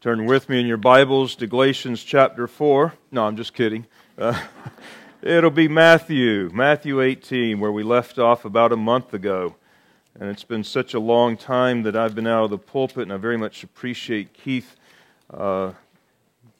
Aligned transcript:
Turn 0.00 0.26
with 0.26 0.48
me 0.48 0.60
in 0.60 0.66
your 0.66 0.76
Bibles 0.76 1.34
to 1.34 1.48
Galatians 1.48 2.04
chapter 2.04 2.46
4. 2.46 2.94
No, 3.10 3.26
I'm 3.26 3.36
just 3.36 3.52
kidding. 3.52 3.84
Uh, 4.16 4.40
it'll 5.22 5.50
be 5.50 5.66
Matthew, 5.66 6.50
Matthew 6.54 7.00
18, 7.00 7.58
where 7.58 7.72
we 7.72 7.82
left 7.82 8.16
off 8.16 8.44
about 8.44 8.70
a 8.70 8.76
month 8.76 9.12
ago. 9.12 9.56
And 10.14 10.30
it's 10.30 10.44
been 10.44 10.62
such 10.62 10.94
a 10.94 11.00
long 11.00 11.36
time 11.36 11.82
that 11.82 11.96
I've 11.96 12.14
been 12.14 12.28
out 12.28 12.44
of 12.44 12.50
the 12.50 12.58
pulpit, 12.58 13.02
and 13.02 13.12
I 13.12 13.16
very 13.16 13.36
much 13.36 13.64
appreciate 13.64 14.32
Keith 14.32 14.76
uh, 15.34 15.72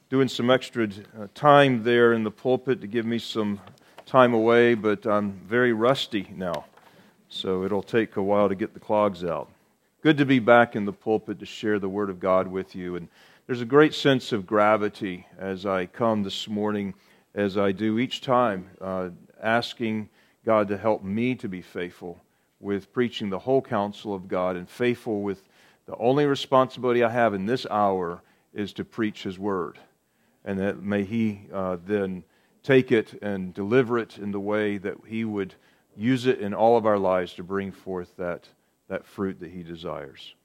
doing 0.09 0.27
some 0.27 0.51
extra 0.51 0.89
uh, 1.17 1.27
time 1.33 1.83
there 1.83 2.11
in 2.11 2.25
the 2.25 2.31
pulpit 2.31 2.81
to 2.81 2.87
give 2.87 3.05
me 3.05 3.19
some 3.19 3.61
time 4.05 4.33
away, 4.33 4.73
but 4.73 5.05
I'm 5.05 5.31
very 5.47 5.71
rusty 5.71 6.27
now. 6.35 6.65
So 7.29 7.63
it'll 7.63 7.83
take 7.83 8.17
a 8.17 8.21
while 8.21 8.49
to 8.49 8.55
get 8.55 8.73
the 8.73 8.81
clogs 8.81 9.23
out. 9.23 9.49
Good 10.01 10.17
to 10.17 10.25
be 10.25 10.39
back 10.39 10.75
in 10.75 10.83
the 10.83 10.91
pulpit 10.91 11.39
to 11.39 11.45
share 11.45 11.79
the 11.79 11.87
Word 11.87 12.09
of 12.09 12.19
God 12.19 12.47
with 12.47 12.75
you. 12.75 12.97
And 12.97 13.07
there's 13.49 13.61
a 13.61 13.65
great 13.65 13.95
sense 13.95 14.31
of 14.31 14.45
gravity 14.45 15.25
as 15.39 15.65
I 15.65 15.87
come 15.87 16.21
this 16.21 16.47
morning, 16.47 16.93
as 17.33 17.57
I 17.57 17.71
do 17.71 17.97
each 17.97 18.21
time, 18.21 18.69
uh, 18.79 19.09
asking 19.41 20.09
God 20.45 20.67
to 20.67 20.77
help 20.77 21.03
me 21.03 21.33
to 21.33 21.49
be 21.49 21.63
faithful 21.63 22.21
with 22.59 22.93
preaching 22.93 23.31
the 23.31 23.39
whole 23.39 23.63
counsel 23.63 24.13
of 24.13 24.27
God 24.27 24.55
and 24.55 24.69
faithful 24.69 25.23
with 25.23 25.41
the 25.87 25.97
only 25.97 26.27
responsibility 26.27 27.03
I 27.03 27.09
have 27.09 27.33
in 27.33 27.47
this 27.47 27.65
hour 27.71 28.21
is 28.53 28.71
to 28.73 28.85
preach 28.85 29.23
His 29.23 29.39
Word. 29.39 29.79
And 30.45 30.59
that 30.59 30.83
may 30.83 31.03
He 31.03 31.47
uh, 31.51 31.77
then 31.83 32.25
take 32.61 32.91
it 32.91 33.17
and 33.23 33.51
deliver 33.51 33.97
it 33.97 34.19
in 34.19 34.29
the 34.29 34.39
way 34.39 34.77
that 34.77 34.97
He 35.07 35.25
would 35.25 35.55
use 35.97 36.27
it 36.27 36.37
in 36.37 36.53
all 36.53 36.77
of 36.77 36.85
our 36.85 36.99
lives 36.99 37.33
to 37.33 37.43
bring 37.43 37.71
forth 37.71 38.15
that, 38.17 38.47
that 38.89 39.07
fruit 39.07 39.39
that 39.39 39.49
He 39.49 39.63
desires. 39.63 40.35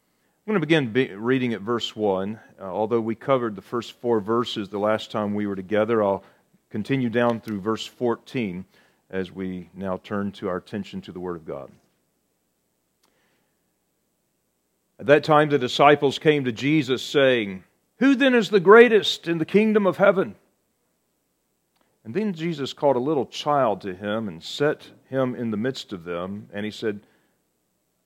I'm 0.46 0.52
going 0.52 0.60
to 0.60 0.90
begin 0.90 1.22
reading 1.22 1.54
at 1.54 1.62
verse 1.62 1.96
1. 1.96 2.38
Uh, 2.60 2.64
although 2.64 3.00
we 3.00 3.14
covered 3.14 3.56
the 3.56 3.62
first 3.62 3.92
four 3.92 4.20
verses 4.20 4.68
the 4.68 4.78
last 4.78 5.10
time 5.10 5.32
we 5.32 5.46
were 5.46 5.56
together, 5.56 6.02
I'll 6.02 6.22
continue 6.68 7.08
down 7.08 7.40
through 7.40 7.62
verse 7.62 7.86
14 7.86 8.66
as 9.08 9.32
we 9.32 9.70
now 9.72 9.96
turn 10.04 10.32
to 10.32 10.48
our 10.50 10.58
attention 10.58 11.00
to 11.00 11.12
the 11.12 11.18
Word 11.18 11.36
of 11.36 11.46
God. 11.46 11.70
At 14.98 15.06
that 15.06 15.24
time, 15.24 15.48
the 15.48 15.58
disciples 15.58 16.18
came 16.18 16.44
to 16.44 16.52
Jesus, 16.52 17.02
saying, 17.02 17.64
Who 18.00 18.14
then 18.14 18.34
is 18.34 18.50
the 18.50 18.60
greatest 18.60 19.26
in 19.26 19.38
the 19.38 19.46
kingdom 19.46 19.86
of 19.86 19.96
heaven? 19.96 20.34
And 22.04 22.12
then 22.12 22.34
Jesus 22.34 22.74
called 22.74 22.96
a 22.96 23.00
little 23.00 23.24
child 23.24 23.80
to 23.80 23.94
him 23.94 24.28
and 24.28 24.42
set 24.42 24.90
him 25.08 25.34
in 25.34 25.52
the 25.52 25.56
midst 25.56 25.94
of 25.94 26.04
them, 26.04 26.50
and 26.52 26.66
he 26.66 26.70
said, 26.70 27.00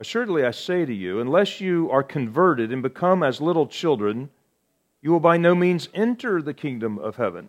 Assuredly, 0.01 0.45
I 0.45 0.53
say 0.53 0.85
to 0.85 0.95
you, 0.95 1.21
unless 1.21 1.61
you 1.61 1.91
are 1.91 2.03
converted 2.03 2.73
and 2.73 2.83
become 2.83 3.23
as 3.23 3.41
little 3.41 3.67
children, 3.67 4.31
you 5.03 5.11
will 5.11 5.21
by 5.21 5.37
no 5.37 5.55
means 5.55 5.89
enter 5.93 6.41
the 6.41 6.55
kingdom 6.55 6.99
of 6.99 7.17
heaven. 7.17 7.49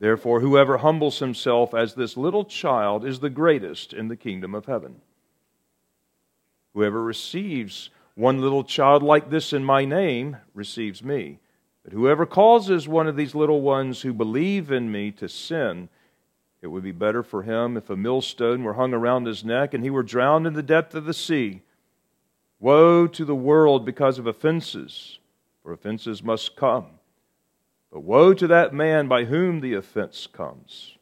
Therefore, 0.00 0.40
whoever 0.40 0.78
humbles 0.78 1.20
himself 1.20 1.72
as 1.72 1.94
this 1.94 2.16
little 2.16 2.44
child 2.44 3.06
is 3.06 3.20
the 3.20 3.30
greatest 3.30 3.92
in 3.92 4.08
the 4.08 4.16
kingdom 4.16 4.54
of 4.54 4.66
heaven. 4.66 5.00
Whoever 6.74 7.02
receives 7.02 7.90
one 8.14 8.40
little 8.40 8.64
child 8.64 9.02
like 9.02 9.30
this 9.30 9.52
in 9.52 9.64
my 9.64 9.84
name 9.84 10.36
receives 10.52 11.02
me. 11.02 11.38
But 11.84 11.92
whoever 11.92 12.26
causes 12.26 12.88
one 12.88 13.06
of 13.06 13.16
these 13.16 13.34
little 13.34 13.60
ones 13.60 14.02
who 14.02 14.12
believe 14.12 14.70
in 14.70 14.90
me 14.90 15.10
to 15.12 15.28
sin, 15.28 15.88
it 16.64 16.68
would 16.68 16.82
be 16.82 16.92
better 16.92 17.22
for 17.22 17.42
him 17.42 17.76
if 17.76 17.90
a 17.90 17.96
millstone 17.96 18.64
were 18.64 18.72
hung 18.72 18.94
around 18.94 19.26
his 19.26 19.44
neck 19.44 19.74
and 19.74 19.84
he 19.84 19.90
were 19.90 20.02
drowned 20.02 20.46
in 20.46 20.54
the 20.54 20.62
depth 20.62 20.94
of 20.94 21.04
the 21.04 21.12
sea. 21.12 21.60
Woe 22.58 23.06
to 23.06 23.24
the 23.26 23.34
world 23.34 23.84
because 23.84 24.18
of 24.18 24.26
offenses, 24.26 25.18
for 25.62 25.74
offenses 25.74 26.22
must 26.22 26.56
come. 26.56 26.86
But 27.92 28.00
woe 28.00 28.32
to 28.32 28.46
that 28.46 28.72
man 28.72 29.08
by 29.08 29.24
whom 29.24 29.60
the 29.60 29.74
offense 29.74 30.26
comes. 30.26 30.96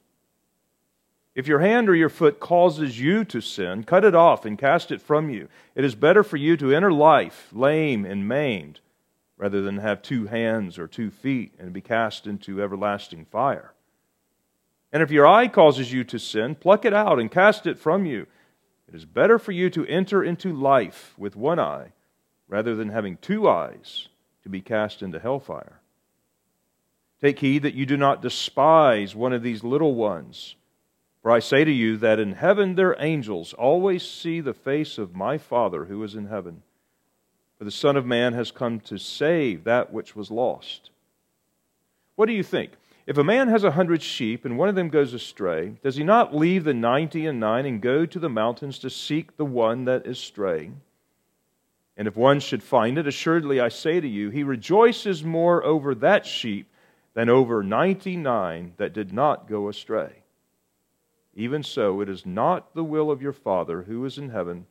If 1.36 1.46
your 1.46 1.60
hand 1.60 1.88
or 1.88 1.94
your 1.94 2.08
foot 2.08 2.40
causes 2.40 2.98
you 2.98 3.24
to 3.26 3.40
sin, 3.40 3.84
cut 3.84 4.04
it 4.04 4.16
off 4.16 4.44
and 4.44 4.58
cast 4.58 4.90
it 4.90 5.00
from 5.00 5.30
you. 5.30 5.48
It 5.76 5.84
is 5.84 5.94
better 5.94 6.24
for 6.24 6.38
you 6.38 6.56
to 6.56 6.74
enter 6.74 6.92
life 6.92 7.50
lame 7.52 8.04
and 8.04 8.26
maimed 8.26 8.80
rather 9.36 9.62
than 9.62 9.78
have 9.78 10.02
two 10.02 10.26
hands 10.26 10.76
or 10.76 10.88
two 10.88 11.12
feet 11.12 11.54
and 11.56 11.72
be 11.72 11.80
cast 11.80 12.26
into 12.26 12.60
everlasting 12.60 13.26
fire. 13.26 13.74
And 14.92 15.02
if 15.02 15.10
your 15.10 15.26
eye 15.26 15.48
causes 15.48 15.92
you 15.92 16.04
to 16.04 16.18
sin, 16.18 16.54
pluck 16.54 16.84
it 16.84 16.92
out 16.92 17.18
and 17.18 17.30
cast 17.30 17.66
it 17.66 17.78
from 17.78 18.04
you. 18.04 18.26
It 18.88 18.94
is 18.94 19.06
better 19.06 19.38
for 19.38 19.52
you 19.52 19.70
to 19.70 19.86
enter 19.86 20.22
into 20.22 20.52
life 20.52 21.14
with 21.16 21.34
one 21.34 21.58
eye 21.58 21.92
rather 22.46 22.74
than 22.74 22.90
having 22.90 23.16
two 23.16 23.48
eyes 23.48 24.08
to 24.42 24.50
be 24.50 24.60
cast 24.60 25.02
into 25.02 25.18
hellfire. 25.18 25.80
Take 27.22 27.38
heed 27.38 27.62
that 27.62 27.74
you 27.74 27.86
do 27.86 27.96
not 27.96 28.20
despise 28.20 29.14
one 29.14 29.32
of 29.32 29.42
these 29.42 29.64
little 29.64 29.94
ones. 29.94 30.56
For 31.22 31.30
I 31.30 31.38
say 31.38 31.64
to 31.64 31.70
you 31.70 31.96
that 31.98 32.18
in 32.18 32.32
heaven 32.32 32.74
their 32.74 32.96
angels 32.98 33.54
always 33.54 34.02
see 34.02 34.40
the 34.40 34.52
face 34.52 34.98
of 34.98 35.14
my 35.14 35.38
Father 35.38 35.84
who 35.84 36.02
is 36.02 36.14
in 36.14 36.26
heaven. 36.26 36.62
For 37.56 37.64
the 37.64 37.70
Son 37.70 37.96
of 37.96 38.04
Man 38.04 38.32
has 38.32 38.50
come 38.50 38.80
to 38.80 38.98
save 38.98 39.64
that 39.64 39.92
which 39.92 40.16
was 40.16 40.32
lost. 40.32 40.90
What 42.16 42.26
do 42.26 42.32
you 42.32 42.42
think? 42.42 42.72
If 43.04 43.18
a 43.18 43.24
man 43.24 43.48
has 43.48 43.64
a 43.64 43.72
hundred 43.72 44.02
sheep 44.02 44.44
and 44.44 44.56
one 44.56 44.68
of 44.68 44.76
them 44.76 44.88
goes 44.88 45.12
astray, 45.12 45.74
does 45.82 45.96
he 45.96 46.04
not 46.04 46.34
leave 46.34 46.62
the 46.64 46.74
ninety 46.74 47.26
and 47.26 47.40
nine 47.40 47.66
and 47.66 47.80
go 47.80 48.06
to 48.06 48.18
the 48.18 48.28
mountains 48.28 48.78
to 48.80 48.90
seek 48.90 49.36
the 49.36 49.44
one 49.44 49.86
that 49.86 50.06
is 50.06 50.18
straying? 50.18 50.80
And 51.96 52.06
if 52.06 52.16
one 52.16 52.40
should 52.40 52.62
find 52.62 52.96
it, 52.96 53.06
assuredly 53.06 53.60
I 53.60 53.68
say 53.68 54.00
to 54.00 54.08
you, 54.08 54.30
he 54.30 54.44
rejoices 54.44 55.24
more 55.24 55.64
over 55.64 55.94
that 55.96 56.24
sheep 56.24 56.68
than 57.14 57.28
over 57.28 57.62
ninety 57.62 58.16
nine 58.16 58.74
that 58.76 58.92
did 58.92 59.12
not 59.12 59.48
go 59.48 59.68
astray. 59.68 60.22
Even 61.34 61.62
so, 61.62 62.00
it 62.00 62.08
is 62.08 62.24
not 62.24 62.74
the 62.74 62.84
will 62.84 63.10
of 63.10 63.20
your 63.20 63.32
Father 63.32 63.82
who 63.82 64.04
is 64.04 64.16
in 64.16 64.30
heaven 64.30 64.66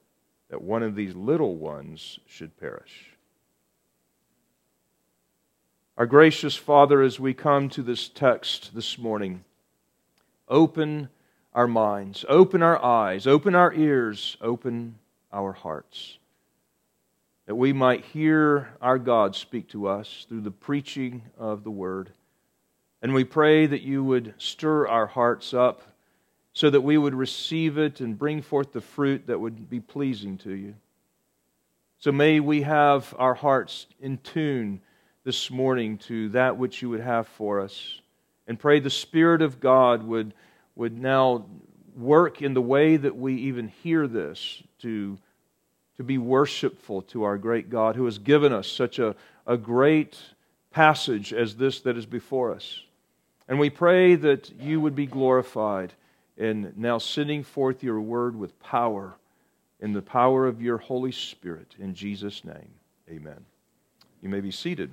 that 0.49 0.61
one 0.61 0.83
of 0.83 0.95
these 0.95 1.15
little 1.15 1.55
ones 1.55 2.19
should 2.25 2.57
perish. 2.57 3.10
Our 6.01 6.07
gracious 6.07 6.55
Father, 6.55 7.03
as 7.03 7.19
we 7.19 7.35
come 7.35 7.69
to 7.69 7.83
this 7.83 8.09
text 8.09 8.73
this 8.73 8.97
morning, 8.97 9.43
open 10.47 11.09
our 11.53 11.67
minds, 11.67 12.25
open 12.27 12.63
our 12.63 12.83
eyes, 12.83 13.27
open 13.27 13.53
our 13.53 13.71
ears, 13.71 14.35
open 14.41 14.95
our 15.31 15.51
hearts, 15.51 16.17
that 17.45 17.53
we 17.53 17.71
might 17.71 18.03
hear 18.03 18.69
our 18.81 18.97
God 18.97 19.35
speak 19.35 19.69
to 19.69 19.87
us 19.87 20.25
through 20.27 20.41
the 20.41 20.49
preaching 20.49 21.21
of 21.37 21.63
the 21.63 21.69
Word. 21.69 22.09
And 23.03 23.13
we 23.13 23.23
pray 23.23 23.67
that 23.67 23.83
you 23.83 24.03
would 24.03 24.33
stir 24.39 24.87
our 24.87 25.05
hearts 25.05 25.53
up 25.53 25.83
so 26.51 26.71
that 26.71 26.81
we 26.81 26.97
would 26.97 27.13
receive 27.13 27.77
it 27.77 28.01
and 28.01 28.17
bring 28.17 28.41
forth 28.41 28.73
the 28.73 28.81
fruit 28.81 29.27
that 29.27 29.39
would 29.39 29.69
be 29.69 29.79
pleasing 29.79 30.39
to 30.39 30.55
you. 30.55 30.73
So 31.99 32.11
may 32.11 32.39
we 32.39 32.63
have 32.63 33.13
our 33.19 33.35
hearts 33.35 33.85
in 33.99 34.17
tune 34.17 34.81
this 35.23 35.51
morning 35.51 35.97
to 35.99 36.29
that 36.29 36.57
which 36.57 36.81
you 36.81 36.89
would 36.89 36.99
have 36.99 37.27
for 37.27 37.61
us. 37.61 37.99
And 38.47 38.59
pray 38.59 38.79
the 38.79 38.89
Spirit 38.89 39.41
of 39.41 39.59
God 39.59 40.03
would, 40.03 40.33
would 40.75 40.97
now 40.97 41.45
work 41.95 42.41
in 42.41 42.53
the 42.53 42.61
way 42.61 42.97
that 42.97 43.15
we 43.15 43.35
even 43.35 43.67
hear 43.67 44.07
this 44.07 44.63
to, 44.79 45.17
to 45.97 46.03
be 46.03 46.17
worshipful 46.17 47.03
to 47.03 47.23
our 47.23 47.37
great 47.37 47.69
God 47.69 47.95
who 47.95 48.05
has 48.05 48.17
given 48.17 48.51
us 48.51 48.67
such 48.67 48.97
a, 48.97 49.15
a 49.45 49.57
great 49.57 50.17
passage 50.71 51.33
as 51.33 51.55
this 51.55 51.81
that 51.81 51.97
is 51.97 52.05
before 52.05 52.53
us. 52.53 52.81
And 53.47 53.59
we 53.59 53.69
pray 53.69 54.15
that 54.15 54.49
you 54.59 54.81
would 54.81 54.95
be 54.95 55.05
glorified 55.05 55.93
in 56.37 56.73
now 56.75 56.97
sending 56.97 57.43
forth 57.43 57.83
your 57.83 58.01
word 58.01 58.35
with 58.35 58.59
power, 58.59 59.13
in 59.79 59.93
the 59.93 60.01
power 60.01 60.47
of 60.47 60.61
your 60.61 60.77
Holy 60.77 61.11
Spirit. 61.11 61.75
In 61.77 61.93
Jesus' 61.93 62.43
name, 62.43 62.69
amen. 63.09 63.45
You 64.21 64.29
may 64.29 64.39
be 64.39 64.51
seated. 64.51 64.91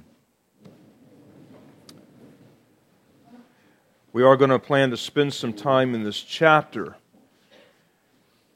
We 4.13 4.23
are 4.23 4.37
going 4.37 4.51
to 4.51 4.59
plan 4.59 4.91
to 4.91 4.97
spend 4.97 5.35
some 5.35 5.53
time 5.53 5.95
in 5.95 6.03
this 6.03 6.21
chapter. 6.21 6.97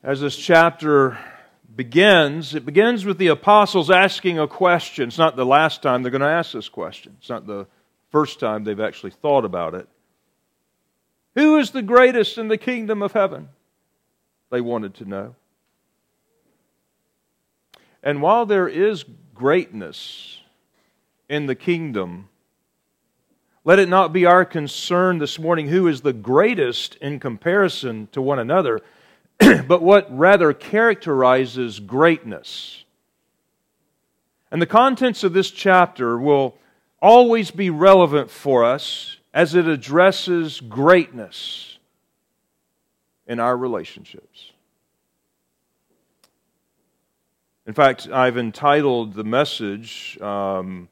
As 0.02 0.20
this 0.20 0.37
chapter 0.37 1.19
begins, 1.75 2.54
it 2.54 2.64
begins 2.64 3.04
with 3.04 3.19
the 3.19 3.28
apostles 3.28 3.90
asking 3.90 4.38
a 4.38 4.49
question. 4.49 5.08
It's 5.08 5.19
not 5.19 5.37
the 5.37 5.46
last 5.46 5.82
time 5.82 6.02
they're 6.02 6.10
going 6.10 6.22
to 6.22 6.26
ask 6.26 6.52
this 6.52 6.69
question, 6.69 7.16
it's 7.19 7.28
not 7.28 7.46
the 7.46 7.66
first 8.10 8.40
time 8.40 8.64
they've 8.64 8.81
actually 8.81 9.12
thought 9.12 9.44
about 9.44 9.75
it. 9.75 9.88
Who 11.34 11.56
is 11.58 11.70
the 11.70 11.82
greatest 11.82 12.37
in 12.37 12.49
the 12.49 12.58
kingdom 12.58 13.02
of 13.02 13.12
heaven? 13.12 13.49
They 14.50 14.60
wanted 14.60 14.94
to 14.96 15.06
know. 15.06 15.34
And 18.02 18.20
while 18.20 18.44
there 18.44 18.69
is 18.69 19.04
greatness 19.34 20.40
in 21.28 21.46
the 21.46 21.54
kingdom, 21.54 22.28
let 23.64 23.79
it 23.79 23.88
not 23.88 24.12
be 24.12 24.26
our 24.26 24.44
concern 24.44 25.19
this 25.19 25.38
morning 25.38 25.69
who 25.69 25.87
is 25.87 26.00
the 26.00 26.12
greatest 26.12 26.97
in 26.97 27.20
comparison 27.20 28.09
to 28.12 28.20
one 28.20 28.38
another, 28.38 28.81
but 29.38 29.82
what 29.82 30.06
rather 30.17 30.53
characterizes 30.53 31.79
greatness. 31.79 32.85
And 34.50 34.61
the 34.61 34.67
contents 34.67 35.25
of 35.25 35.32
this 35.32 35.50
chapter 35.50 36.19
will 36.19 36.56
always 37.00 37.50
be 37.50 37.70
relevant 37.70 38.31
for 38.31 38.64
us 38.64 39.17
as 39.32 39.55
it 39.55 39.67
addresses 39.67 40.61
greatness 40.61 41.79
in 43.26 43.41
our 43.41 43.56
relationships. 43.56 44.53
In 47.67 47.73
fact, 47.73 48.09
I've 48.12 48.37
entitled 48.37 49.14
the 49.14 49.25
message, 49.25 50.19
um, 50.20 50.88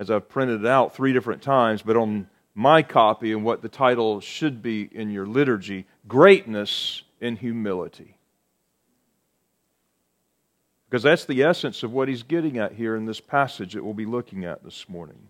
as 0.00 0.10
I've 0.10 0.30
printed 0.30 0.62
it 0.62 0.66
out 0.66 0.96
three 0.96 1.12
different 1.12 1.42
times, 1.42 1.82
but 1.82 1.94
on 1.94 2.28
my 2.54 2.82
copy 2.82 3.32
and 3.32 3.44
what 3.44 3.60
the 3.60 3.68
title 3.68 4.20
should 4.20 4.62
be 4.62 4.88
in 4.90 5.10
your 5.10 5.26
liturgy 5.26 5.86
Greatness 6.08 7.02
in 7.20 7.36
Humility. 7.36 8.16
Because 10.88 11.02
that's 11.02 11.26
the 11.26 11.42
essence 11.42 11.82
of 11.82 11.92
what 11.92 12.08
he's 12.08 12.22
getting 12.22 12.56
at 12.56 12.72
here 12.72 12.96
in 12.96 13.04
this 13.04 13.20
passage 13.20 13.74
that 13.74 13.84
we'll 13.84 13.94
be 13.94 14.06
looking 14.06 14.44
at 14.44 14.64
this 14.64 14.88
morning. 14.88 15.28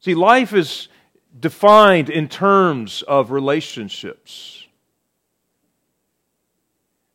See, 0.00 0.14
life 0.14 0.54
is 0.54 0.88
defined 1.38 2.08
in 2.08 2.28
terms 2.28 3.02
of 3.02 3.32
relationships. 3.32 4.67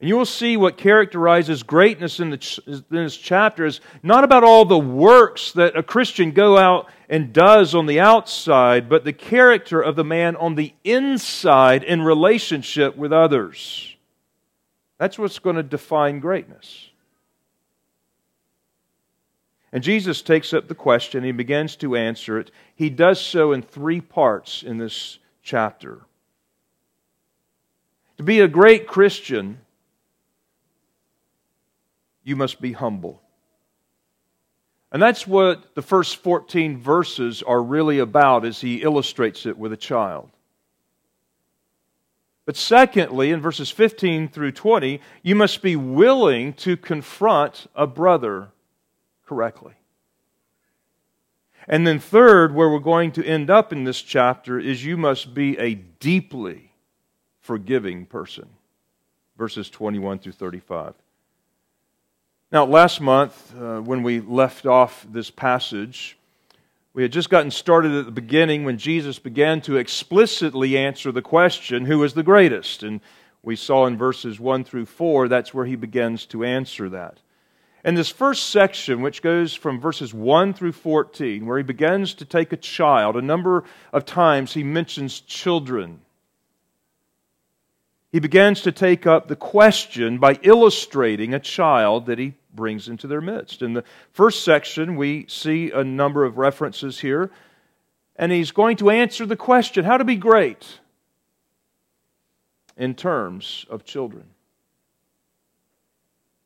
And 0.04 0.10
you 0.10 0.18
will 0.18 0.26
see 0.26 0.58
what 0.58 0.76
characterizes 0.76 1.64
greatness 1.64 2.20
in, 2.20 2.30
the, 2.30 2.62
in 2.68 2.84
this 2.90 3.16
chapter 3.16 3.66
is 3.66 3.80
not 4.04 4.26
about 4.26 4.44
all 4.44 4.66
the 4.66 4.78
works 4.78 5.54
that 5.54 5.78
a 5.78 5.82
Christian 5.82 6.32
go 6.32 6.58
out 6.58 6.90
and 7.08 7.32
does 7.32 7.74
on 7.74 7.86
the 7.86 8.02
outside, 8.02 8.90
but 8.90 9.06
the 9.06 9.14
character 9.14 9.80
of 9.80 9.96
the 9.96 10.04
man 10.04 10.36
on 10.36 10.56
the 10.56 10.74
inside 10.84 11.86
in 11.86 12.02
relationship 12.02 12.98
with 12.98 13.14
others. 13.14 13.96
That's 14.98 15.18
what's 15.18 15.40
going 15.40 15.56
to 15.56 15.64
define 15.64 16.20
greatness. 16.20 16.90
And 19.72 19.82
Jesus 19.82 20.22
takes 20.22 20.52
up 20.54 20.68
the 20.68 20.76
question, 20.76 21.24
he 21.24 21.32
begins 21.32 21.78
to 21.78 21.96
answer 21.96 22.40
it. 22.40 22.52
He 22.76 22.90
does 22.90 23.22
so 23.22 23.54
in 23.54 23.62
three 23.62 24.02
parts 24.02 24.64
in 24.64 24.80
this 24.80 25.20
chapter. 25.42 26.02
To 28.18 28.24
be 28.24 28.42
a 28.42 28.50
great 28.50 28.86
Christian, 28.86 29.60
you 32.24 32.36
must 32.36 32.62
be 32.62 32.72
humble. 32.72 33.22
And 34.92 35.02
that's 35.02 35.26
what 35.26 35.74
the 35.74 35.82
first 35.82 36.18
14 36.18 36.78
verses 36.78 37.42
are 37.42 37.62
really 37.62 38.00
about 38.00 38.46
as 38.46 38.62
he 38.62 38.84
illustrates 38.84 39.46
it 39.46 39.58
with 39.58 39.74
a 39.74 39.78
child. 39.78 40.30
But 42.46 42.58
secondly, 42.58 43.32
in 43.32 43.42
verses 43.42 43.72
15 43.72 44.28
through 44.28 44.52
20, 44.52 45.00
you 45.24 45.36
must 45.36 45.62
be 45.62 45.76
willing 45.76 46.54
to 46.54 46.78
confront 46.78 47.68
a 47.74 47.88
brother 47.88 48.50
correctly. 49.26 49.74
And 51.68 51.88
then, 51.88 52.00
third, 52.00 52.54
where 52.54 52.70
we're 52.70 52.80
going 52.80 53.14
to 53.14 53.26
end 53.26 53.50
up 53.50 53.72
in 53.72 53.86
this 53.86 54.02
chapter 54.02 54.60
is 54.60 54.84
you 54.84 54.98
must 54.98 55.34
be 55.34 55.58
a 55.58 55.76
deeply 55.76 56.72
forgiving 57.40 58.06
person. 58.06 58.50
Verses 59.38 59.70
21 59.70 60.20
through 60.20 60.34
35. 60.34 60.94
Now, 62.54 62.66
last 62.66 63.02
month, 63.02 63.52
uh, 63.60 63.82
when 63.82 64.04
we 64.04 64.20
left 64.20 64.68
off 64.68 65.08
this 65.10 65.32
passage, 65.32 66.16
we 66.94 67.02
had 67.02 67.12
just 67.12 67.32
gotten 67.32 67.50
started 67.50 67.94
at 67.94 68.06
the 68.06 68.12
beginning 68.12 68.64
when 68.64 68.78
Jesus 68.78 69.18
began 69.18 69.60
to 69.62 69.78
explicitly 69.78 70.78
answer 70.78 71.12
the 71.12 71.24
question, 71.24 71.86
Who 71.86 72.04
is 72.04 72.14
the 72.14 72.22
greatest? 72.22 72.84
And 72.84 73.02
we 73.42 73.56
saw 73.56 73.88
in 73.88 73.98
verses 73.98 74.40
1 74.40 74.66
through 74.66 74.86
4, 74.86 75.28
that's 75.28 75.52
where 75.52 75.66
he 75.66 75.76
begins 75.76 76.28
to 76.28 76.44
answer 76.44 76.90
that. 76.90 77.18
And 77.84 77.98
this 77.98 78.12
first 78.12 78.52
section, 78.52 79.02
which 79.02 79.24
goes 79.24 79.56
from 79.56 79.82
verses 79.82 80.14
1 80.14 80.54
through 80.54 80.74
14, 80.74 81.48
where 81.48 81.58
he 81.58 81.64
begins 81.64 82.14
to 82.14 82.24
take 82.24 82.54
a 82.54 82.58
child, 82.58 83.16
a 83.16 83.24
number 83.24 83.64
of 83.92 84.06
times 84.06 84.54
he 84.54 84.64
mentions 84.64 85.22
children 85.22 86.02
he 88.14 88.20
begins 88.20 88.62
to 88.62 88.72
take 88.72 89.08
up 89.08 89.28
the 89.28 89.36
question 89.36 90.20
by 90.20 90.38
illustrating 90.44 91.34
a 91.34 91.40
child 91.40 92.06
that 92.06 92.20
he 92.20 92.36
brings 92.56 92.88
into 92.88 93.08
their 93.08 93.22
midst. 93.22 93.62
In 93.62 93.74
the 93.74 93.84
first 94.12 94.44
section, 94.44 94.96
we 94.96 95.26
see 95.28 95.72
a 95.72 95.84
number 95.84 96.24
of 96.24 96.38
references 96.38 97.00
here, 97.00 97.32
and 98.16 98.32
he's 98.32 98.52
going 98.52 98.78
to 98.78 98.90
answer 98.90 99.26
the 99.26 99.36
question 99.36 99.86
how 99.86 99.98
to 99.98 100.06
be 100.06 100.16
great 100.16 100.80
in 102.78 102.96
terms 102.96 103.66
of 103.70 103.84
children. 103.84 104.26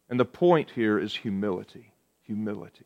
And 0.10 0.20
the 0.20 0.26
point 0.26 0.72
here 0.72 0.98
is 0.98 1.16
humility. 1.16 1.92
Humility. 2.24 2.86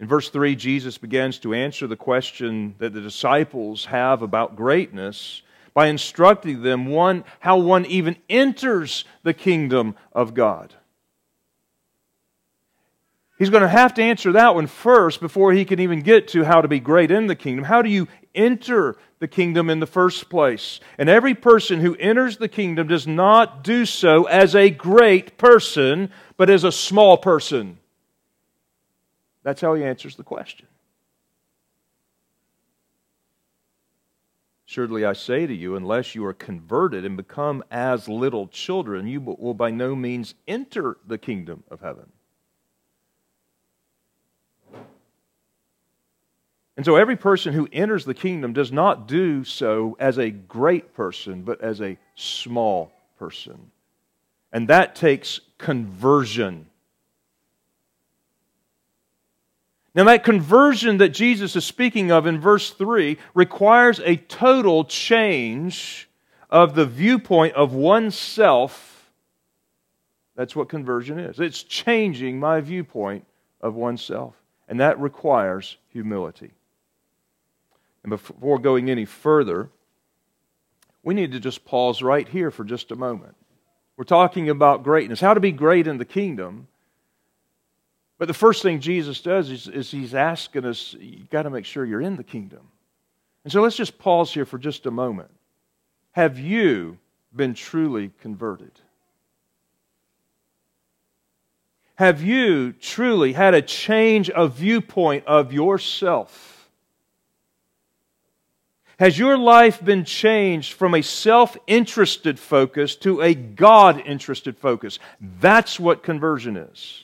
In 0.00 0.08
verse 0.08 0.30
3, 0.30 0.56
Jesus 0.56 0.98
begins 0.98 1.38
to 1.40 1.54
answer 1.54 1.86
the 1.86 1.96
question 1.96 2.74
that 2.78 2.92
the 2.92 3.00
disciples 3.00 3.84
have 3.84 4.22
about 4.22 4.56
greatness 4.56 5.42
by 5.74 5.86
instructing 5.86 6.62
them 6.62 6.86
one, 6.86 7.24
how 7.40 7.56
one 7.56 7.86
even 7.86 8.16
enters 8.28 9.04
the 9.22 9.34
kingdom 9.34 9.94
of 10.12 10.34
God. 10.34 10.74
He's 13.38 13.50
going 13.50 13.62
to 13.62 13.68
have 13.68 13.94
to 13.94 14.02
answer 14.02 14.32
that 14.32 14.54
one 14.54 14.68
first 14.68 15.20
before 15.20 15.52
he 15.52 15.64
can 15.64 15.80
even 15.80 16.00
get 16.00 16.28
to 16.28 16.44
how 16.44 16.60
to 16.60 16.68
be 16.68 16.78
great 16.78 17.10
in 17.10 17.26
the 17.26 17.34
kingdom. 17.34 17.64
How 17.64 17.82
do 17.82 17.90
you 17.90 18.06
enter 18.34 18.96
the 19.18 19.26
kingdom 19.26 19.68
in 19.68 19.80
the 19.80 19.86
first 19.86 20.30
place? 20.30 20.78
And 20.96 21.08
every 21.08 21.34
person 21.34 21.80
who 21.80 21.96
enters 21.96 22.36
the 22.36 22.48
kingdom 22.48 22.86
does 22.86 23.06
not 23.06 23.64
do 23.64 23.84
so 23.84 24.24
as 24.24 24.54
a 24.54 24.70
great 24.70 25.38
person, 25.38 26.10
but 26.36 26.50
as 26.50 26.62
a 26.62 26.70
small 26.70 27.16
person. 27.16 27.78
That's 29.42 29.60
how 29.60 29.74
he 29.74 29.82
answers 29.82 30.14
the 30.14 30.22
question. 30.22 30.68
Surely 34.72 35.04
I 35.04 35.12
say 35.12 35.46
to 35.46 35.54
you, 35.54 35.76
unless 35.76 36.14
you 36.14 36.24
are 36.24 36.32
converted 36.32 37.04
and 37.04 37.14
become 37.14 37.62
as 37.70 38.08
little 38.08 38.48
children, 38.48 39.06
you 39.06 39.20
will 39.20 39.52
by 39.52 39.70
no 39.70 39.94
means 39.94 40.32
enter 40.48 40.96
the 41.06 41.18
kingdom 41.18 41.62
of 41.70 41.82
heaven. 41.82 42.10
And 46.74 46.86
so 46.86 46.96
every 46.96 47.16
person 47.16 47.52
who 47.52 47.68
enters 47.70 48.06
the 48.06 48.14
kingdom 48.14 48.54
does 48.54 48.72
not 48.72 49.06
do 49.06 49.44
so 49.44 49.94
as 50.00 50.16
a 50.16 50.30
great 50.30 50.94
person, 50.94 51.42
but 51.42 51.60
as 51.60 51.82
a 51.82 51.98
small 52.14 52.92
person. 53.18 53.70
And 54.54 54.68
that 54.68 54.94
takes 54.94 55.40
conversion. 55.58 56.64
Now, 59.94 60.04
that 60.04 60.24
conversion 60.24 60.98
that 60.98 61.10
Jesus 61.10 61.54
is 61.54 61.66
speaking 61.66 62.10
of 62.10 62.26
in 62.26 62.40
verse 62.40 62.70
3 62.70 63.18
requires 63.34 64.00
a 64.00 64.16
total 64.16 64.84
change 64.84 66.08
of 66.48 66.74
the 66.74 66.86
viewpoint 66.86 67.54
of 67.54 67.74
oneself. 67.74 69.10
That's 70.34 70.56
what 70.56 70.70
conversion 70.70 71.18
is. 71.18 71.40
It's 71.40 71.62
changing 71.62 72.40
my 72.40 72.62
viewpoint 72.62 73.26
of 73.60 73.74
oneself. 73.74 74.34
And 74.66 74.80
that 74.80 74.98
requires 74.98 75.76
humility. 75.88 76.52
And 78.02 78.10
before 78.10 78.58
going 78.58 78.88
any 78.88 79.04
further, 79.04 79.68
we 81.02 81.14
need 81.14 81.32
to 81.32 81.40
just 81.40 81.64
pause 81.64 82.02
right 82.02 82.26
here 82.26 82.50
for 82.50 82.64
just 82.64 82.90
a 82.90 82.96
moment. 82.96 83.34
We're 83.96 84.04
talking 84.04 84.48
about 84.48 84.82
greatness, 84.82 85.20
how 85.20 85.34
to 85.34 85.40
be 85.40 85.52
great 85.52 85.86
in 85.86 85.98
the 85.98 86.04
kingdom. 86.04 86.68
But 88.22 88.28
the 88.28 88.34
first 88.34 88.62
thing 88.62 88.78
Jesus 88.78 89.20
does 89.20 89.50
is, 89.50 89.66
is 89.66 89.90
he's 89.90 90.14
asking 90.14 90.64
us, 90.64 90.94
you've 91.00 91.28
got 91.28 91.42
to 91.42 91.50
make 91.50 91.64
sure 91.64 91.84
you're 91.84 92.00
in 92.00 92.14
the 92.14 92.22
kingdom. 92.22 92.60
And 93.42 93.52
so 93.52 93.60
let's 93.60 93.74
just 93.74 93.98
pause 93.98 94.32
here 94.32 94.44
for 94.44 94.58
just 94.58 94.86
a 94.86 94.92
moment. 94.92 95.32
Have 96.12 96.38
you 96.38 96.98
been 97.34 97.52
truly 97.52 98.12
converted? 98.20 98.70
Have 101.96 102.22
you 102.22 102.74
truly 102.74 103.32
had 103.32 103.54
a 103.54 103.60
change 103.60 104.30
of 104.30 104.52
viewpoint 104.52 105.26
of 105.26 105.52
yourself? 105.52 106.70
Has 109.00 109.18
your 109.18 109.36
life 109.36 109.84
been 109.84 110.04
changed 110.04 110.74
from 110.74 110.94
a 110.94 111.02
self 111.02 111.56
interested 111.66 112.38
focus 112.38 112.94
to 112.98 113.20
a 113.20 113.34
God 113.34 114.00
interested 114.06 114.56
focus? 114.56 115.00
That's 115.40 115.80
what 115.80 116.04
conversion 116.04 116.56
is. 116.56 117.02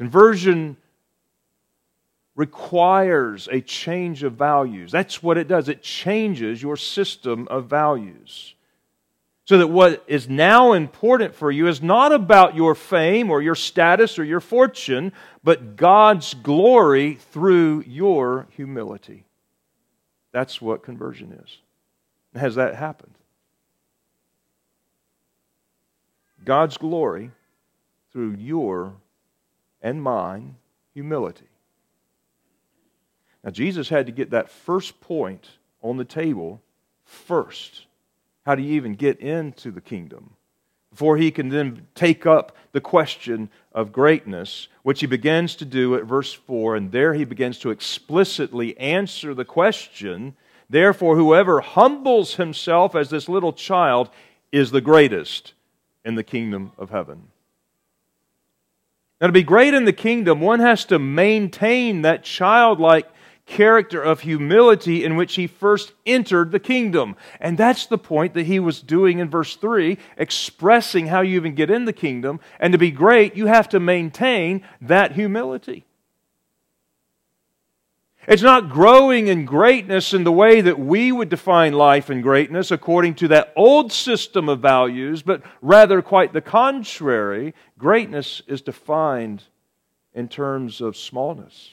Conversion 0.00 0.78
requires 2.34 3.50
a 3.52 3.60
change 3.60 4.22
of 4.22 4.32
values. 4.32 4.90
That's 4.90 5.22
what 5.22 5.36
it 5.36 5.46
does. 5.46 5.68
It 5.68 5.82
changes 5.82 6.62
your 6.62 6.78
system 6.78 7.46
of 7.48 7.66
values. 7.66 8.54
So 9.44 9.58
that 9.58 9.66
what 9.66 10.02
is 10.06 10.26
now 10.26 10.72
important 10.72 11.34
for 11.34 11.50
you 11.50 11.66
is 11.66 11.82
not 11.82 12.12
about 12.12 12.56
your 12.56 12.74
fame 12.74 13.30
or 13.30 13.42
your 13.42 13.54
status 13.54 14.18
or 14.18 14.24
your 14.24 14.40
fortune, 14.40 15.12
but 15.44 15.76
God's 15.76 16.32
glory 16.32 17.16
through 17.32 17.84
your 17.86 18.46
humility. 18.56 19.26
That's 20.32 20.62
what 20.62 20.82
conversion 20.82 21.38
is. 21.44 21.58
Has 22.40 22.54
that 22.54 22.74
happened? 22.74 23.16
God's 26.42 26.78
glory 26.78 27.32
through 28.14 28.36
your 28.38 28.94
and 29.82 30.02
mine 30.02 30.56
humility. 30.94 31.48
Now, 33.42 33.50
Jesus 33.50 33.88
had 33.88 34.06
to 34.06 34.12
get 34.12 34.30
that 34.30 34.50
first 34.50 35.00
point 35.00 35.48
on 35.82 35.96
the 35.96 36.04
table 36.04 36.60
first. 37.04 37.86
How 38.44 38.54
do 38.54 38.62
you 38.62 38.74
even 38.74 38.94
get 38.94 39.20
into 39.20 39.70
the 39.70 39.80
kingdom? 39.80 40.34
Before 40.90 41.16
he 41.16 41.30
can 41.30 41.48
then 41.48 41.86
take 41.94 42.26
up 42.26 42.56
the 42.72 42.80
question 42.80 43.48
of 43.72 43.92
greatness, 43.92 44.68
which 44.82 45.00
he 45.00 45.06
begins 45.06 45.54
to 45.56 45.64
do 45.64 45.94
at 45.94 46.04
verse 46.04 46.32
4, 46.32 46.76
and 46.76 46.90
there 46.92 47.14
he 47.14 47.24
begins 47.24 47.58
to 47.60 47.70
explicitly 47.70 48.76
answer 48.78 49.34
the 49.34 49.44
question 49.44 50.34
Therefore, 50.68 51.16
whoever 51.16 51.60
humbles 51.60 52.36
himself 52.36 52.94
as 52.94 53.10
this 53.10 53.28
little 53.28 53.52
child 53.52 54.08
is 54.52 54.70
the 54.70 54.80
greatest 54.80 55.52
in 56.04 56.14
the 56.14 56.22
kingdom 56.22 56.70
of 56.78 56.90
heaven. 56.90 57.29
Now, 59.20 59.26
to 59.26 59.32
be 59.32 59.42
great 59.42 59.74
in 59.74 59.84
the 59.84 59.92
kingdom, 59.92 60.40
one 60.40 60.60
has 60.60 60.86
to 60.86 60.98
maintain 60.98 62.02
that 62.02 62.24
childlike 62.24 63.06
character 63.44 64.00
of 64.00 64.20
humility 64.20 65.04
in 65.04 65.16
which 65.16 65.34
he 65.34 65.46
first 65.46 65.92
entered 66.06 66.52
the 66.52 66.60
kingdom. 66.60 67.16
And 67.40 67.58
that's 67.58 67.84
the 67.84 67.98
point 67.98 68.32
that 68.34 68.46
he 68.46 68.58
was 68.60 68.80
doing 68.80 69.18
in 69.18 69.28
verse 69.28 69.56
3, 69.56 69.98
expressing 70.16 71.08
how 71.08 71.20
you 71.20 71.36
even 71.36 71.54
get 71.54 71.70
in 71.70 71.84
the 71.84 71.92
kingdom. 71.92 72.40
And 72.58 72.72
to 72.72 72.78
be 72.78 72.90
great, 72.90 73.36
you 73.36 73.46
have 73.46 73.68
to 73.70 73.80
maintain 73.80 74.62
that 74.80 75.12
humility. 75.12 75.84
It's 78.28 78.42
not 78.42 78.68
growing 78.68 79.28
in 79.28 79.44
greatness 79.46 80.12
in 80.12 80.24
the 80.24 80.32
way 80.32 80.60
that 80.60 80.78
we 80.78 81.10
would 81.10 81.30
define 81.30 81.72
life 81.72 82.10
and 82.10 82.22
greatness 82.22 82.70
according 82.70 83.14
to 83.16 83.28
that 83.28 83.52
old 83.56 83.92
system 83.92 84.48
of 84.48 84.60
values, 84.60 85.22
but 85.22 85.42
rather 85.62 86.02
quite 86.02 86.32
the 86.32 86.42
contrary. 86.42 87.54
Greatness 87.78 88.42
is 88.46 88.60
defined 88.60 89.44
in 90.12 90.28
terms 90.28 90.80
of 90.80 90.96
smallness, 90.96 91.70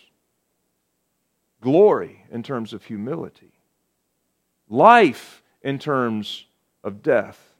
glory 1.62 2.24
in 2.32 2.44
terms 2.44 2.72
of 2.72 2.86
humility, 2.86 3.52
life 4.70 5.44
in 5.62 5.78
terms 5.78 6.46
of 6.84 7.04
death, 7.04 7.56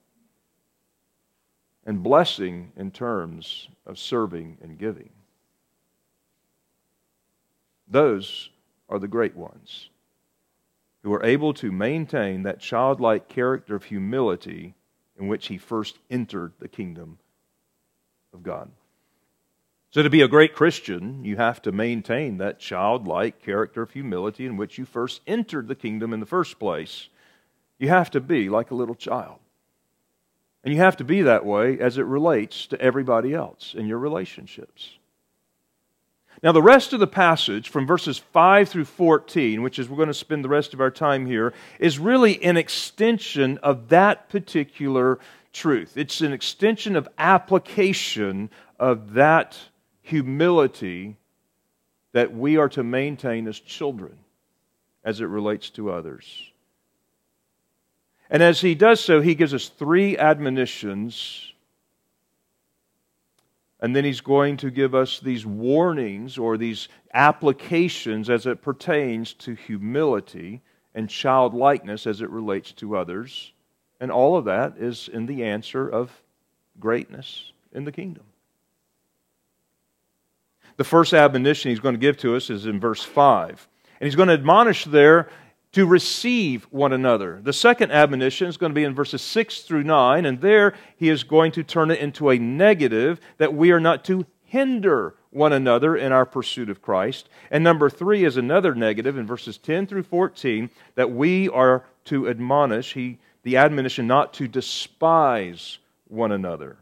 and 1.86 2.04
blessing 2.04 2.72
in 2.78 2.92
terms 2.92 3.68
of 3.86 4.00
serving 4.00 4.58
and 4.62 4.78
giving. 4.78 5.10
Those 7.88 8.50
are 8.90 9.00
the 9.00 9.08
great 9.08 9.36
ones 9.36 9.90
who 11.04 11.14
are 11.14 11.24
able 11.24 11.54
to 11.54 11.72
maintain 11.72 12.44
that 12.44 12.60
childlike 12.60 13.28
character 13.28 13.76
of 13.76 13.86
humility 13.86 14.76
in 15.18 15.28
which 15.28 15.48
he 15.48 15.58
first 15.58 15.98
entered 16.10 16.54
the 16.60 16.68
kingdom 16.68 17.18
of 18.34 18.44
God. 18.44 18.70
So, 19.92 20.04
to 20.04 20.10
be 20.10 20.22
a 20.22 20.28
great 20.28 20.54
Christian, 20.54 21.24
you 21.24 21.38
have 21.38 21.62
to 21.62 21.72
maintain 21.72 22.38
that 22.38 22.60
childlike 22.60 23.42
character 23.42 23.82
of 23.82 23.92
humility 23.92 24.46
in 24.46 24.58
which 24.58 24.78
you 24.78 24.86
first 24.86 25.22
entered 25.26 25.68
the 25.68 25.76
kingdom 25.76 26.14
in 26.14 26.20
the 26.20 26.26
first 26.26 26.60
place. 26.60 27.08
You 27.80 27.88
have 27.88 28.12
to 28.12 28.20
be 28.20 28.50
like 28.50 28.70
a 28.70 28.76
little 28.76 28.96
child. 28.96 29.40
And 30.64 30.74
you 30.74 30.82
have 30.82 30.98
to 30.98 31.06
be 31.06 31.22
that 31.22 31.46
way 31.46 31.80
as 31.80 31.98
it 31.98 32.06
relates 32.06 32.68
to 32.68 32.82
everybody 32.82 33.34
else 33.34 33.74
in 33.74 33.88
your 33.88 34.00
relationships. 34.00 34.98
Now, 36.44 36.52
the 36.52 36.62
rest 36.62 36.94
of 36.94 37.00
the 37.00 37.08
passage 37.08 37.70
from 37.70 37.88
verses 37.88 38.20
5 38.20 38.70
through 38.70 38.86
14, 38.86 39.64
which 39.64 39.80
is 39.80 39.90
we're 39.90 39.98
going 39.98 40.08
to 40.08 40.14
spend 40.14 40.44
the 40.44 40.50
rest 40.50 40.74
of 40.74 40.82
our 40.82 40.92
time 40.92 41.26
here, 41.26 41.54
is 41.80 41.98
really 41.98 42.44
an 42.44 42.58
extension 42.58 43.58
of 43.60 43.90
that 43.90 44.30
particular 44.30 45.18
truth. 45.52 45.98
It's 45.98 46.22
an 46.22 46.34
extension 46.34 46.96
of 46.96 47.08
application 47.18 48.52
of 48.80 49.14
that 49.14 49.58
humility 50.02 51.18
that 52.12 52.34
we 52.34 52.58
are 52.58 52.70
to 52.70 52.84
maintain 52.84 53.48
as 53.48 53.60
children 53.60 54.18
as 55.04 55.22
it 55.22 55.26
relates 55.26 55.72
to 55.72 55.92
others. 55.92 56.52
And 58.30 58.44
as 58.44 58.62
he 58.62 58.76
does 58.76 59.00
so, 59.00 59.22
he 59.22 59.36
gives 59.36 59.54
us 59.54 59.70
three 59.70 60.18
admonitions 60.18 61.54
and 63.80 63.96
then 63.96 64.04
he's 64.04 64.22
going 64.22 64.58
to 64.58 64.72
give 64.72 64.96
us 64.96 65.20
these 65.20 65.46
warnings 65.46 66.38
or 66.38 66.58
these 66.58 66.88
applications 67.14 68.30
as 68.30 68.46
it 68.46 68.62
pertains 68.62 69.34
to 69.34 69.54
humility 69.54 70.62
and 70.96 71.10
childlikeness 71.10 72.08
as 72.08 72.22
it 72.22 72.30
relates 72.30 72.72
to 72.74 72.98
others. 72.98 73.54
And 74.00 74.12
all 74.12 74.36
of 74.36 74.46
that 74.46 74.78
is 74.78 75.08
in 75.08 75.28
the 75.28 75.44
answer 75.44 75.88
of 75.88 76.12
greatness 76.80 77.52
in 77.72 77.84
the 77.84 77.92
kingdom. 77.92 78.24
The 80.78 80.84
first 80.84 81.14
admonition 81.14 81.70
he's 81.70 81.80
going 81.80 81.96
to 81.96 82.00
give 82.00 82.18
to 82.18 82.36
us 82.36 82.50
is 82.50 82.66
in 82.66 82.80
verse 82.80 83.04
5. 83.04 83.68
And 84.00 84.08
he's 84.08 84.16
going 84.16 84.28
to 84.28 84.34
admonish 84.34 84.86
there 84.86 85.30
to 85.78 85.86
receive 85.86 86.64
one 86.72 86.92
another. 86.92 87.40
The 87.40 87.54
second 87.54 87.92
admonition 87.92 88.48
is 88.48 88.58
going 88.58 88.72
to 88.72 88.76
be 88.76 88.84
in 88.84 88.96
verses 88.96 89.22
6 89.22 89.62
through 89.62 89.84
9, 89.84 90.26
and 90.26 90.42
there 90.42 90.74
he 90.96 91.08
is 91.08 91.24
going 91.24 91.52
to 91.52 91.62
turn 91.62 91.92
it 91.92 92.00
into 92.00 92.32
a 92.32 92.40
negative 92.40 93.22
that 93.38 93.54
we 93.54 93.70
are 93.70 93.80
not 93.80 94.04
to 94.06 94.26
hinder 94.44 95.14
one 95.30 95.54
another 95.54 95.96
in 95.96 96.12
our 96.12 96.26
pursuit 96.26 96.72
of 96.72 96.82
Christ. 96.82 97.30
And 97.52 97.64
number 97.64 97.92
three 97.92 98.26
is 98.26 98.38
another 98.38 98.74
negative 98.74 99.20
in 99.20 99.28
verses 99.28 99.60
10 99.60 99.86
through 99.86 100.02
14 100.02 100.72
that 100.96 101.12
we 101.12 101.48
are 101.50 101.86
to 102.06 102.28
admonish, 102.28 102.94
he, 102.94 103.20
the 103.44 103.58
admonition 103.58 104.08
not 104.08 104.34
to 104.34 104.48
despise 104.48 105.78
one 106.08 106.32
another. 106.32 106.78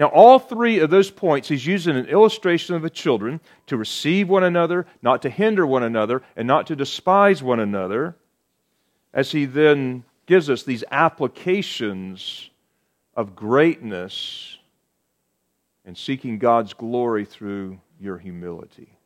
Now, 0.00 0.06
all 0.06 0.38
three 0.38 0.78
of 0.78 0.88
those 0.88 1.10
points, 1.10 1.48
he's 1.48 1.66
using 1.66 1.94
an 1.94 2.06
illustration 2.06 2.74
of 2.74 2.80
the 2.80 2.88
children 2.88 3.38
to 3.66 3.76
receive 3.76 4.30
one 4.30 4.42
another, 4.42 4.86
not 5.02 5.20
to 5.22 5.28
hinder 5.28 5.66
one 5.66 5.82
another, 5.82 6.22
and 6.34 6.48
not 6.48 6.66
to 6.68 6.74
despise 6.74 7.42
one 7.42 7.60
another, 7.60 8.16
as 9.12 9.32
he 9.32 9.44
then 9.44 10.04
gives 10.24 10.48
us 10.48 10.62
these 10.62 10.84
applications 10.90 12.48
of 13.14 13.36
greatness 13.36 14.56
and 15.84 15.98
seeking 15.98 16.38
God's 16.38 16.72
glory 16.72 17.26
through 17.26 17.78
your 18.00 18.16
humility. 18.16 18.96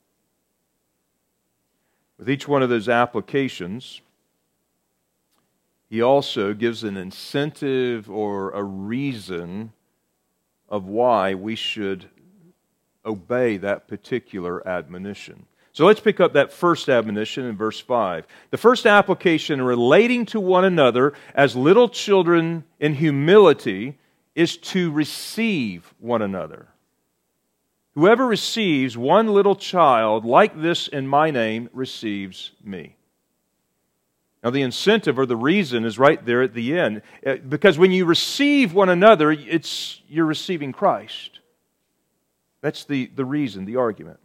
With 2.18 2.30
each 2.30 2.46
one 2.46 2.62
of 2.62 2.68
those 2.68 2.88
applications, 2.88 4.00
he 5.90 6.00
also 6.00 6.54
gives 6.54 6.84
an 6.84 6.96
incentive 6.96 8.08
or 8.08 8.52
a 8.52 8.62
reason 8.62 9.72
of 10.74 10.88
why 10.88 11.34
we 11.34 11.54
should 11.54 12.04
obey 13.06 13.56
that 13.58 13.86
particular 13.86 14.66
admonition. 14.66 15.46
So 15.72 15.86
let's 15.86 16.00
pick 16.00 16.18
up 16.18 16.32
that 16.32 16.52
first 16.52 16.88
admonition 16.88 17.44
in 17.44 17.56
verse 17.56 17.78
5. 17.78 18.26
The 18.50 18.56
first 18.56 18.84
application 18.84 19.62
relating 19.62 20.26
to 20.26 20.40
one 20.40 20.64
another 20.64 21.12
as 21.32 21.54
little 21.54 21.88
children 21.88 22.64
in 22.80 22.94
humility 22.94 23.98
is 24.34 24.56
to 24.56 24.90
receive 24.90 25.94
one 26.00 26.22
another. 26.22 26.66
Whoever 27.94 28.26
receives 28.26 28.98
one 28.98 29.28
little 29.28 29.54
child 29.54 30.24
like 30.24 30.60
this 30.60 30.88
in 30.88 31.06
my 31.06 31.30
name 31.30 31.70
receives 31.72 32.50
me. 32.64 32.96
Now, 34.44 34.50
the 34.50 34.60
incentive 34.60 35.18
or 35.18 35.24
the 35.24 35.38
reason 35.38 35.86
is 35.86 35.98
right 35.98 36.22
there 36.22 36.42
at 36.42 36.52
the 36.52 36.78
end. 36.78 37.00
Uh, 37.26 37.36
because 37.36 37.78
when 37.78 37.92
you 37.92 38.04
receive 38.04 38.74
one 38.74 38.90
another, 38.90 39.32
it's, 39.32 40.02
you're 40.06 40.26
receiving 40.26 40.70
Christ. 40.70 41.40
That's 42.60 42.84
the, 42.84 43.06
the 43.06 43.24
reason, 43.24 43.64
the 43.64 43.76
argument. 43.76 44.20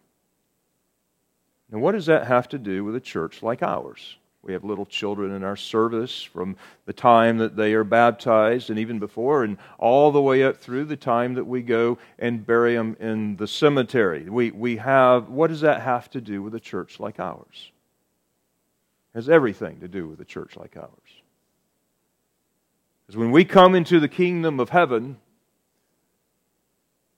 Now, 1.72 1.80
what 1.80 1.94
does 1.94 2.08
that 2.08 2.28
have 2.28 2.50
to 2.50 2.58
do 2.58 2.84
with 2.84 2.98
a 2.98 3.00
church 3.00 3.42
like 3.42 3.64
ours? 3.64 4.18
We 4.42 4.52
have 4.52 4.66
little 4.66 4.86
children 4.86 5.32
in 5.32 5.44
our 5.44 5.56
service 5.56 6.22
from 6.22 6.58
the 6.86 6.94
time 6.94 7.38
that 7.38 7.56
they 7.56 7.74
are 7.74 7.86
baptized 7.86 8.70
and 8.70 8.80
even 8.80 9.00
before, 9.00 9.46
and 9.46 9.58
all 9.78 10.12
the 10.12 10.22
way 10.22 10.44
up 10.44 10.58
through 10.58 10.86
the 10.86 10.98
time 10.98 11.36
that 11.36 11.46
we 11.46 11.62
go 11.62 11.98
and 12.18 12.46
bury 12.46 12.76
them 12.76 12.98
in 13.00 13.38
the 13.38 13.48
cemetery. 13.48 14.30
We, 14.30 14.52
we 14.52 14.78
have, 14.78 15.30
what 15.30 15.48
does 15.48 15.62
that 15.62 15.82
have 15.82 16.10
to 16.12 16.20
do 16.20 16.42
with 16.42 16.56
a 16.56 16.60
church 16.60 17.00
like 17.00 17.22
ours? 17.22 17.72
Has 19.14 19.30
everything 19.30 19.80
to 19.80 19.88
do 19.88 20.08
with 20.08 20.20
a 20.20 20.26
church 20.26 20.56
like 20.56 20.78
ours. 20.78 20.90
Because 23.06 23.18
when 23.18 23.32
we 23.32 23.44
come 23.44 23.74
into 23.76 24.00
the 24.00 24.08
kingdom 24.08 24.60
of 24.60 24.70
heaven, 24.70 25.18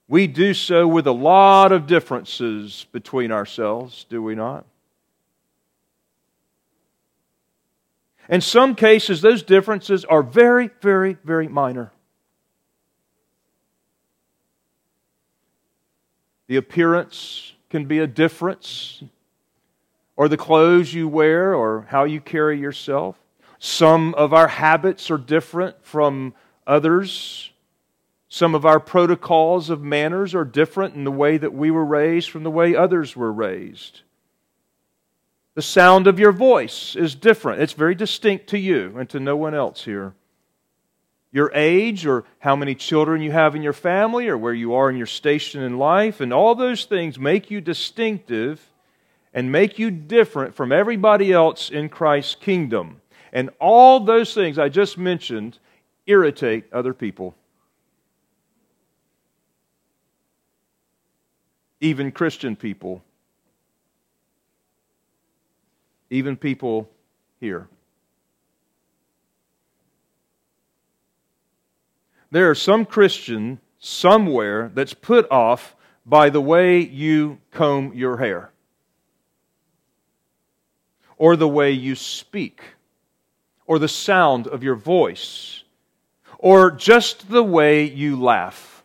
we 0.08 0.28
do 0.28 0.54
so 0.54 0.88
with 0.88 1.08
a 1.08 1.12
lot 1.12 1.72
of 1.72 1.88
differences 1.88 2.86
between 2.92 3.32
ourselves, 3.32 4.06
do 4.10 4.22
we 4.22 4.36
not? 4.36 4.66
In 8.30 8.40
some 8.40 8.76
cases, 8.76 9.22
those 9.22 9.44
differences 9.44 10.06
are 10.06 10.24
very, 10.24 10.70
very, 10.82 11.18
very 11.24 11.50
minor. 11.50 11.92
The 16.48 16.56
appearance 16.56 17.54
can 17.70 17.86
be 17.86 18.00
a 18.00 18.08
difference 18.08 19.04
or 20.22 20.30
the 20.30 20.38
clothes 20.38 20.94
you 20.94 21.08
wear 21.08 21.56
or 21.56 21.88
how 21.90 22.04
you 22.04 22.22
carry 22.22 22.60
yourself. 22.60 23.18
Some 23.58 24.13
of 24.13 24.34
our 24.34 24.48
habits 24.48 25.10
are 25.10 25.18
different 25.18 25.84
from 25.84 26.36
others. 26.68 27.50
Some 28.30 28.54
of 28.54 28.63
our 28.63 28.80
protocols 28.80 29.72
of 29.72 29.82
manners 29.82 30.36
are 30.36 30.46
different 30.46 30.94
in 30.94 31.06
the 31.06 31.12
way 31.12 31.38
that 31.38 31.56
we 31.56 31.72
were 31.72 31.84
raised 31.84 32.30
from 32.30 32.44
the 32.44 32.51
way 32.51 32.75
others 32.75 33.16
were 33.16 33.34
raised. 33.34 34.01
The 35.56 35.63
sound 35.63 36.06
of 36.06 36.20
your 36.20 36.32
voice 36.32 36.96
is 36.96 37.16
different. 37.16 37.63
It's 37.63 37.74
very 37.74 37.96
distinct 37.96 38.46
to 38.50 38.60
you 38.60 38.94
and 39.00 39.10
to 39.10 39.20
no 39.20 39.36
one 39.36 39.56
else 39.56 39.86
here. 39.86 40.13
Your 41.32 41.51
age, 41.56 42.06
or 42.06 42.25
how 42.38 42.56
many 42.56 42.75
children 42.75 43.24
you 43.24 43.32
have 43.32 43.56
in 43.56 43.63
your 43.63 43.74
family, 43.74 44.28
or 44.28 44.38
where 44.38 44.54
you 44.54 44.75
are 44.75 44.88
in 44.88 44.98
your 44.98 45.08
station 45.08 45.63
in 45.63 45.80
life, 45.80 46.22
and 46.22 46.32
all 46.32 46.54
those 46.54 46.86
things 46.86 47.18
make 47.18 47.50
you 47.50 47.60
distinctive 47.60 48.71
and 49.34 49.52
make 49.52 49.80
you 49.80 49.92
different 49.92 50.56
from 50.56 50.72
everybody 50.72 51.32
else 51.32 51.70
in 51.70 51.90
Christ's 51.90 52.36
kingdom. 52.36 53.02
And 53.32 53.50
all 53.60 54.02
those 54.02 54.34
things 54.34 54.60
I 54.60 54.70
just 54.70 54.98
mentioned 54.98 55.58
irritate 56.06 56.66
other 56.74 56.94
people. 56.94 57.36
Even 61.80 62.12
Christian 62.12 62.56
people. 62.56 63.02
Even 66.10 66.36
people 66.36 66.90
here. 67.40 67.68
There 72.32 72.50
are 72.50 72.56
some 72.56 72.86
Christian 72.86 73.60
somewhere 73.80 74.72
that's 74.74 74.94
put 74.94 75.30
off 75.32 75.76
by 76.06 76.30
the 76.30 76.42
way 76.42 76.80
you 76.80 77.40
comb 77.52 77.94
your 77.94 78.18
hair 78.18 78.52
or 81.22 81.36
the 81.36 81.48
way 81.48 81.70
you 81.70 81.94
speak 81.94 82.63
or 83.68 83.78
the 83.78 83.88
sound 83.88 84.48
of 84.48 84.63
your 84.63 84.74
voice 84.74 85.63
or 86.40 86.72
just 86.72 87.30
the 87.30 87.44
way 87.44 87.84
you 87.84 88.20
laugh. 88.20 88.84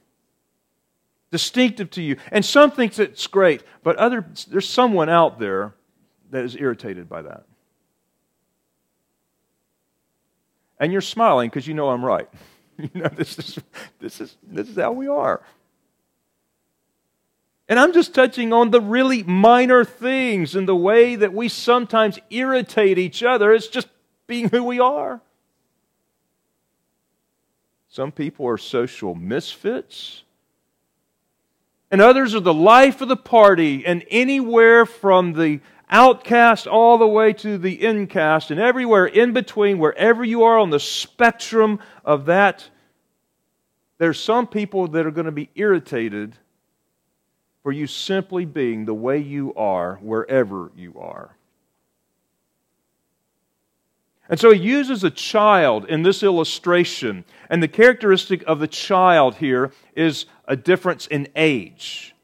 Distinctive 1.31 1.91
to 1.93 2.03
you. 2.03 2.19
And 2.31 2.45
some 2.45 2.71
thinks 2.71 2.99
it's 2.99 3.27
great, 3.27 3.63
but 3.83 3.97
other, 3.97 4.27
there's 4.49 4.69
someone 4.69 5.09
out 5.09 5.39
there 5.39 5.73
that 6.31 6.45
is 6.45 6.55
irritated 6.57 7.09
by 7.09 7.23
that. 7.23 7.45
And 10.79 10.93
you're 10.93 11.01
smiling 11.01 11.49
because 11.49 11.67
you 11.67 11.73
know 11.73 11.89
I'm 11.89 12.05
right. 12.05 12.29
you 12.77 12.91
know, 13.01 13.09
this 13.17 13.39
is, 13.39 13.59
this, 13.99 14.21
is, 14.21 14.37
this 14.43 14.69
is 14.69 14.77
how 14.77 14.93
we 14.93 15.09
are. 15.09 15.43
And 17.69 17.81
I'm 17.81 17.93
just 17.93 18.15
touching 18.15 18.53
on 18.53 18.71
the 18.71 18.81
really 18.81 19.25
minor 19.25 19.85
things 19.85 20.55
and 20.55 20.69
the 20.69 20.77
way 20.77 21.17
that 21.17 21.33
we 21.33 21.49
sometimes 21.49 22.19
irritate 22.31 22.97
each 22.97 23.23
other. 23.25 23.53
It's 23.53 23.67
just 23.67 23.89
being 24.27 24.49
who 24.49 24.63
we 24.63 24.79
are. 24.79 25.21
Some 27.89 28.13
people 28.13 28.47
are 28.47 28.59
social 28.59 29.15
misfits, 29.15 30.23
and 31.91 32.03
others 32.03 32.35
are 32.35 32.41
the 32.41 32.53
life 32.53 33.01
of 33.01 33.09
the 33.09 33.17
party, 33.17 33.87
and 33.87 34.05
anywhere 34.11 34.85
from 34.85 35.33
the 35.33 35.61
outcast 35.89 36.67
all 36.67 36.99
the 36.99 37.07
way 37.07 37.33
to 37.33 37.57
the 37.57 37.83
incast, 37.83 38.51
and 38.51 38.61
everywhere 38.61 39.07
in 39.07 39.33
between, 39.33 39.79
wherever 39.79 40.23
you 40.23 40.43
are 40.43 40.59
on 40.59 40.69
the 40.69 40.81
spectrum 40.81 41.79
of 42.05 42.27
that, 42.27 42.69
there's 43.97 44.21
some 44.21 44.47
people 44.47 44.89
that 44.89 45.07
are 45.07 45.11
going 45.11 45.25
to 45.25 45.33
be 45.33 45.49
irritated 45.55 46.37
for 47.67 47.73
you 47.73 47.89
simply 47.89 48.45
being 48.45 48.85
the 48.85 48.95
way 48.95 49.19
you 49.19 49.53
are 49.55 49.97
wherever 50.01 50.71
you 50.77 50.95
are. 51.01 51.37
And 54.29 54.39
so 54.39 54.53
he 54.53 54.61
uses 54.61 55.03
a 55.03 55.11
child 55.11 55.85
in 55.87 56.05
this 56.05 56.23
illustration. 56.23 57.25
And 57.51 57.61
the 57.61 57.67
characteristic 57.67 58.45
of 58.47 58.61
the 58.61 58.69
child 58.69 59.35
here 59.35 59.73
is 59.97 60.27
a 60.47 60.55
difference 60.55 61.09
in 61.09 61.27
age. 61.35 62.15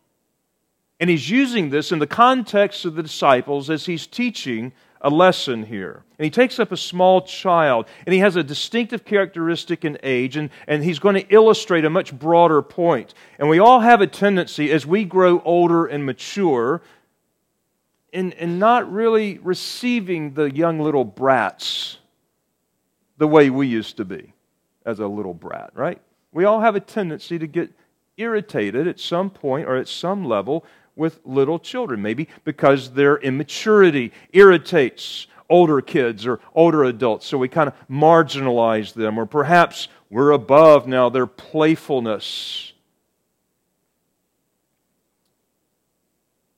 And 1.01 1.11
he's 1.11 1.29
using 1.29 1.71
this 1.71 1.91
in 1.91 1.99
the 1.99 2.07
context 2.07 2.85
of 2.85 2.95
the 2.95 3.03
disciples 3.03 3.69
as 3.69 3.87
he's 3.87 4.07
teaching 4.07 4.73
a 5.03 5.11
lesson 5.11 5.65
here. 5.65 6.05
And 6.19 6.25
he 6.25 6.31
takes 6.31 6.59
up 6.59 6.73
a 6.73 6.77
small 6.77 7.23
child, 7.23 7.87
and 8.07 8.15
he 8.15 8.21
has 8.21 8.37
a 8.37 8.43
distinctive 8.43 9.05
characteristic 9.05 9.85
in 9.85 9.99
age, 10.03 10.37
and, 10.37 10.49
and 10.67 10.83
he's 10.85 11.01
going 11.01 11.17
to 11.17 11.29
illustrate 11.29 11.85
a 11.85 11.91
much 11.91 12.17
broader 12.17 12.63
point. 12.63 13.13
And 13.39 13.49
we 13.49 13.59
all 13.59 13.81
have 13.81 14.01
a 14.01 14.07
tendency, 14.07 14.71
as 14.71 14.87
we 14.87 15.05
grow 15.05 15.43
older 15.45 15.87
and 15.87 16.07
mature, 16.07 16.83
in, 18.13 18.33
in 18.33 18.59
not 18.59 18.91
really 18.91 19.39
receiving 19.39 20.35
the 20.35 20.45
young 20.45 20.79
little 20.79 21.05
brats 21.05 21.99
the 23.19 23.27
way 23.27 23.51
we 23.51 23.67
used 23.67 23.97
to 23.97 24.05
be 24.05 24.33
as 24.87 25.01
a 25.01 25.07
little 25.07 25.35
brat, 25.35 25.71
right? 25.75 26.01
We 26.33 26.45
all 26.45 26.61
have 26.61 26.77
a 26.77 26.81
tendency 26.81 27.39
to 27.39 27.47
get 27.47 27.71
irritated 28.17 28.87
at 28.87 29.01
some 29.01 29.31
point 29.31 29.67
or 29.67 29.77
at 29.77 29.89
some 29.89 30.25
level 30.25 30.65
with 30.97 31.21
little 31.25 31.59
children, 31.59 32.03
maybe 32.03 32.29
because 32.45 32.93
their 32.93 33.17
immaturity 33.19 34.13
irritates 34.33 35.27
older 35.49 35.81
kids 35.81 36.27
or 36.27 36.41
older 36.55 36.85
adults, 36.85 37.27
so 37.27 37.37
we 37.37 37.49
kind 37.49 37.69
of 37.69 37.75
marginalize 37.89 38.95
them, 38.95 39.19
or 39.19 39.27
perhaps 39.27 39.89
we're 40.11 40.31
above 40.31 40.87
now 40.87 41.09
their 41.09 41.27
playfulness. 41.27 42.73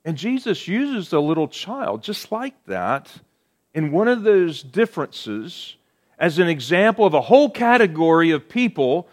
And 0.04 0.16
Jesus 0.16 0.68
uses 0.68 1.12
a 1.12 1.20
little 1.20 1.48
child 1.48 2.02
just 2.02 2.30
like 2.30 2.54
that 2.66 3.10
in 3.72 3.90
one 3.90 4.06
of 4.06 4.22
those 4.22 4.62
differences 4.62 5.76
as 6.18 6.38
an 6.38 6.46
example 6.46 7.04
of 7.04 7.14
a 7.14 7.20
whole 7.20 7.50
category 7.50 8.30
of 8.30 8.48
people 8.48 9.08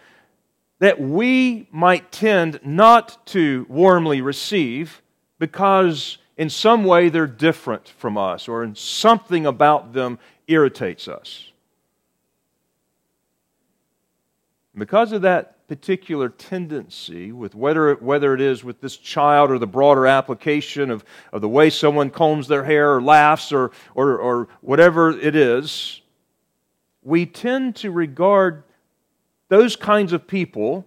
that 0.80 1.00
we 1.00 1.68
might 1.72 2.12
tend 2.12 2.60
not 2.64 3.26
to 3.28 3.66
warmly 3.70 4.22
receive 4.22 5.02
because 5.42 6.20
in 6.38 6.52
some 6.52 6.84
way 6.84 7.10
they're 7.10 7.26
different 7.26 7.88
from 7.88 8.16
us 8.16 8.48
or 8.48 8.64
in 8.64 8.76
something 8.76 9.48
about 9.48 9.92
them 9.92 10.20
irritates 10.48 11.08
us. 11.08 11.52
Because 14.78 15.12
of 15.14 15.24
that 15.24 15.68
particular 15.68 16.30
tendency 16.30 17.32
with 17.32 17.56
whether, 17.56 17.96
whether 17.96 18.36
it 18.36 18.42
is 18.42 18.64
with 18.64 18.82
this 18.82 18.96
child 18.96 19.50
or 19.50 19.58
the 19.58 19.66
broader 19.66 20.06
application 20.06 20.92
of, 20.92 21.04
of 21.34 21.42
the 21.42 21.50
way 21.50 21.72
someone 21.72 22.12
combs 22.12 22.48
their 22.48 22.64
hair 22.64 22.94
or 22.94 23.02
laughs 23.02 23.52
or, 23.52 23.72
or, 23.96 24.20
or 24.20 24.48
whatever 24.62 25.10
it 25.10 25.36
is, 25.36 26.02
we 27.02 27.26
tend 27.26 27.76
to 27.78 27.90
regard 27.90 28.62
those 29.50 29.76
kinds 29.76 30.14
of 30.14 30.28
people 30.28 30.86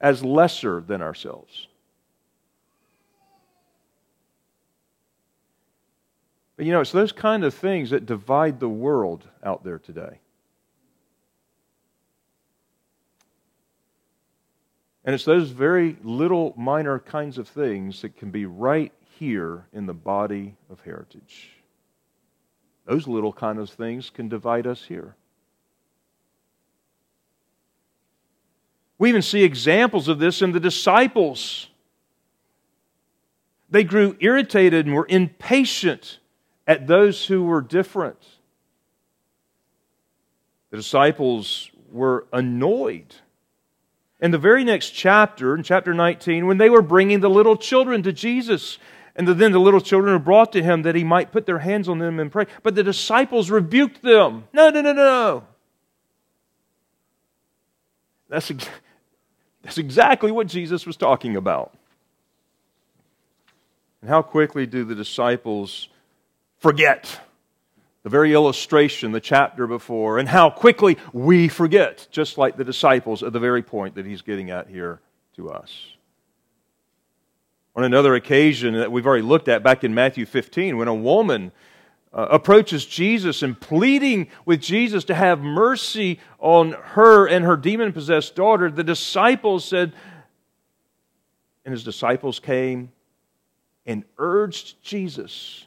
as 0.00 0.24
lesser 0.24 0.80
than 0.80 1.00
ourselves. 1.00 1.68
But 6.56 6.64
you 6.64 6.72
know, 6.72 6.80
it's 6.80 6.92
those 6.92 7.12
kind 7.12 7.44
of 7.44 7.54
things 7.54 7.90
that 7.90 8.06
divide 8.06 8.60
the 8.60 8.68
world 8.68 9.28
out 9.44 9.62
there 9.62 9.78
today. 9.78 10.20
And 15.04 15.14
it's 15.14 15.24
those 15.24 15.50
very 15.50 15.96
little 16.02 16.52
minor 16.56 16.98
kinds 16.98 17.38
of 17.38 17.46
things 17.46 18.02
that 18.02 18.16
can 18.16 18.30
be 18.30 18.44
right 18.46 18.92
here 19.18 19.66
in 19.72 19.86
the 19.86 19.94
body 19.94 20.56
of 20.68 20.80
heritage. 20.80 21.50
Those 22.86 23.06
little 23.06 23.32
kind 23.32 23.58
of 23.58 23.70
things 23.70 24.10
can 24.10 24.28
divide 24.28 24.66
us 24.66 24.84
here. 24.84 25.14
We 28.98 29.10
even 29.10 29.22
see 29.22 29.44
examples 29.44 30.08
of 30.08 30.18
this 30.18 30.40
in 30.40 30.52
the 30.52 30.60
disciples. 30.60 31.68
They 33.68 33.84
grew 33.84 34.16
irritated 34.20 34.86
and 34.86 34.94
were 34.94 35.06
impatient 35.08 36.18
at 36.66 36.86
those 36.86 37.26
who 37.26 37.44
were 37.44 37.60
different. 37.60 38.18
The 40.70 40.78
disciples 40.78 41.70
were 41.90 42.26
annoyed 42.32 43.14
in 44.20 44.30
the 44.30 44.38
very 44.38 44.64
next 44.64 44.90
chapter, 44.90 45.54
in 45.54 45.62
chapter 45.62 45.92
19, 45.92 46.46
when 46.46 46.58
they 46.58 46.70
were 46.70 46.82
bringing 46.82 47.20
the 47.20 47.30
little 47.30 47.56
children 47.56 48.02
to 48.02 48.12
Jesus, 48.12 48.78
and 49.14 49.28
then 49.28 49.52
the 49.52 49.58
little 49.58 49.80
children 49.80 50.12
were 50.12 50.18
brought 50.18 50.52
to 50.52 50.62
him 50.62 50.82
that 50.82 50.94
he 50.94 51.04
might 51.04 51.32
put 51.32 51.46
their 51.46 51.58
hands 51.58 51.88
on 51.88 51.98
them 51.98 52.18
and 52.18 52.32
pray. 52.32 52.46
But 52.62 52.74
the 52.74 52.82
disciples 52.82 53.50
rebuked 53.50 54.02
them. 54.02 54.44
No, 54.52 54.70
no, 54.70 54.80
no, 54.80 54.92
no. 54.92 55.44
That's, 58.28 58.50
that's 59.62 59.78
exactly 59.78 60.32
what 60.32 60.46
Jesus 60.46 60.86
was 60.86 60.96
talking 60.96 61.36
about. 61.36 61.74
And 64.00 64.10
how 64.10 64.22
quickly 64.22 64.66
do 64.66 64.84
the 64.84 64.94
disciples 64.94 65.88
forget? 66.66 67.20
the 68.06 68.10
very 68.10 68.32
illustration, 68.32 69.10
the 69.10 69.20
chapter 69.20 69.66
before, 69.66 70.20
and 70.20 70.28
how 70.28 70.48
quickly 70.48 70.96
we 71.12 71.48
forget, 71.48 72.06
just 72.12 72.38
like 72.38 72.56
the 72.56 72.62
disciples 72.62 73.24
at 73.24 73.32
the 73.32 73.40
very 73.40 73.64
point 73.64 73.96
that 73.96 74.06
he's 74.06 74.22
getting 74.22 74.48
at 74.48 74.68
here 74.68 75.00
to 75.34 75.50
us. 75.50 75.88
On 77.74 77.82
another 77.82 78.14
occasion 78.14 78.74
that 78.74 78.92
we've 78.92 79.08
already 79.08 79.24
looked 79.24 79.48
at 79.48 79.64
back 79.64 79.82
in 79.82 79.92
Matthew 79.92 80.24
15, 80.24 80.76
when 80.76 80.86
a 80.86 80.94
woman 80.94 81.50
uh, 82.12 82.28
approaches 82.30 82.86
Jesus 82.86 83.42
and 83.42 83.60
pleading 83.60 84.28
with 84.44 84.60
Jesus 84.60 85.02
to 85.06 85.14
have 85.16 85.40
mercy 85.40 86.20
on 86.38 86.76
her 86.80 87.26
and 87.26 87.44
her 87.44 87.56
demon 87.56 87.92
possessed 87.92 88.36
daughter, 88.36 88.70
the 88.70 88.84
disciples 88.84 89.64
said, 89.64 89.92
and 91.64 91.72
his 91.72 91.82
disciples 91.82 92.38
came 92.38 92.92
and 93.84 94.04
urged 94.16 94.80
Jesus, 94.80 95.65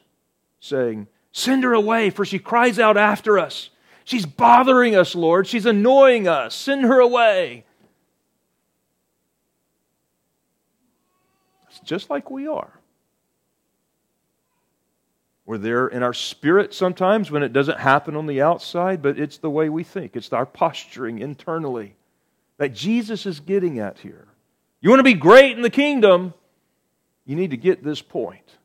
saying, 0.60 1.08
Send 1.32 1.64
her 1.64 1.72
away, 1.72 2.10
for 2.10 2.24
she 2.24 2.38
cries 2.38 2.78
out 2.78 2.96
after 2.96 3.38
us. 3.38 3.70
She's 4.04 4.26
bothering 4.26 4.96
us, 4.96 5.14
Lord. 5.14 5.46
She's 5.46 5.66
annoying 5.66 6.26
us. 6.26 6.54
Send 6.54 6.82
her 6.82 6.98
away. 6.98 7.64
It's 11.68 11.80
just 11.80 12.10
like 12.10 12.30
we 12.30 12.46
are. 12.46 12.72
We're 15.46 15.58
there 15.58 15.88
in 15.88 16.02
our 16.02 16.14
spirit 16.14 16.74
sometimes 16.74 17.30
when 17.30 17.42
it 17.42 17.52
doesn't 17.52 17.78
happen 17.78 18.14
on 18.14 18.26
the 18.26 18.42
outside, 18.42 19.02
but 19.02 19.18
it's 19.18 19.38
the 19.38 19.50
way 19.50 19.68
we 19.68 19.82
think. 19.82 20.14
It's 20.14 20.32
our 20.32 20.46
posturing 20.46 21.18
internally 21.18 21.96
that 22.58 22.74
Jesus 22.74 23.26
is 23.26 23.40
getting 23.40 23.78
at 23.78 23.98
here. 23.98 24.28
You 24.80 24.90
want 24.90 25.00
to 25.00 25.04
be 25.04 25.14
great 25.14 25.56
in 25.56 25.62
the 25.62 25.70
kingdom, 25.70 26.34
you 27.24 27.34
need 27.34 27.50
to 27.50 27.56
get 27.56 27.82
this 27.82 28.02
point. 28.02 28.58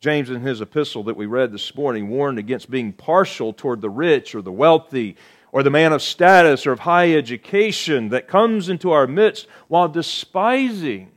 James, 0.00 0.30
in 0.30 0.40
his 0.40 0.62
epistle 0.62 1.04
that 1.04 1.16
we 1.16 1.26
read 1.26 1.52
this 1.52 1.74
morning, 1.74 2.08
warned 2.08 2.38
against 2.38 2.70
being 2.70 2.90
partial 2.90 3.52
toward 3.52 3.82
the 3.82 3.90
rich 3.90 4.34
or 4.34 4.40
the 4.40 4.50
wealthy 4.50 5.14
or 5.52 5.62
the 5.62 5.68
man 5.68 5.92
of 5.92 6.00
status 6.00 6.66
or 6.66 6.72
of 6.72 6.80
high 6.80 7.12
education 7.12 8.08
that 8.08 8.26
comes 8.26 8.70
into 8.70 8.92
our 8.92 9.06
midst 9.06 9.46
while 9.68 9.88
despising, 9.88 11.10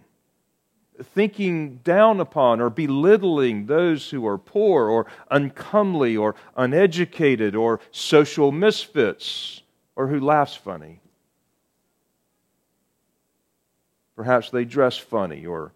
thinking 1.01 1.77
down 1.77 2.19
upon, 2.19 2.59
or 2.59 2.69
belittling 2.69 3.67
those 3.67 4.09
who 4.09 4.27
are 4.27 4.37
poor 4.37 4.89
or 4.89 5.07
uncomely 5.31 6.17
or 6.17 6.35
uneducated 6.57 7.55
or 7.55 7.79
social 7.91 8.51
misfits 8.51 9.61
or 9.95 10.07
who 10.07 10.19
laughs 10.19 10.55
funny. 10.55 10.99
Perhaps 14.17 14.49
they 14.49 14.65
dress 14.65 14.97
funny 14.97 15.45
or 15.45 15.71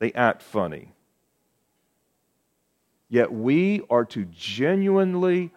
they 0.00 0.12
act 0.12 0.42
funny. 0.42 0.92
Yet 3.08 3.32
we 3.32 3.82
are 3.88 4.04
to 4.06 4.26
genuinely, 4.26 5.50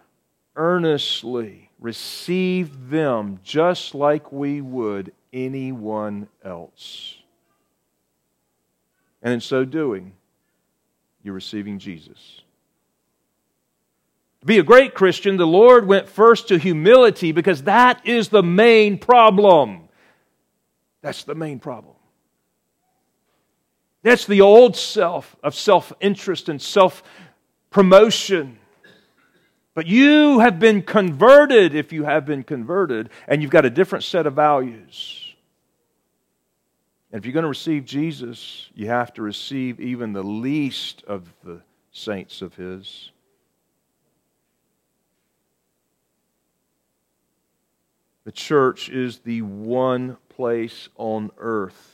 earnestly 0.56 1.70
receive 1.78 2.88
them 2.88 3.40
just 3.42 3.94
like 3.94 4.32
we 4.32 4.60
would 4.60 5.12
anyone 5.32 6.28
else. 6.44 7.16
And 9.22 9.34
in 9.34 9.40
so 9.40 9.64
doing, 9.64 10.12
you're 11.22 11.34
receiving 11.34 11.78
Jesus. 11.78 12.42
To 14.40 14.46
be 14.46 14.58
a 14.58 14.64
great 14.64 14.94
Christian, 14.94 15.36
the 15.36 15.46
Lord 15.46 15.86
went 15.86 16.08
first 16.08 16.48
to 16.48 16.58
humility 16.58 17.30
because 17.32 17.62
that 17.64 18.04
is 18.06 18.28
the 18.28 18.42
main 18.42 18.98
problem. 18.98 19.88
That's 21.00 21.24
the 21.24 21.34
main 21.34 21.58
problem. 21.60 21.94
That's 24.02 24.26
the 24.26 24.40
old 24.40 24.76
self 24.76 25.36
of 25.44 25.54
self 25.54 25.92
interest 26.00 26.48
and 26.48 26.60
self 26.60 27.04
promotion. 27.72 28.58
But 29.74 29.86
you 29.86 30.40
have 30.40 30.58
been 30.58 30.82
converted 30.82 31.74
if 31.74 31.92
you 31.92 32.04
have 32.04 32.26
been 32.26 32.44
converted, 32.44 33.08
and 33.26 33.42
you've 33.42 33.50
got 33.50 33.64
a 33.64 33.70
different 33.70 34.04
set 34.04 34.26
of 34.26 34.34
values. 34.34 35.34
And 37.10 37.18
if 37.18 37.26
you're 37.26 37.32
going 37.32 37.44
to 37.44 37.48
receive 37.48 37.84
Jesus, 37.84 38.68
you 38.74 38.88
have 38.88 39.12
to 39.14 39.22
receive 39.22 39.80
even 39.80 40.12
the 40.12 40.22
least 40.22 41.02
of 41.06 41.32
the 41.42 41.60
saints 41.90 42.42
of 42.42 42.54
His. 42.54 43.10
The 48.24 48.32
church 48.32 48.88
is 48.88 49.18
the 49.18 49.42
one 49.42 50.16
place 50.28 50.88
on 50.96 51.30
earth 51.38 51.91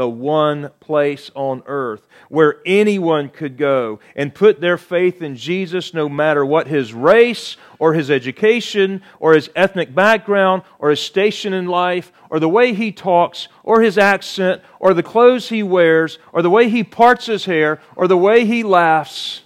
the 0.00 0.08
one 0.08 0.70
place 0.80 1.30
on 1.34 1.62
earth 1.66 2.08
where 2.30 2.56
anyone 2.64 3.28
could 3.28 3.58
go 3.58 4.00
and 4.16 4.34
put 4.34 4.58
their 4.58 4.78
faith 4.78 5.20
in 5.20 5.36
Jesus 5.36 5.92
no 5.92 6.08
matter 6.08 6.42
what 6.42 6.66
his 6.66 6.94
race 6.94 7.58
or 7.78 7.92
his 7.92 8.10
education 8.10 9.02
or 9.18 9.34
his 9.34 9.50
ethnic 9.54 9.94
background 9.94 10.62
or 10.78 10.88
his 10.88 11.02
station 11.02 11.52
in 11.52 11.66
life 11.66 12.12
or 12.30 12.40
the 12.40 12.48
way 12.48 12.72
he 12.72 12.90
talks 12.90 13.46
or 13.62 13.82
his 13.82 13.98
accent 13.98 14.62
or 14.78 14.94
the 14.94 15.02
clothes 15.02 15.50
he 15.50 15.62
wears 15.62 16.18
or 16.32 16.40
the 16.40 16.48
way 16.48 16.70
he 16.70 16.82
parts 16.82 17.26
his 17.26 17.44
hair 17.44 17.78
or 17.94 18.08
the 18.08 18.16
way 18.16 18.46
he 18.46 18.62
laughs. 18.62 19.42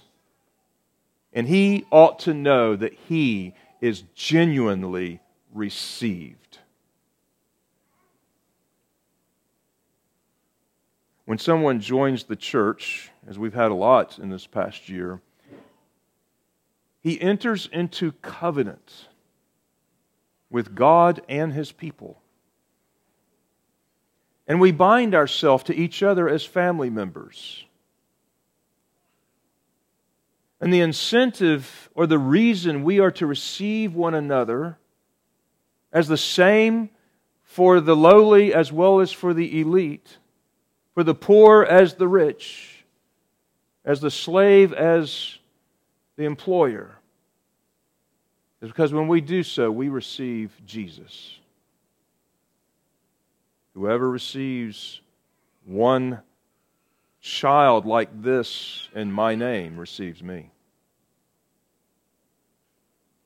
And 1.33 1.49
he 1.49 1.85
ought 1.91 2.19
to 2.19 2.33
know 2.33 2.77
that 2.77 2.93
he 2.93 3.55
is 3.81 4.03
genuinely 4.15 5.19
received. 5.53 6.44
When 11.25 11.39
someone 11.39 11.79
joins 11.79 12.23
the 12.23 12.35
church, 12.35 13.09
as 13.27 13.39
we've 13.39 13.53
had 13.53 13.71
a 13.71 13.75
lot 13.75 14.19
in 14.19 14.29
this 14.29 14.45
past 14.45 14.89
year, 14.89 15.21
he 17.01 17.19
enters 17.19 17.67
into 17.71 18.11
covenant 18.13 19.07
with 20.51 20.75
God 20.75 21.21
and 21.27 21.51
his 21.51 21.71
people. 21.71 22.21
And 24.47 24.61
we 24.61 24.71
bind 24.71 25.15
ourselves 25.15 25.63
to 25.65 25.75
each 25.75 26.03
other 26.03 26.29
as 26.29 26.45
family 26.45 26.91
members. 26.91 27.65
And 30.61 30.71
the 30.71 30.81
incentive 30.81 31.89
or 31.95 32.05
the 32.05 32.19
reason 32.19 32.83
we 32.83 32.99
are 32.99 33.11
to 33.11 33.25
receive 33.25 33.95
one 33.95 34.13
another 34.13 34.77
as 35.91 36.07
the 36.07 36.17
same 36.17 36.91
for 37.43 37.79
the 37.79 37.95
lowly 37.95 38.53
as 38.53 38.71
well 38.71 38.99
as 38.99 39.11
for 39.11 39.33
the 39.33 39.59
elite 39.59 40.17
for 40.95 41.03
the 41.03 41.13
poor 41.13 41.63
as 41.63 41.95
the 41.95 42.07
rich, 42.07 42.85
as 43.83 43.99
the 43.99 44.09
slave 44.09 44.73
as 44.73 45.37
the 46.15 46.23
employer. 46.23 46.95
Is 48.61 48.69
because 48.69 48.93
when 48.93 49.07
we 49.07 49.21
do 49.21 49.43
so, 49.43 49.69
we 49.69 49.89
receive 49.89 50.51
Jesus. 50.65 51.37
Whoever 53.75 54.09
receives 54.09 55.01
one 55.65 56.21
child 57.19 57.85
like 57.85 58.21
this 58.21 58.87
in 58.95 59.11
my 59.11 59.35
name 59.35 59.77
receives 59.77 60.23
me. 60.23 60.49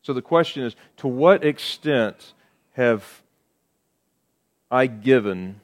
So 0.02 0.14
the 0.14 0.22
question 0.24 0.64
is 0.64 0.76
to 0.98 1.08
what 1.08 1.46
extent 1.46 2.34
have 2.72 3.22
I 4.72 4.88
given 4.88 5.62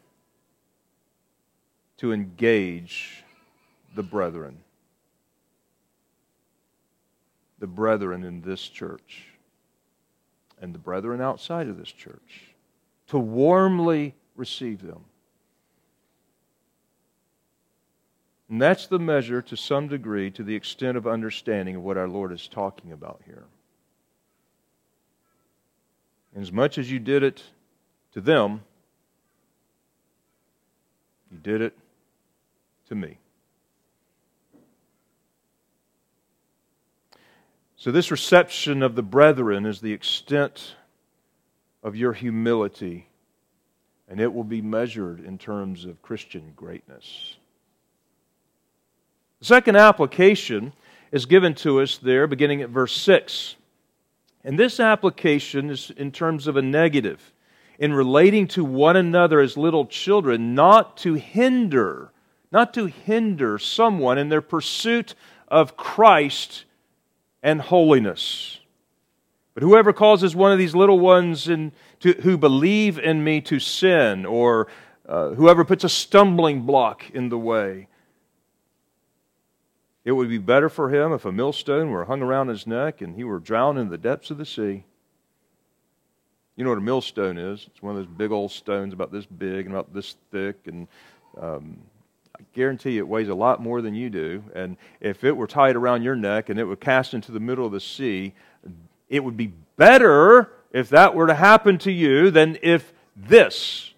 to 1.97 2.11
engage 2.11 3.23
the 3.95 4.03
brethren. 4.03 4.57
The 7.59 7.67
brethren 7.67 8.23
in 8.23 8.41
this 8.41 8.67
church 8.67 9.25
and 10.61 10.73
the 10.73 10.79
brethren 10.79 11.21
outside 11.21 11.67
of 11.67 11.77
this 11.77 11.91
church. 11.91 12.53
To 13.07 13.19
warmly 13.19 14.15
receive 14.35 14.81
them. 14.81 15.05
And 18.49 18.61
that's 18.61 18.87
the 18.87 18.99
measure, 18.99 19.41
to 19.41 19.57
some 19.57 19.87
degree, 19.87 20.29
to 20.31 20.43
the 20.43 20.55
extent 20.55 20.97
of 20.97 21.07
understanding 21.07 21.75
of 21.75 21.83
what 21.83 21.97
our 21.97 22.07
Lord 22.07 22.31
is 22.31 22.47
talking 22.47 22.91
about 22.91 23.21
here. 23.25 23.43
As 26.35 26.51
much 26.51 26.77
as 26.77 26.91
you 26.91 26.99
did 26.99 27.23
it 27.23 27.41
to 28.13 28.21
them, 28.21 28.61
you 31.31 31.37
did 31.37 31.61
it 31.61 31.77
to 32.89 32.95
me. 32.95 33.17
So, 37.77 37.91
this 37.91 38.09
reception 38.09 38.81
of 38.81 38.95
the 38.95 39.03
brethren 39.03 39.65
is 39.65 39.81
the 39.81 39.93
extent 39.93 40.75
of 41.83 41.95
your 41.95 42.13
humility, 42.13 43.07
and 44.07 44.19
it 44.19 44.33
will 44.33 44.43
be 44.43 44.61
measured 44.61 45.19
in 45.19 45.37
terms 45.37 45.85
of 45.85 46.01
Christian 46.01 46.53
greatness. 46.55 47.35
The 49.39 49.45
second 49.45 49.75
application 49.75 50.73
is 51.11 51.27
given 51.27 51.53
to 51.55 51.81
us 51.81 51.97
there, 51.97 52.25
beginning 52.25 52.61
at 52.61 52.69
verse 52.69 52.95
6. 52.95 53.55
And 54.43 54.57
this 54.57 54.79
application 54.79 55.69
is 55.69 55.91
in 55.95 56.11
terms 56.11 56.47
of 56.47 56.55
a 56.55 56.61
negative, 56.61 57.33
in 57.77 57.93
relating 57.93 58.47
to 58.49 58.63
one 58.63 58.95
another 58.95 59.39
as 59.39 59.57
little 59.57 59.85
children, 59.85 60.55
not 60.55 60.97
to 60.97 61.15
hinder 61.15 62.11
not 62.55 62.73
to 62.73 62.85
hinder 62.85 63.59
someone 63.59 64.17
in 64.17 64.29
their 64.29 64.41
pursuit 64.41 65.13
of 65.47 65.75
Christ 65.77 66.65
and 67.43 67.61
holiness. 67.61 68.59
But 69.53 69.61
whoever 69.61 69.93
causes 69.93 70.35
one 70.35 70.51
of 70.51 70.57
these 70.57 70.73
little 70.73 70.99
ones 70.99 71.47
in, 71.47 71.73
to, 71.99 72.13
who 72.13 72.37
believe 72.37 72.97
in 72.97 73.23
me 73.23 73.41
to 73.41 73.59
sin, 73.59 74.25
or 74.25 74.67
uh, 75.07 75.29
whoever 75.31 75.63
puts 75.63 75.83
a 75.83 75.89
stumbling 75.89 76.61
block 76.61 77.09
in 77.11 77.29
the 77.29 77.37
way, 77.37 77.87
It 80.05 80.11
would 80.11 80.29
be 80.29 80.37
better 80.37 80.69
for 80.69 80.93
him 80.93 81.11
if 81.11 81.25
a 81.25 81.31
millstone 81.31 81.89
were 81.89 82.05
hung 82.05 82.21
around 82.21 82.47
his 82.49 82.67
neck 82.67 83.01
and 83.01 83.15
he 83.15 83.23
were 83.23 83.39
drowned 83.39 83.79
in 83.79 83.89
the 83.89 83.97
depths 83.97 84.29
of 84.29 84.37
the 84.37 84.45
sea. 84.45 84.85
You 86.55 86.63
know 86.63 86.69
what 86.69 86.77
a 86.77 86.81
millstone 86.81 87.39
is? 87.39 87.67
It's 87.71 87.81
one 87.81 87.97
of 87.97 87.97
those 87.97 88.15
big 88.15 88.31
old 88.31 88.51
stones 88.51 88.93
about 88.93 89.11
this 89.11 89.25
big 89.25 89.65
and 89.65 89.75
about 89.75 89.93
this 89.93 90.15
thick, 90.31 90.55
and 90.67 90.87
um, 91.41 91.79
I 92.37 92.43
guarantee 92.53 92.91
you 92.91 92.99
it 92.99 93.07
weighs 93.07 93.29
a 93.29 93.35
lot 93.35 93.61
more 93.61 93.81
than 93.81 93.95
you 93.95 94.09
do. 94.09 94.43
And 94.53 94.75
if 94.99 95.23
it 95.23 95.37
were 95.37 95.47
tied 95.47 95.75
around 95.75 96.03
your 96.03 96.15
neck 96.15 96.49
and 96.49 96.59
it 96.59 96.65
were 96.65 96.75
cast 96.75 97.13
into 97.13 97.31
the 97.31 97.39
middle 97.39 97.65
of 97.65 97.71
the 97.71 97.79
sea, 97.79 98.33
it 99.09 99.23
would 99.23 99.37
be 99.37 99.53
better 99.77 100.51
if 100.71 100.89
that 100.89 101.15
were 101.15 101.27
to 101.27 101.35
happen 101.35 101.77
to 101.79 101.91
you 101.91 102.31
than 102.31 102.57
if 102.61 102.91
this 103.15 103.93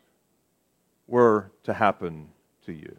were 1.08 1.50
to 1.64 1.74
happen 1.74 2.28
to 2.66 2.74
you. 2.74 2.96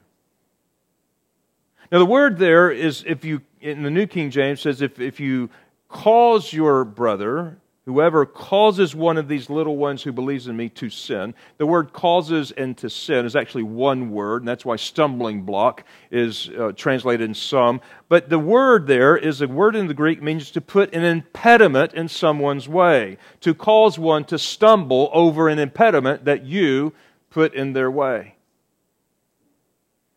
Now, 1.92 1.98
the 1.98 2.07
word 2.07 2.38
there 2.38 2.70
is, 2.70 3.05
if 3.07 3.24
you, 3.24 3.42
in 3.61 3.83
the 3.83 3.90
New 3.90 4.07
King 4.07 4.31
James, 4.31 4.61
says, 4.61 4.83
if, 4.83 4.98
if 4.98 5.20
you 5.20 5.51
cause 5.88 6.53
your 6.53 6.85
brother 6.85 7.59
Whoever 7.88 8.27
causes 8.27 8.94
one 8.94 9.16
of 9.16 9.29
these 9.29 9.48
little 9.48 9.79
ones 9.79 10.03
who 10.03 10.12
believes 10.12 10.46
in 10.46 10.55
me 10.55 10.68
to 10.68 10.90
sin. 10.90 11.35
The 11.57 11.64
word 11.64 11.94
causes 11.94 12.51
and 12.51 12.77
to 12.77 12.90
sin 12.90 13.24
is 13.24 13.35
actually 13.35 13.62
one 13.62 14.11
word, 14.11 14.42
and 14.42 14.48
that's 14.48 14.66
why 14.66 14.77
stumbling 14.77 15.44
block 15.44 15.85
is 16.11 16.51
uh, 16.51 16.72
translated 16.72 17.27
in 17.27 17.33
some. 17.33 17.81
But 18.11 18.29
the 18.29 18.38
word 18.38 18.88
there 18.88 19.16
is 19.16 19.40
a 19.40 19.48
word 19.48 19.74
in 19.74 19.87
the 19.87 19.94
Greek 19.94 20.20
means 20.20 20.51
to 20.51 20.61
put 20.61 20.94
an 20.94 21.03
impediment 21.03 21.94
in 21.94 22.09
someone's 22.09 22.68
way, 22.68 23.16
to 23.40 23.55
cause 23.55 23.98
one 23.98 24.24
to 24.24 24.38
stumble 24.38 25.09
over 25.14 25.48
an 25.48 25.59
impediment 25.59 26.27
that 26.27 26.44
you 26.44 26.92
put 27.31 27.55
in 27.55 27.72
their 27.72 27.90
way. 27.90 28.35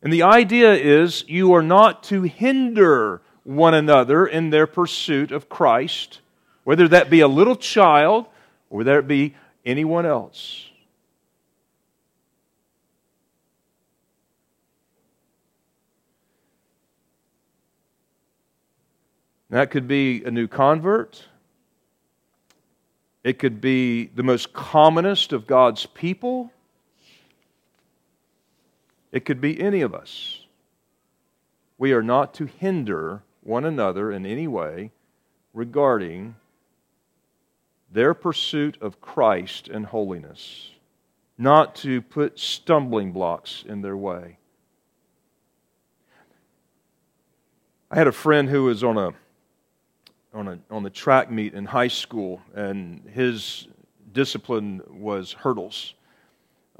And 0.02 0.12
the 0.12 0.24
idea 0.24 0.74
is 0.74 1.24
you 1.30 1.54
are 1.54 1.64
not 1.64 2.04
to 2.04 2.24
hinder 2.24 3.22
one 3.46 3.74
another 3.74 4.28
in 4.28 4.50
their 4.50 4.68
pursuit 4.68 5.32
of 5.32 5.48
Christ 5.48 6.20
whether 6.63 6.88
that 6.88 7.10
be 7.10 7.21
a 7.21 7.28
little 7.28 7.56
child 7.56 8.28
or 8.69 8.80
whether 8.80 9.00
it 9.00 9.08
be 9.08 9.36
anyone 9.65 10.06
else. 10.06 10.69
That 19.50 19.69
could 19.69 19.88
be 19.88 20.24
a 20.24 20.32
new 20.32 20.47
convert. 20.47 21.26
It 23.24 23.38
could 23.38 23.60
be 23.60 24.06
the 24.06 24.24
most 24.24 24.54
commonest 24.54 25.34
of 25.34 25.45
God's 25.45 25.86
people. 25.86 26.52
It 29.12 29.26
could 29.26 29.41
be 29.41 29.60
any 29.62 29.82
of 29.82 29.93
us. 29.93 30.45
We 31.78 31.91
are 31.91 32.02
not 32.02 32.34
to 32.36 32.45
hinder 32.45 33.24
one 33.41 33.65
another 33.65 34.12
in 34.12 34.26
any 34.26 34.47
way 34.47 34.91
regarding 35.54 36.36
their 37.91 38.13
pursuit 38.13 38.77
of 38.82 39.01
Christ 39.01 39.67
and 39.67 39.86
holiness, 39.86 40.71
not 41.38 41.75
to 41.77 42.01
put 42.01 42.39
stumbling 42.39 43.12
blocks 43.12 43.63
in 43.67 43.82
their 43.82 43.97
way. 43.97 44.38
I 47.89 47.95
had 47.95 48.08
a 48.08 48.13
friend 48.13 48.49
who 48.49 48.63
was 48.63 48.84
on 48.84 48.97
a 48.97 49.12
on 50.34 50.47
a 50.47 50.60
on 50.69 50.84
the 50.84 50.89
track 50.89 51.30
meet 51.30 51.54
in 51.54 51.65
high 51.65 51.89
school, 51.89 52.41
and 52.56 53.01
his 53.10 53.67
discipline 54.13 54.82
was 54.88 55.34
hurdles. 55.34 55.93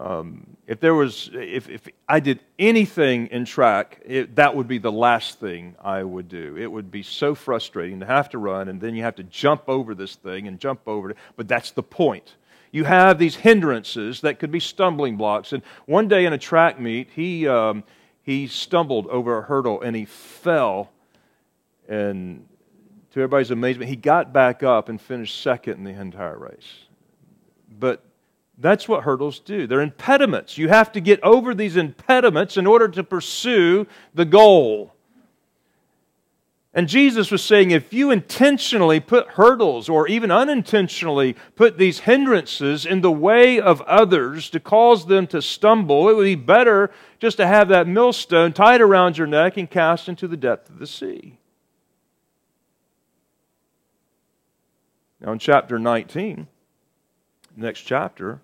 Um, 0.02 0.48
if 0.66 0.80
there 0.80 0.96
was, 0.96 1.30
if, 1.34 1.70
if 1.70 1.88
I 2.10 2.20
did 2.20 2.40
anything 2.58 3.28
in 3.28 3.46
track, 3.46 4.02
it, 4.04 4.36
that 4.36 4.56
would 4.56 4.68
be 4.68 4.80
the 4.80 4.92
last 4.92 5.40
thing 5.40 5.76
I 5.80 6.02
would 6.02 6.28
do. 6.28 6.58
It 6.58 6.72
would 6.72 6.90
be 6.90 7.04
so 7.04 7.36
frustrating 7.36 8.00
to 8.00 8.08
have 8.08 8.30
to 8.30 8.40
run, 8.40 8.68
and 8.68 8.82
then 8.82 8.96
you 8.96 9.04
have 9.04 9.16
to 9.18 9.24
jump 9.24 9.64
over 9.68 9.94
this 9.94 10.16
thing 10.16 10.48
and 10.48 10.60
jump 10.60 10.82
over 10.88 11.12
it. 11.12 11.18
But 11.36 11.48
that's 11.48 11.70
the 11.72 11.84
point. 11.84 12.36
You 12.72 12.86
have 12.86 13.20
these 13.20 13.36
hindrances 13.36 14.22
that 14.22 14.40
could 14.40 14.52
be 14.52 14.60
stumbling 14.60 15.18
blocks. 15.18 15.54
And 15.54 15.62
one 15.86 16.08
day 16.08 16.26
in 16.26 16.34
a 16.34 16.38
track 16.38 16.80
meet, 16.80 17.10
he 17.14 17.48
um, 17.48 17.84
he 18.24 18.48
stumbled 18.48 19.08
over 19.08 19.38
a 19.38 19.42
hurdle 19.42 19.82
and 19.82 19.96
he 19.96 20.06
fell. 20.06 20.90
And 21.88 22.48
to 23.12 23.20
everybody's 23.20 23.52
amazement, 23.52 23.90
he 23.90 23.98
got 23.98 24.32
back 24.34 24.64
up 24.64 24.90
and 24.90 25.00
finished 25.00 25.42
second 25.42 25.80
in 25.80 25.84
the 25.84 26.02
entire 26.02 26.38
race. 26.38 26.86
But 27.78 28.04
that's 28.62 28.88
what 28.88 29.04
hurdles 29.04 29.40
do. 29.40 29.66
They're 29.66 29.82
impediments. 29.82 30.58
You 30.58 30.70
have 30.70 30.92
to 30.92 31.02
get 31.02 31.22
over 31.24 31.54
these 31.54 31.76
impediments 31.76 32.58
in 32.58 32.68
order 32.68 32.88
to 32.90 33.04
pursue 33.04 33.88
the 34.14 34.26
goal. 34.26 34.94
And 36.74 36.88
Jesus 36.88 37.32
was 37.32 37.44
saying 37.44 37.72
if 37.72 37.92
you 37.92 38.12
intentionally 38.12 39.02
put 39.02 39.30
hurdles 39.30 39.90
or 39.90 40.08
even 40.08 40.32
unintentionally 40.32 41.36
put 41.56 41.78
these 41.78 42.02
hindrances 42.02 42.86
in 42.86 43.02
the 43.02 43.12
way 43.12 43.60
of 43.60 43.82
others 43.82 44.50
to 44.52 44.60
cause 44.60 45.06
them 45.08 45.28
to 45.28 45.42
stumble, 45.42 46.08
it 46.08 46.16
would 46.16 46.24
be 46.24 46.36
better 46.36 46.90
just 47.20 47.38
to 47.38 47.48
have 47.48 47.68
that 47.70 47.88
millstone 47.88 48.54
tied 48.54 48.80
around 48.80 49.18
your 49.18 49.28
neck 49.28 49.58
and 49.58 49.70
cast 49.70 50.08
into 50.08 50.30
the 50.30 50.38
depth 50.38 50.70
of 50.70 50.80
the 50.80 50.88
sea. 50.88 51.40
Now, 55.20 55.34
in 55.34 55.40
chapter 55.40 55.78
19, 55.78 56.48
next 57.58 57.82
chapter, 57.82 58.40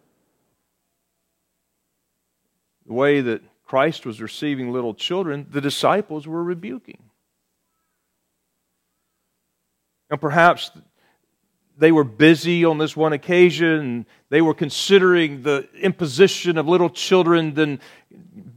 the 2.88 2.94
way 2.94 3.22
that 3.22 3.42
Christ 3.66 4.06
was 4.06 4.22
receiving 4.22 4.72
little 4.72 4.94
children, 4.94 5.46
the 5.50 5.62
disciples 5.62 6.26
were 6.26 6.44
rebuking. 6.44 7.04
And 10.10 10.22
perhaps 10.22 10.72
they 11.78 11.92
were 11.92 12.06
busy 12.06 12.64
on 12.64 12.78
this 12.78 12.96
one 12.96 13.12
occasion. 13.12 14.06
They 14.30 14.42
were 14.42 14.54
considering 14.54 15.44
the 15.44 15.68
imposition 15.80 16.58
of 16.58 16.68
little 16.68 16.90
children 16.90 17.54
than 17.54 17.82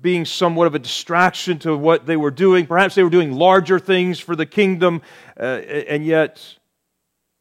being 0.00 0.24
somewhat 0.24 0.68
of 0.68 0.76
a 0.76 0.78
distraction 0.78 1.58
to 1.60 1.76
what 1.76 2.06
they 2.06 2.16
were 2.16 2.30
doing. 2.30 2.66
Perhaps 2.66 2.94
they 2.94 3.02
were 3.02 3.10
doing 3.10 3.32
larger 3.32 3.80
things 3.80 4.20
for 4.20 4.36
the 4.36 4.46
kingdom. 4.46 5.02
Uh, 5.38 5.42
and 5.42 6.06
yet, 6.06 6.40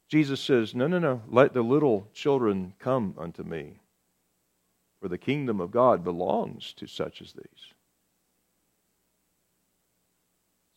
Jesus 0.09 0.41
says, 0.41 0.73
No, 0.73 0.87
no, 0.87 0.97
no. 0.97 1.21
Let 1.29 1.53
the 1.53 1.61
little 1.61 2.07
children 2.13 2.73
come 2.79 3.13
unto 3.17 3.43
me 3.43 3.79
for 5.01 5.07
the 5.07 5.17
kingdom 5.17 5.59
of 5.59 5.71
God 5.71 6.03
belongs 6.03 6.73
to 6.73 6.87
such 6.87 7.21
as 7.21 7.33
these. 7.33 7.73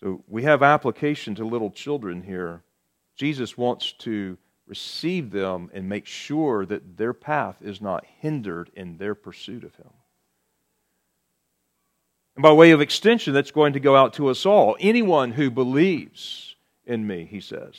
So 0.00 0.24
we 0.28 0.42
have 0.42 0.62
application 0.62 1.34
to 1.36 1.44
little 1.44 1.70
children 1.70 2.22
here. 2.22 2.62
Jesus 3.16 3.56
wants 3.56 3.92
to 3.98 4.36
receive 4.66 5.30
them 5.30 5.70
and 5.72 5.88
make 5.88 6.06
sure 6.06 6.66
that 6.66 6.96
their 6.96 7.12
path 7.12 7.56
is 7.60 7.80
not 7.80 8.04
hindered 8.20 8.70
in 8.74 8.96
their 8.96 9.14
pursuit 9.14 9.64
of 9.64 9.74
Him. 9.76 9.90
And 12.34 12.42
by 12.42 12.52
way 12.52 12.70
of 12.70 12.80
extension, 12.80 13.34
that's 13.34 13.50
going 13.50 13.74
to 13.74 13.80
go 13.80 13.94
out 13.94 14.14
to 14.14 14.28
us 14.28 14.46
all. 14.46 14.76
Anyone 14.80 15.32
who 15.32 15.50
believes 15.50 16.56
in 16.86 17.06
me, 17.06 17.26
he 17.30 17.40
says 17.40 17.76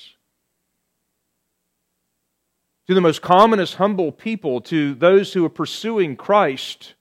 to 2.87 2.93
the 2.93 3.01
most 3.01 3.21
commonest 3.21 3.75
humble 3.75 4.11
people, 4.11 4.61
to 4.61 4.93
those 4.95 5.33
who 5.33 5.45
are 5.45 5.49
pursuing 5.49 6.15
Christ. 6.15 6.95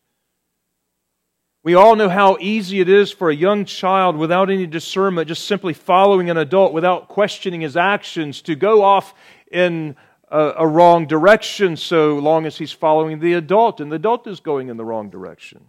We 1.64 1.74
all 1.74 1.96
know 1.96 2.08
how 2.08 2.36
easy 2.40 2.80
it 2.80 2.88
is 2.88 3.12
for 3.12 3.30
a 3.30 3.34
young 3.34 3.64
child 3.64 4.16
without 4.16 4.50
any 4.50 4.66
discernment, 4.66 5.28
just 5.28 5.46
simply 5.46 5.72
following 5.72 6.30
an 6.30 6.36
adult 6.36 6.72
without 6.72 7.08
questioning 7.08 7.60
his 7.60 7.76
actions, 7.76 8.42
to 8.42 8.54
go 8.54 8.82
off 8.82 9.14
in 9.50 9.96
a, 10.28 10.54
a, 10.58 10.66
wrong 10.66 11.06
direction 11.06 11.76
so 11.76 12.16
long 12.16 12.46
as 12.46 12.56
he's 12.56 12.72
following 12.72 13.20
the 13.20 13.34
adult, 13.34 13.80
and 13.80 13.92
the 13.92 13.96
adult 13.96 14.26
is 14.26 14.40
going 14.40 14.68
in 14.68 14.76
the 14.76 14.84
wrong 14.84 15.10
direction. 15.10 15.66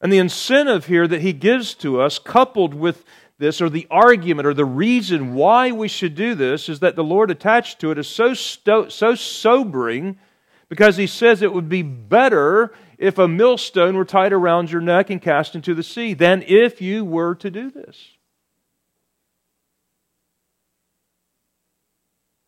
And 0.00 0.12
the 0.12 0.18
incentive 0.18 0.86
here 0.86 1.06
that 1.06 1.20
he 1.20 1.32
gives 1.32 1.74
to 1.74 2.00
us, 2.00 2.18
coupled 2.18 2.72
with 2.74 3.04
this, 3.40 3.60
or 3.60 3.68
the 3.68 3.88
argument, 3.90 4.46
or 4.46 4.54
the 4.54 4.64
reason 4.64 5.34
why 5.34 5.72
we 5.72 5.88
should 5.88 6.14
do 6.14 6.34
this, 6.36 6.68
is 6.68 6.80
that 6.80 6.94
the 6.94 7.02
Lord 7.02 7.30
attached 7.30 7.80
to 7.80 7.90
it 7.90 7.98
is 7.98 8.06
so, 8.06 8.34
sto- 8.34 8.88
so 8.88 9.16
sobering 9.16 10.18
because 10.68 10.96
He 10.96 11.08
says 11.08 11.42
it 11.42 11.52
would 11.52 11.68
be 11.68 11.82
better 11.82 12.72
if 12.98 13.18
a 13.18 13.26
millstone 13.26 13.96
were 13.96 14.04
tied 14.04 14.32
around 14.32 14.70
your 14.70 14.82
neck 14.82 15.10
and 15.10 15.20
cast 15.20 15.56
into 15.56 15.74
the 15.74 15.82
sea 15.82 16.14
than 16.14 16.44
if 16.46 16.80
you 16.80 17.04
were 17.04 17.34
to 17.36 17.50
do 17.50 17.70
this. 17.70 18.10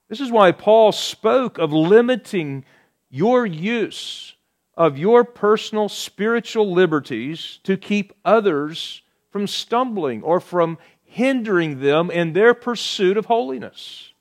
This 0.09 0.20
is 0.20 0.31
why 0.31 0.52
Paul 0.52 0.92
spoke 0.92 1.57
of 1.57 1.72
limiting 1.72 2.66
your 3.09 3.46
use 3.46 4.35
of 4.74 4.98
your 4.98 5.24
personal 5.24 5.88
spiritual 5.88 6.70
liberties 6.70 7.61
to 7.64 7.78
keep 7.78 8.12
others 8.24 9.02
from 9.33 9.47
stumbling 9.47 10.23
or 10.23 10.38
from 10.38 10.79
hindering 11.03 11.81
them 11.81 12.11
in 12.11 12.35
their 12.35 12.55
pursuit 12.55 13.16
of 13.16 13.27
holiness. 13.27 14.12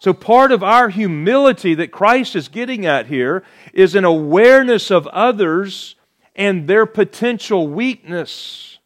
So, 0.00 0.12
part 0.12 0.52
of 0.52 0.62
our 0.62 0.88
humility 0.88 1.74
that 1.74 1.92
Christ 1.92 2.34
is 2.34 2.48
getting 2.48 2.86
at 2.86 3.06
here 3.06 3.44
is 3.72 3.94
an 3.94 4.04
awareness 4.04 4.90
of 4.90 5.06
others 5.08 5.96
and 6.34 6.66
their 6.66 6.86
potential 6.86 7.68
weakness. 7.68 8.78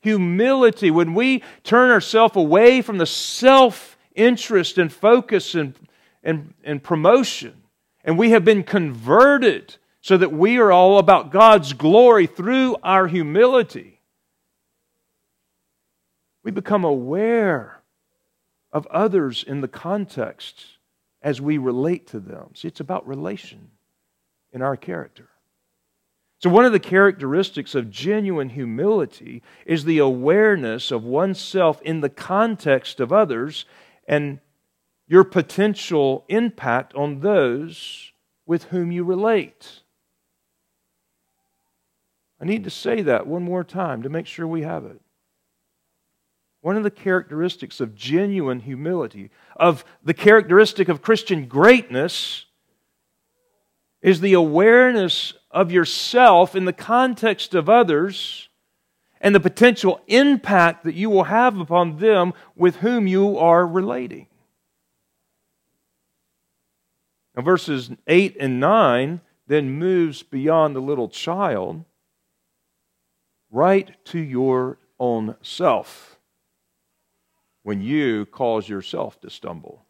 humility, 0.00 0.90
when 0.90 1.14
we 1.14 1.42
turn 1.62 1.90
ourselves 1.90 2.36
away 2.36 2.82
from 2.82 2.98
the 2.98 3.06
self 3.06 3.96
interest 4.14 4.76
and 4.76 4.92
focus 4.92 5.54
and, 5.54 5.74
and, 6.22 6.52
and 6.62 6.82
promotion, 6.82 7.62
and 8.04 8.18
we 8.18 8.30
have 8.30 8.44
been 8.44 8.62
converted 8.62 9.76
so 10.04 10.18
that 10.18 10.30
we 10.30 10.58
are 10.58 10.70
all 10.70 10.98
about 10.98 11.32
God's 11.32 11.72
glory 11.72 12.26
through 12.26 12.76
our 12.82 13.06
humility, 13.06 14.02
we 16.42 16.50
become 16.50 16.84
aware 16.84 17.80
of 18.70 18.86
others 18.88 19.42
in 19.42 19.62
the 19.62 19.66
context 19.66 20.62
as 21.22 21.40
we 21.40 21.56
relate 21.56 22.06
to 22.08 22.20
them. 22.20 22.50
See, 22.52 22.68
it's 22.68 22.80
about 22.80 23.08
relation 23.08 23.70
in 24.52 24.60
our 24.60 24.76
character. 24.76 25.30
So, 26.38 26.50
one 26.50 26.66
of 26.66 26.72
the 26.72 26.80
characteristics 26.80 27.74
of 27.74 27.90
genuine 27.90 28.50
humility 28.50 29.42
is 29.64 29.84
the 29.84 30.00
awareness 30.00 30.90
of 30.90 31.02
oneself 31.02 31.80
in 31.80 32.02
the 32.02 32.10
context 32.10 33.00
of 33.00 33.10
others 33.10 33.64
and 34.06 34.40
your 35.08 35.24
potential 35.24 36.26
impact 36.28 36.92
on 36.92 37.20
those 37.20 38.12
with 38.44 38.64
whom 38.64 38.92
you 38.92 39.02
relate. 39.02 39.80
I 42.40 42.44
need 42.44 42.64
to 42.64 42.70
say 42.70 43.02
that 43.02 43.26
one 43.26 43.42
more 43.42 43.64
time 43.64 44.02
to 44.02 44.08
make 44.08 44.26
sure 44.26 44.46
we 44.46 44.62
have 44.62 44.84
it. 44.84 45.00
One 46.60 46.76
of 46.76 46.82
the 46.82 46.90
characteristics 46.90 47.80
of 47.80 47.94
genuine 47.94 48.60
humility, 48.60 49.30
of 49.56 49.84
the 50.02 50.14
characteristic 50.14 50.88
of 50.88 51.02
Christian 51.02 51.46
greatness, 51.46 52.46
is 54.00 54.20
the 54.20 54.32
awareness 54.32 55.34
of 55.50 55.70
yourself 55.70 56.54
in 56.54 56.64
the 56.64 56.72
context 56.72 57.54
of 57.54 57.68
others 57.68 58.48
and 59.20 59.34
the 59.34 59.40
potential 59.40 60.00
impact 60.06 60.84
that 60.84 60.94
you 60.94 61.08
will 61.08 61.24
have 61.24 61.58
upon 61.58 61.98
them 61.98 62.34
with 62.56 62.76
whom 62.76 63.06
you 63.06 63.38
are 63.38 63.66
relating. 63.66 64.26
Now, 67.34 67.42
verses 67.42 67.90
8 68.06 68.36
and 68.38 68.60
9 68.60 69.20
then 69.46 69.70
moves 69.70 70.22
beyond 70.22 70.76
the 70.76 70.80
little 70.80 71.08
child 71.08 71.84
right 73.54 73.92
to 74.04 74.18
your 74.18 74.78
own 74.98 75.36
self 75.40 76.18
when 77.62 77.80
you 77.80 78.26
cause 78.26 78.68
yourself 78.68 79.20
to 79.20 79.30
stumble. 79.30 79.84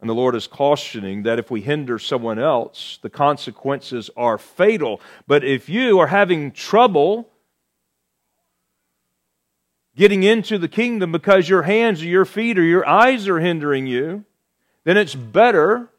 And 0.00 0.08
the 0.08 0.14
Lord 0.14 0.36
is 0.36 0.46
cautioning 0.46 1.24
that 1.24 1.40
if 1.40 1.50
we 1.50 1.60
hinder 1.60 1.98
someone 1.98 2.38
else, 2.38 3.00
the 3.02 3.10
consequences 3.10 4.10
are 4.16 4.38
fatal. 4.38 5.00
But 5.26 5.42
if 5.42 5.68
you 5.68 5.98
are 5.98 6.06
having 6.06 6.52
trouble 6.52 7.28
getting 9.96 10.22
into 10.22 10.58
the 10.58 10.68
kingdom 10.68 11.10
because 11.10 11.48
your 11.48 11.62
hands 11.62 12.02
or 12.02 12.06
your 12.06 12.24
feet 12.24 12.58
or 12.58 12.62
your 12.62 12.86
eyes 12.86 13.26
are 13.26 13.40
hindering 13.40 13.88
you, 13.88 14.24
then 14.84 14.96
it's 14.96 15.16
better 15.16 15.90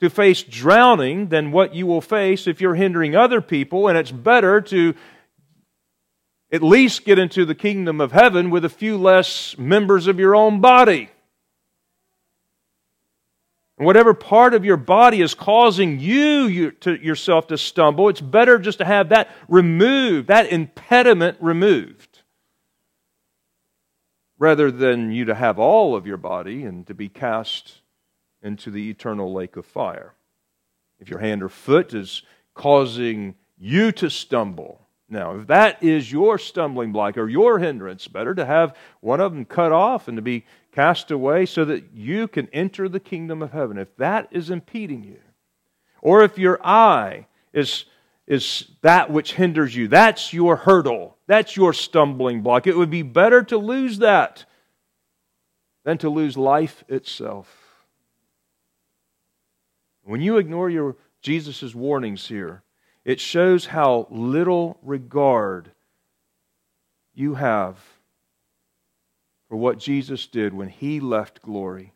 to 0.00 0.10
face 0.10 0.42
drowning 0.42 1.28
than 1.28 1.52
what 1.52 1.74
you 1.74 1.86
will 1.86 2.00
face 2.00 2.46
if 2.46 2.60
you're 2.60 2.74
hindering 2.74 3.14
other 3.14 3.40
people. 3.40 3.86
And 3.86 3.98
it's 3.98 4.10
better 4.10 4.60
to 4.62 4.94
at 6.50 6.62
least 6.62 7.04
get 7.04 7.18
into 7.18 7.44
the 7.44 7.54
kingdom 7.54 8.00
of 8.00 8.12
heaven 8.12 8.50
with 8.50 8.64
a 8.64 8.70
few 8.70 8.96
less 8.96 9.56
members 9.58 10.06
of 10.06 10.18
your 10.18 10.34
own 10.34 10.60
body. 10.60 11.10
And 13.78 13.86
whatever 13.86 14.12
part 14.12 14.52
of 14.52 14.64
your 14.64 14.76
body 14.76 15.22
is 15.22 15.32
causing 15.32 16.00
you, 16.00 16.44
you 16.46 16.70
to, 16.72 17.02
yourself 17.02 17.46
to 17.46 17.56
stumble, 17.56 18.08
it's 18.08 18.20
better 18.20 18.58
just 18.58 18.78
to 18.78 18.84
have 18.84 19.10
that 19.10 19.30
removed, 19.48 20.28
that 20.28 20.52
impediment 20.52 21.38
removed, 21.40 22.20
rather 24.38 24.70
than 24.70 25.12
you 25.12 25.26
to 25.26 25.34
have 25.34 25.58
all 25.58 25.94
of 25.94 26.06
your 26.06 26.18
body 26.18 26.64
and 26.64 26.86
to 26.88 26.94
be 26.94 27.08
cast 27.08 27.79
into 28.42 28.70
the 28.70 28.90
eternal 28.90 29.32
lake 29.32 29.56
of 29.56 29.66
fire. 29.66 30.14
If 30.98 31.08
your 31.08 31.20
hand 31.20 31.42
or 31.42 31.48
foot 31.48 31.94
is 31.94 32.22
causing 32.54 33.34
you 33.58 33.92
to 33.92 34.10
stumble, 34.10 34.80
now, 35.12 35.40
if 35.40 35.48
that 35.48 35.82
is 35.82 36.12
your 36.12 36.38
stumbling 36.38 36.92
block 36.92 37.18
or 37.18 37.28
your 37.28 37.58
hindrance, 37.58 38.06
better 38.06 38.32
to 38.36 38.46
have 38.46 38.76
one 39.00 39.20
of 39.20 39.32
them 39.32 39.44
cut 39.44 39.72
off 39.72 40.06
and 40.06 40.16
to 40.16 40.22
be 40.22 40.44
cast 40.72 41.10
away 41.10 41.46
so 41.46 41.64
that 41.64 41.92
you 41.92 42.28
can 42.28 42.48
enter 42.52 42.88
the 42.88 43.00
kingdom 43.00 43.42
of 43.42 43.50
heaven. 43.50 43.76
If 43.76 43.96
that 43.96 44.28
is 44.30 44.50
impeding 44.50 45.02
you, 45.02 45.18
or 46.00 46.22
if 46.22 46.38
your 46.38 46.64
eye 46.64 47.26
is, 47.52 47.86
is 48.28 48.68
that 48.82 49.10
which 49.10 49.34
hinders 49.34 49.74
you, 49.74 49.88
that's 49.88 50.32
your 50.32 50.54
hurdle, 50.54 51.16
that's 51.26 51.56
your 51.56 51.72
stumbling 51.72 52.42
block, 52.42 52.68
it 52.68 52.76
would 52.76 52.90
be 52.90 53.02
better 53.02 53.42
to 53.42 53.58
lose 53.58 53.98
that 53.98 54.44
than 55.84 55.98
to 55.98 56.08
lose 56.08 56.36
life 56.36 56.84
itself. 56.86 57.59
When 60.10 60.20
you 60.20 60.38
ignore 60.38 60.68
your 60.68 60.96
Jesus' 61.22 61.72
warnings 61.72 62.26
here, 62.26 62.64
it 63.04 63.20
shows 63.20 63.66
how 63.66 64.08
little 64.10 64.76
regard 64.82 65.70
you 67.14 67.34
have 67.34 67.78
for 69.48 69.56
what 69.56 69.78
Jesus 69.78 70.26
did 70.26 70.52
when 70.52 70.68
he 70.68 70.98
left 70.98 71.42
glory 71.42 71.92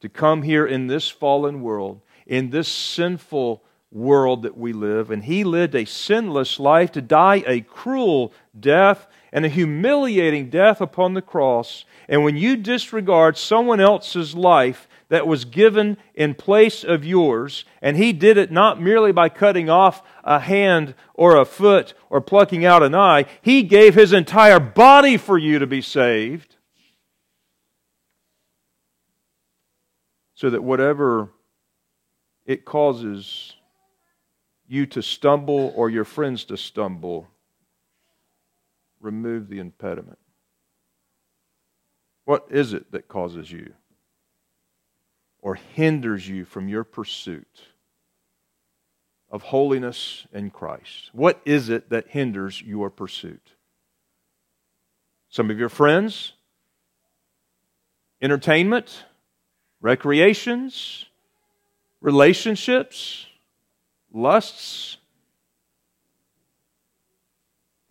to 0.00 0.08
come 0.08 0.42
here 0.42 0.66
in 0.66 0.88
this 0.88 1.08
fallen 1.08 1.62
world, 1.62 2.00
in 2.26 2.50
this 2.50 2.66
sinful 2.66 3.62
world 3.92 4.42
that 4.42 4.58
we 4.58 4.72
live. 4.72 5.12
And 5.12 5.22
he 5.22 5.44
lived 5.44 5.76
a 5.76 5.84
sinless 5.84 6.58
life 6.58 6.90
to 6.90 7.00
die 7.00 7.44
a 7.46 7.60
cruel 7.60 8.32
death 8.58 9.06
and 9.32 9.44
a 9.44 9.48
humiliating 9.48 10.50
death 10.50 10.80
upon 10.80 11.14
the 11.14 11.22
cross. 11.22 11.84
And 12.08 12.24
when 12.24 12.36
you 12.36 12.56
disregard 12.56 13.38
someone 13.38 13.78
else's 13.78 14.34
life 14.34 14.88
that 15.12 15.26
was 15.26 15.44
given 15.44 15.98
in 16.14 16.32
place 16.32 16.82
of 16.82 17.04
yours, 17.04 17.66
and 17.82 17.98
he 17.98 18.14
did 18.14 18.38
it 18.38 18.50
not 18.50 18.80
merely 18.80 19.12
by 19.12 19.28
cutting 19.28 19.68
off 19.68 20.02
a 20.24 20.38
hand 20.38 20.94
or 21.12 21.36
a 21.36 21.44
foot 21.44 21.92
or 22.08 22.22
plucking 22.22 22.64
out 22.64 22.82
an 22.82 22.94
eye, 22.94 23.26
he 23.42 23.62
gave 23.62 23.94
his 23.94 24.14
entire 24.14 24.58
body 24.58 25.18
for 25.18 25.36
you 25.36 25.58
to 25.58 25.66
be 25.66 25.82
saved. 25.82 26.56
So 30.32 30.48
that 30.48 30.64
whatever 30.64 31.28
it 32.46 32.64
causes 32.64 33.52
you 34.66 34.86
to 34.86 35.02
stumble 35.02 35.74
or 35.76 35.90
your 35.90 36.06
friends 36.06 36.44
to 36.44 36.56
stumble, 36.56 37.28
remove 38.98 39.50
the 39.50 39.58
impediment. 39.58 40.18
What 42.24 42.46
is 42.50 42.72
it 42.72 42.92
that 42.92 43.08
causes 43.08 43.52
you? 43.52 43.74
Or 45.42 45.56
hinders 45.56 46.26
you 46.26 46.44
from 46.44 46.68
your 46.68 46.84
pursuit 46.84 47.62
of 49.28 49.42
holiness 49.42 50.26
in 50.32 50.50
Christ? 50.50 51.10
What 51.12 51.40
is 51.44 51.68
it 51.68 51.90
that 51.90 52.08
hinders 52.08 52.62
your 52.62 52.88
pursuit? 52.88 53.52
Some 55.28 55.50
of 55.50 55.58
your 55.58 55.68
friends, 55.68 56.34
entertainment, 58.20 59.04
recreations, 59.80 61.06
relationships, 62.00 63.26
lusts. 64.12 64.98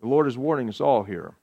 The 0.00 0.08
Lord 0.08 0.26
is 0.26 0.38
warning 0.38 0.68
us 0.68 0.80
all 0.80 1.02
here. 1.02 1.34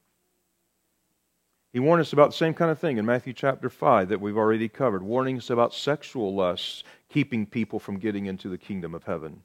He 1.71 1.79
warned 1.79 2.01
us 2.01 2.13
about 2.13 2.31
the 2.31 2.37
same 2.37 2.53
kind 2.53 2.71
of 2.71 2.79
thing 2.79 2.97
in 2.97 3.05
Matthew 3.05 3.33
chapter 3.33 3.69
5 3.69 4.09
that 4.09 4.21
we've 4.21 4.37
already 4.37 4.67
covered, 4.67 5.03
warning 5.03 5.37
us 5.37 5.49
about 5.49 5.73
sexual 5.73 6.33
lusts 6.33 6.83
keeping 7.09 7.45
people 7.45 7.79
from 7.79 7.99
getting 7.99 8.25
into 8.25 8.49
the 8.49 8.57
kingdom 8.57 8.95
of 8.95 9.03
heaven. 9.03 9.43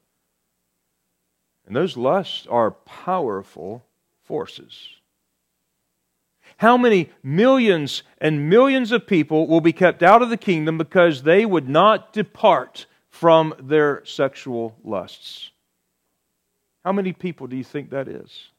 And 1.66 1.76
those 1.76 1.96
lusts 1.96 2.46
are 2.46 2.70
powerful 2.70 3.84
forces. 4.22 4.88
How 6.58 6.76
many 6.76 7.10
millions 7.22 8.02
and 8.18 8.48
millions 8.48 8.92
of 8.92 9.06
people 9.06 9.46
will 9.46 9.60
be 9.60 9.72
kept 9.72 10.02
out 10.02 10.22
of 10.22 10.30
the 10.30 10.36
kingdom 10.36 10.78
because 10.78 11.22
they 11.22 11.44
would 11.44 11.68
not 11.68 12.12
depart 12.12 12.86
from 13.10 13.54
their 13.58 14.04
sexual 14.04 14.76
lusts? 14.84 15.50
How 16.84 16.92
many 16.92 17.12
people 17.12 17.46
do 17.46 17.56
you 17.56 17.64
think 17.64 17.90
that 17.90 18.08
is? 18.08 18.50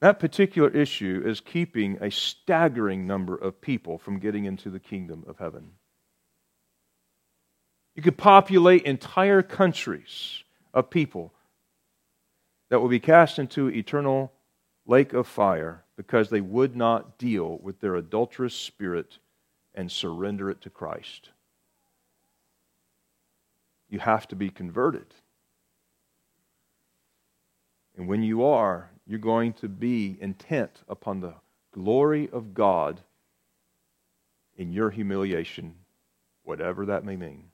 That 0.00 0.18
particular 0.18 0.70
issue 0.70 1.22
is 1.24 1.40
keeping 1.40 1.98
a 2.00 2.10
staggering 2.10 3.06
number 3.06 3.36
of 3.36 3.60
people 3.60 3.98
from 3.98 4.18
getting 4.18 4.46
into 4.46 4.70
the 4.70 4.80
kingdom 4.80 5.24
of 5.26 5.38
heaven. 5.38 5.72
You 7.94 8.02
could 8.02 8.16
populate 8.16 8.84
entire 8.84 9.42
countries 9.42 10.42
of 10.72 10.88
people 10.88 11.34
that 12.70 12.80
will 12.80 12.88
be 12.88 13.00
cast 13.00 13.38
into 13.38 13.68
eternal 13.68 14.32
lake 14.86 15.12
of 15.12 15.26
fire 15.26 15.84
because 15.96 16.30
they 16.30 16.40
would 16.40 16.74
not 16.74 17.18
deal 17.18 17.58
with 17.58 17.80
their 17.80 17.96
adulterous 17.96 18.54
spirit 18.54 19.18
and 19.74 19.92
surrender 19.92 20.50
it 20.50 20.62
to 20.62 20.70
Christ. 20.70 21.30
You 23.90 23.98
have 23.98 24.26
to 24.28 24.36
be 24.36 24.48
converted 24.48 25.06
And 28.00 28.08
when 28.08 28.22
you 28.22 28.44
are, 28.44 28.90
you're 29.10 29.18
going 29.18 29.52
to 29.54 29.68
be 29.68 30.16
intent 30.20 30.70
upon 30.88 31.20
the 31.20 31.34
glory 31.74 32.28
of 32.32 32.54
God 32.54 33.00
in 34.56 34.70
your 34.70 34.90
humiliation, 34.90 35.74
whatever 36.44 36.86
that 36.86 37.04
may 37.04 37.16
mean. 37.16 37.46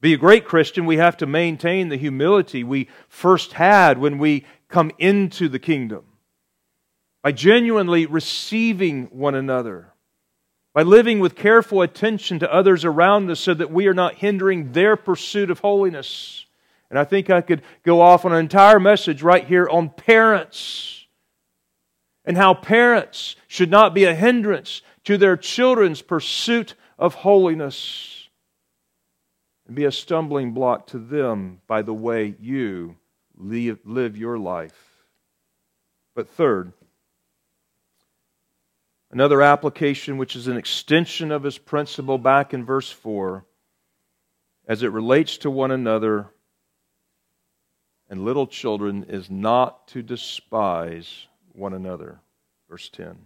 Be 0.00 0.14
a 0.14 0.18
great 0.18 0.44
Christian, 0.44 0.86
we 0.86 0.98
have 0.98 1.16
to 1.16 1.26
maintain 1.26 1.88
the 1.88 1.96
humility 1.96 2.62
we 2.62 2.88
first 3.08 3.54
had 3.54 3.98
when 3.98 4.18
we 4.18 4.44
come 4.68 4.92
into 4.96 5.48
the 5.48 5.58
kingdom 5.58 6.04
by 7.22 7.32
genuinely 7.32 8.06
receiving 8.06 9.06
one 9.06 9.34
another, 9.34 9.92
by 10.72 10.82
living 10.82 11.18
with 11.18 11.34
careful 11.34 11.82
attention 11.82 12.38
to 12.38 12.52
others 12.52 12.84
around 12.84 13.28
us 13.28 13.40
so 13.40 13.54
that 13.54 13.72
we 13.72 13.88
are 13.88 13.94
not 13.94 14.14
hindering 14.14 14.70
their 14.70 14.94
pursuit 14.96 15.50
of 15.50 15.58
holiness. 15.58 16.46
And 16.92 16.98
I 16.98 17.04
think 17.04 17.30
I 17.30 17.40
could 17.40 17.62
go 17.84 18.02
off 18.02 18.26
on 18.26 18.34
an 18.34 18.38
entire 18.38 18.78
message 18.78 19.22
right 19.22 19.46
here 19.46 19.66
on 19.66 19.88
parents 19.88 21.06
and 22.22 22.36
how 22.36 22.52
parents 22.52 23.34
should 23.48 23.70
not 23.70 23.94
be 23.94 24.04
a 24.04 24.14
hindrance 24.14 24.82
to 25.04 25.16
their 25.16 25.38
children's 25.38 26.02
pursuit 26.02 26.74
of 26.98 27.14
holiness 27.14 28.28
and 29.66 29.74
be 29.74 29.86
a 29.86 29.90
stumbling 29.90 30.52
block 30.52 30.86
to 30.88 30.98
them 30.98 31.62
by 31.66 31.80
the 31.80 31.94
way 31.94 32.34
you 32.38 32.96
live, 33.38 34.18
your 34.18 34.38
life. 34.38 35.06
But 36.14 36.28
third, 36.28 36.74
another 39.10 39.40
application 39.40 40.18
which 40.18 40.36
is 40.36 40.46
an 40.46 40.58
extension 40.58 41.32
of 41.32 41.42
his 41.42 41.56
principle 41.56 42.18
back 42.18 42.52
in 42.52 42.66
verse 42.66 42.90
4 42.90 43.46
as 44.68 44.82
it 44.82 44.92
relates 44.92 45.38
to 45.38 45.50
one 45.50 45.70
another 45.70 46.28
and 48.12 48.26
little 48.26 48.46
children 48.46 49.06
is 49.08 49.30
not 49.30 49.88
to 49.88 50.02
despise 50.02 51.28
one 51.54 51.72
another. 51.72 52.20
Verse 52.68 52.90
10. 52.90 53.16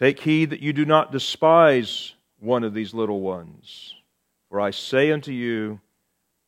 Take 0.00 0.18
heed 0.18 0.50
that 0.50 0.58
you 0.58 0.72
do 0.72 0.84
not 0.84 1.12
despise 1.12 2.14
one 2.40 2.64
of 2.64 2.74
these 2.74 2.92
little 2.92 3.20
ones. 3.20 3.94
For 4.48 4.60
I 4.60 4.72
say 4.72 5.12
unto 5.12 5.30
you 5.30 5.78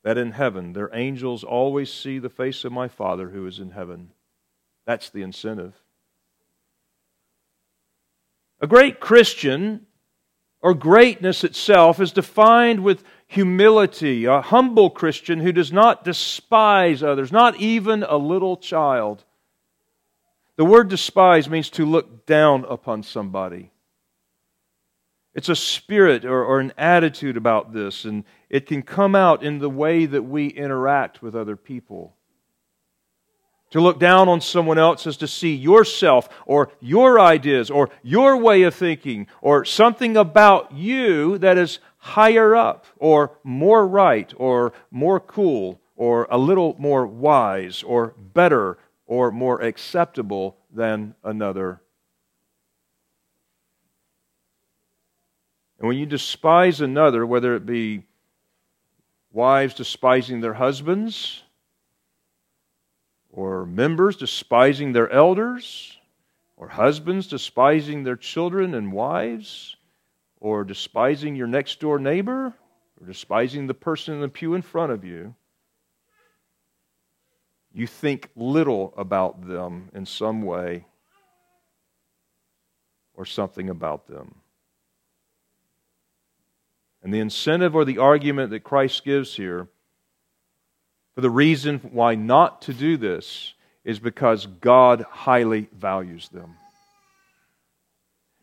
that 0.02 0.18
in 0.18 0.32
heaven 0.32 0.72
their 0.72 0.90
angels 0.92 1.44
always 1.44 1.92
see 1.92 2.18
the 2.18 2.28
face 2.28 2.64
of 2.64 2.72
my 2.72 2.88
Father 2.88 3.28
who 3.28 3.46
is 3.46 3.60
in 3.60 3.70
heaven. 3.70 4.10
That's 4.86 5.08
the 5.08 5.22
incentive. 5.22 5.74
A 8.60 8.66
great 8.66 8.98
Christian, 8.98 9.86
or 10.60 10.74
greatness 10.74 11.44
itself, 11.44 12.00
is 12.00 12.10
defined 12.10 12.82
with 12.82 13.04
humility. 13.26 14.24
A 14.24 14.40
humble 14.40 14.90
Christian 14.90 15.40
who 15.40 15.52
does 15.52 15.72
not 15.72 16.04
despise 16.04 17.02
others, 17.02 17.32
not 17.32 17.56
even 17.60 18.02
a 18.02 18.16
little 18.16 18.56
child. 18.56 19.24
The 20.56 20.64
word 20.64 20.88
despise 20.88 21.48
means 21.50 21.68
to 21.70 21.84
look 21.84 22.26
down 22.26 22.64
upon 22.68 23.02
somebody. 23.02 23.70
It's 25.34 25.50
a 25.50 25.56
spirit 25.56 26.24
or, 26.24 26.42
or, 26.42 26.60
an 26.60 26.72
attitude 26.78 27.36
about 27.36 27.74
this, 27.74 28.06
and 28.06 28.24
it 28.48 28.64
can 28.66 28.82
come 28.82 29.14
out 29.14 29.42
in 29.42 29.58
the 29.58 29.68
way 29.68 30.06
that 30.06 30.22
we 30.22 30.46
interact 30.46 31.20
with 31.20 31.36
other 31.36 31.56
people. 31.56 32.14
To 33.72 33.80
look 33.82 34.00
down 34.00 34.30
on 34.30 34.40
someone 34.40 34.78
else 34.78 35.06
is 35.06 35.18
to 35.18 35.28
see 35.28 35.54
yourself 35.54 36.30
or 36.46 36.70
your 36.80 37.20
ideas 37.20 37.70
or 37.70 37.90
your 38.02 38.38
way 38.38 38.62
of 38.62 38.74
thinking 38.74 39.26
or 39.42 39.66
something 39.66 40.16
about 40.16 40.72
you 40.72 41.36
that 41.38 41.58
is 41.58 41.80
higher 42.06 42.54
up 42.54 42.86
or 42.98 43.36
more 43.42 43.86
right 43.86 44.32
or 44.36 44.72
more 44.92 45.18
cool 45.18 45.80
or 45.96 46.28
a 46.30 46.38
little 46.38 46.76
more 46.78 47.04
wise 47.06 47.82
or 47.82 48.14
better 48.32 48.78
or 49.06 49.32
more 49.32 49.60
acceptable 49.60 50.56
than 50.72 51.14
another. 51.24 51.80
And 55.78 55.88
when 55.88 55.98
you 55.98 56.06
despise 56.06 56.80
another, 56.80 57.26
whether 57.26 57.54
it 57.56 57.66
be 57.66 58.04
wives 59.32 59.74
despising 59.74 60.40
their 60.40 60.54
husbands, 60.54 61.42
or 63.30 63.66
members 63.66 64.16
despising 64.16 64.92
their 64.92 65.10
elders, 65.10 65.98
or 66.56 66.68
husbands 66.68 67.26
despising 67.26 68.04
their 68.04 68.16
children 68.16 68.74
and 68.74 68.92
wives, 68.92 69.75
or 70.40 70.64
despising 70.64 71.36
your 71.36 71.46
next 71.46 71.80
door 71.80 71.98
neighbor, 71.98 72.52
or 73.00 73.06
despising 73.06 73.66
the 73.66 73.74
person 73.74 74.14
in 74.14 74.20
the 74.20 74.28
pew 74.28 74.54
in 74.54 74.62
front 74.62 74.92
of 74.92 75.04
you, 75.04 75.34
you 77.72 77.86
think 77.86 78.30
little 78.34 78.94
about 78.96 79.46
them 79.46 79.90
in 79.94 80.06
some 80.06 80.42
way 80.42 80.86
or 83.14 83.24
something 83.26 83.68
about 83.68 84.06
them. 84.06 84.34
And 87.02 87.12
the 87.12 87.20
incentive 87.20 87.74
or 87.74 87.84
the 87.84 87.98
argument 87.98 88.50
that 88.50 88.64
Christ 88.64 89.04
gives 89.04 89.36
here 89.36 89.68
for 91.14 91.20
the 91.20 91.30
reason 91.30 91.78
why 91.92 92.14
not 92.14 92.62
to 92.62 92.74
do 92.74 92.96
this 92.96 93.54
is 93.84 93.98
because 93.98 94.46
God 94.46 95.02
highly 95.08 95.68
values 95.74 96.28
them. 96.28 96.56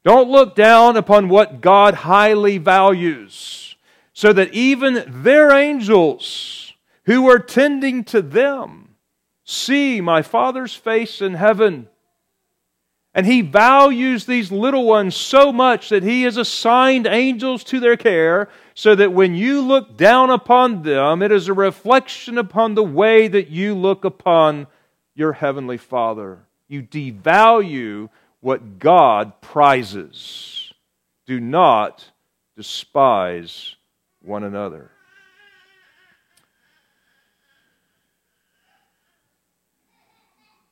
Don't 0.04 0.30
look 0.30 0.56
down 0.56 0.98
upon 0.98 1.30
what 1.30 1.62
God 1.62 1.94
highly 1.94 2.58
values, 2.58 3.76
so 4.14 4.34
that 4.34 4.54
even 4.54 5.04
their 5.08 5.52
angels 5.52 6.74
who 7.06 7.30
are 7.30 7.40
tending 7.40 8.04
to 8.06 8.22
them 8.22 8.96
see 9.46 10.02
my 10.02 10.22
Father's 10.22 10.76
face 10.76 11.22
in 11.22 11.36
heaven. 11.36 11.88
And 13.14 13.26
he 13.26 13.42
values 13.42 14.26
these 14.26 14.52
little 14.52 14.86
ones 14.86 15.16
so 15.16 15.54
much 15.54 15.90
that 15.90 16.04
he 16.04 16.24
has 16.24 16.36
assigned 16.36 17.06
angels 17.06 17.64
to 17.66 17.80
their 17.80 17.96
care, 17.96 18.50
so 18.74 18.96
that 18.96 19.14
when 19.14 19.36
you 19.36 19.62
look 19.62 19.98
down 19.98 20.32
upon 20.32 20.82
them, 20.82 21.22
it 21.22 21.32
is 21.32 21.48
a 21.48 21.54
reflection 21.54 22.38
upon 22.38 22.74
the 22.74 22.84
way 22.84 23.28
that 23.28 23.50
you 23.50 23.76
look 23.76 24.04
upon 24.04 24.68
your 25.14 25.34
heavenly 25.34 25.78
Father. 25.78 26.40
You 26.68 26.82
devalue 26.82 28.10
what 28.44 28.78
God 28.78 29.40
prizes. 29.40 30.74
Do 31.26 31.40
not 31.40 32.12
despise 32.58 33.78
one 34.22 34.44
another. 34.44 34.92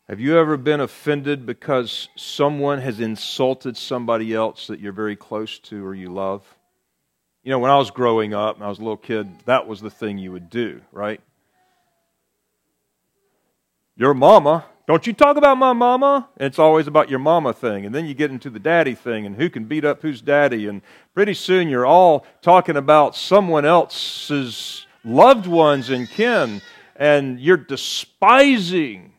Have 0.10 0.20
you 0.20 0.38
ever 0.38 0.58
been 0.58 0.82
offended 0.82 1.46
because 1.46 2.10
someone 2.18 2.82
has 2.82 3.00
insulted 3.00 3.78
somebody 3.78 4.34
else 4.34 4.68
that 4.68 4.82
you're 4.82 4.92
very 4.92 5.16
close 5.16 5.58
to 5.60 5.86
or 5.86 5.96
you 5.96 6.10
love? 6.10 6.44
You 7.42 7.52
know, 7.52 7.60
when 7.60 7.72
I 7.72 7.78
was 7.78 7.90
growing 7.90 8.34
up 8.34 8.58
and 8.58 8.66
I 8.66 8.68
was 8.68 8.80
a 8.80 8.82
little 8.82 8.98
kid, 8.98 9.30
that 9.46 9.66
was 9.66 9.80
the 9.80 9.90
thing 9.90 10.18
you 10.18 10.34
would 10.34 10.50
do, 10.50 10.82
right? 10.92 11.22
Your 13.96 14.14
mama, 14.14 14.66
don't 14.92 15.08
you 15.08 15.14
talk 15.14 15.38
about 15.38 15.58
my 15.58 15.74
mama? 15.74 16.30
It's 16.38 16.60
always 16.60 16.88
about 16.88 17.10
your 17.10 17.20
mama 17.20 17.54
thing. 17.54 17.86
And 17.86 17.96
then 17.96 18.06
you 18.06 18.14
get 18.14 18.32
into 18.32 18.50
the 18.50 18.60
daddy 18.60 18.96
thing 18.96 19.26
and 19.26 19.36
who 19.36 19.50
can 19.50 19.66
beat 19.66 19.86
up 19.86 20.02
whose 20.02 20.22
daddy. 20.22 20.68
And 20.68 20.82
pretty 21.14 21.34
soon 21.34 21.70
you're 21.70 21.86
all 21.86 22.26
talking 22.42 22.78
about 22.78 23.16
someone 23.16 23.66
else's 23.66 24.86
loved 25.04 25.48
ones 25.48 25.90
and 25.90 26.10
kin. 26.10 26.62
And 26.96 27.40
you're 27.40 27.58
despising 27.58 29.12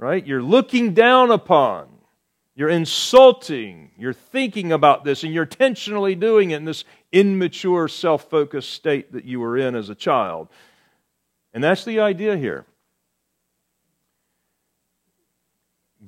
right? 0.00 0.26
You're 0.26 0.42
looking 0.42 0.94
down 0.94 1.30
upon, 1.30 1.86
you're 2.56 2.70
insulting, 2.70 3.90
you're 3.98 4.14
thinking 4.14 4.72
about 4.72 5.04
this, 5.04 5.22
and 5.22 5.32
you're 5.32 5.44
intentionally 5.44 6.14
doing 6.14 6.50
it 6.50 6.56
in 6.56 6.64
this 6.64 6.84
immature, 7.12 7.86
self 7.86 8.28
focused 8.30 8.70
state 8.70 9.12
that 9.12 9.26
you 9.26 9.40
were 9.40 9.58
in 9.58 9.74
as 9.74 9.90
a 9.90 9.94
child. 9.94 10.48
And 11.52 11.62
that's 11.62 11.84
the 11.84 12.00
idea 12.00 12.36
here. 12.36 12.64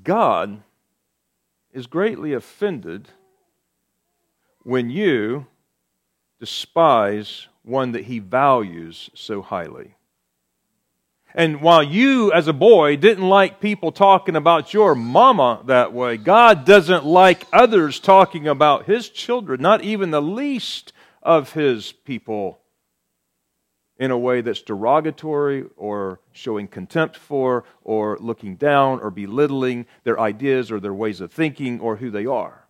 God 0.02 0.62
is 1.72 1.86
greatly 1.86 2.32
offended 2.32 3.08
when 4.62 4.90
you 4.90 5.46
despise 6.40 7.46
one 7.62 7.92
that 7.92 8.04
he 8.04 8.18
values 8.18 9.10
so 9.14 9.42
highly. 9.42 9.94
And 11.34 11.62
while 11.62 11.82
you, 11.82 12.30
as 12.32 12.46
a 12.46 12.52
boy, 12.52 12.96
didn't 12.96 13.28
like 13.28 13.60
people 13.60 13.90
talking 13.90 14.36
about 14.36 14.74
your 14.74 14.94
mama 14.94 15.62
that 15.66 15.92
way, 15.92 16.18
God 16.18 16.66
doesn't 16.66 17.06
like 17.06 17.46
others 17.52 18.00
talking 18.00 18.46
about 18.46 18.86
his 18.86 19.08
children, 19.08 19.62
not 19.62 19.82
even 19.82 20.10
the 20.10 20.20
least 20.20 20.92
of 21.22 21.52
his 21.52 21.92
people, 21.92 22.61
in 23.98 24.10
a 24.10 24.18
way 24.18 24.40
that's 24.40 24.62
derogatory 24.62 25.64
or 25.76 26.20
showing 26.32 26.66
contempt 26.66 27.16
for 27.16 27.64
or 27.84 28.18
looking 28.20 28.56
down 28.56 29.00
or 29.00 29.10
belittling 29.10 29.86
their 30.04 30.18
ideas 30.18 30.70
or 30.70 30.80
their 30.80 30.94
ways 30.94 31.20
of 31.20 31.32
thinking 31.32 31.80
or 31.80 31.96
who 31.96 32.10
they 32.10 32.26
are. 32.26 32.62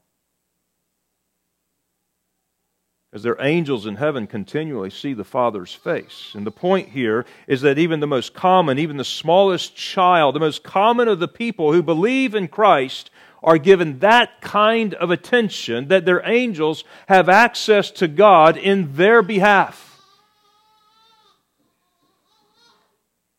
as 3.13 3.23
their 3.23 3.37
angels 3.41 3.85
in 3.85 3.97
heaven 3.97 4.27
continually 4.27 4.89
see 4.89 5.13
the 5.13 5.25
Father's 5.25 5.75
face. 5.75 6.33
And 6.35 6.47
the 6.47 6.51
point 6.51 6.89
here 6.89 7.27
is 7.47 7.61
that 7.61 7.79
even 7.79 8.01
the 8.01 8.07
most 8.07 8.33
common, 8.33 8.79
even 8.79 8.97
the 8.97 9.05
smallest 9.05 9.77
child, 9.77 10.35
the 10.35 10.41
most 10.41 10.63
common 10.63 11.09
of 11.09 11.19
the 11.19 11.29
people 11.29 11.73
who 11.73 11.83
believe 11.83 12.35
in 12.35 12.49
Christ 12.49 13.11
are 13.43 13.59
given 13.59 13.99
that 13.99 14.41
kind 14.41 14.95
of 14.95 15.11
attention 15.11 15.89
that 15.89 16.07
their 16.07 16.27
angels 16.27 16.85
have 17.09 17.29
access 17.29 17.91
to 17.91 18.09
God 18.09 18.57
in 18.57 18.95
their 18.95 19.21
behalf. 19.21 19.92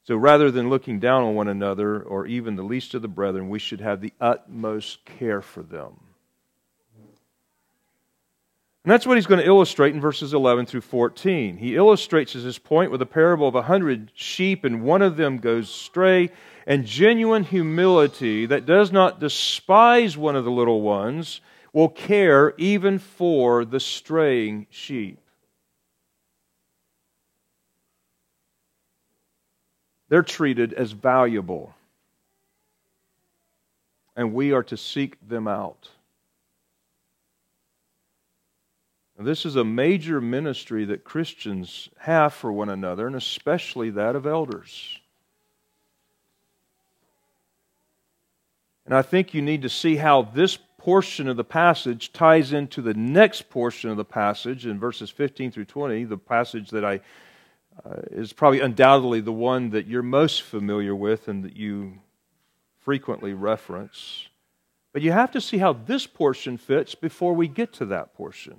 So 0.03 0.15
rather 0.17 0.51
than 0.51 0.69
looking 0.69 0.99
down 0.99 1.23
on 1.23 1.35
one 1.35 1.47
another 1.47 2.01
or 2.01 2.25
even 2.27 2.55
the 2.55 2.63
least 2.63 2.93
of 2.93 3.01
the 3.01 3.07
brethren, 3.07 3.49
we 3.49 3.59
should 3.59 3.79
have 3.79 4.01
the 4.01 4.13
utmost 4.19 5.05
care 5.05 5.41
for 5.41 5.63
them. 5.63 5.93
And 8.83 8.91
that's 8.91 9.07
what 9.07 9.15
he's 9.15 9.27
going 9.27 9.39
to 9.39 9.47
illustrate 9.47 9.93
in 9.93 10.01
verses 10.01 10.33
11 10.33 10.65
through 10.65 10.81
14. 10.81 11.55
He 11.55 11.77
illustrates 11.77 12.33
his 12.33 12.57
point 12.57 12.91
with 12.91 13.01
a 13.01 13.05
parable 13.05 13.47
of 13.47 13.55
a 13.55 13.61
hundred 13.61 14.11
sheep, 14.13 14.65
and 14.65 14.83
one 14.83 15.01
of 15.01 15.15
them 15.15 15.37
goes 15.37 15.69
astray. 15.69 16.31
And 16.67 16.85
genuine 16.85 17.43
humility 17.43 18.45
that 18.45 18.65
does 18.65 18.91
not 18.91 19.21
despise 19.21 20.17
one 20.17 20.35
of 20.35 20.43
the 20.43 20.51
little 20.51 20.81
ones 20.81 21.39
will 21.71 21.87
care 21.87 22.53
even 22.57 22.99
for 22.99 23.63
the 23.63 23.79
straying 23.79 24.67
sheep. 24.69 25.22
They're 30.13 30.21
treated 30.21 30.73
as 30.73 30.91
valuable, 30.91 31.73
and 34.15 34.31
we 34.31 34.51
are 34.51 34.61
to 34.61 34.77
seek 34.77 35.17
them 35.27 35.47
out. 35.47 35.89
This 39.17 39.43
is 39.43 39.55
a 39.55 39.63
major 39.63 40.21
ministry 40.21 40.85
that 40.85 41.03
Christians 41.03 41.89
have 41.97 42.31
for 42.31 42.51
one 42.51 42.69
another, 42.69 43.07
and 43.07 43.15
especially 43.15 43.89
that 43.89 44.15
of 44.15 44.27
elders. 44.27 44.99
And 48.85 48.93
I 48.93 49.01
think 49.01 49.33
you 49.33 49.41
need 49.41 49.63
to 49.63 49.69
see 49.69 49.95
how 49.95 50.21
this 50.21 50.59
portion 50.77 51.27
of 51.27 51.37
the 51.37 51.43
passage 51.43 52.13
ties 52.13 52.53
into 52.53 52.83
the 52.83 52.93
next 52.93 53.49
portion 53.49 53.89
of 53.89 53.97
the 53.97 54.05
passage 54.05 54.67
in 54.67 54.77
verses 54.77 55.09
15 55.09 55.49
through 55.49 55.65
20, 55.65 56.03
the 56.03 56.19
passage 56.19 56.69
that 56.69 56.85
I 56.85 56.99
uh, 57.85 58.01
is 58.11 58.33
probably 58.33 58.59
undoubtedly 58.59 59.21
the 59.21 59.31
one 59.31 59.71
that 59.71 59.87
you're 59.87 60.03
most 60.03 60.41
familiar 60.43 60.95
with 60.95 61.27
and 61.27 61.43
that 61.43 61.55
you 61.55 61.99
frequently 62.79 63.33
reference. 63.33 64.27
But 64.91 65.01
you 65.01 65.11
have 65.11 65.31
to 65.31 65.41
see 65.41 65.57
how 65.57 65.73
this 65.73 66.05
portion 66.05 66.57
fits 66.57 66.95
before 66.95 67.33
we 67.33 67.47
get 67.47 67.73
to 67.73 67.85
that 67.87 68.13
portion. 68.13 68.57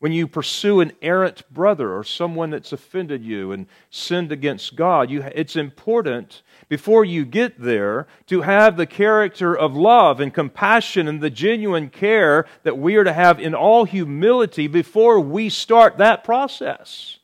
When 0.00 0.12
you 0.12 0.28
pursue 0.28 0.80
an 0.80 0.92
errant 1.02 1.42
brother 1.52 1.92
or 1.92 2.04
someone 2.04 2.50
that's 2.50 2.72
offended 2.72 3.24
you 3.24 3.50
and 3.50 3.66
sinned 3.90 4.30
against 4.30 4.76
God, 4.76 5.10
you, 5.10 5.24
it's 5.34 5.56
important 5.56 6.42
before 6.68 7.04
you 7.04 7.24
get 7.24 7.60
there 7.60 8.06
to 8.28 8.42
have 8.42 8.76
the 8.76 8.86
character 8.86 9.56
of 9.56 9.74
love 9.74 10.20
and 10.20 10.32
compassion 10.32 11.08
and 11.08 11.20
the 11.20 11.30
genuine 11.30 11.90
care 11.90 12.46
that 12.62 12.78
we 12.78 12.94
are 12.94 13.02
to 13.02 13.12
have 13.12 13.40
in 13.40 13.56
all 13.56 13.84
humility 13.84 14.68
before 14.68 15.18
we 15.18 15.48
start 15.48 15.98
that 15.98 16.22
process. 16.22 17.17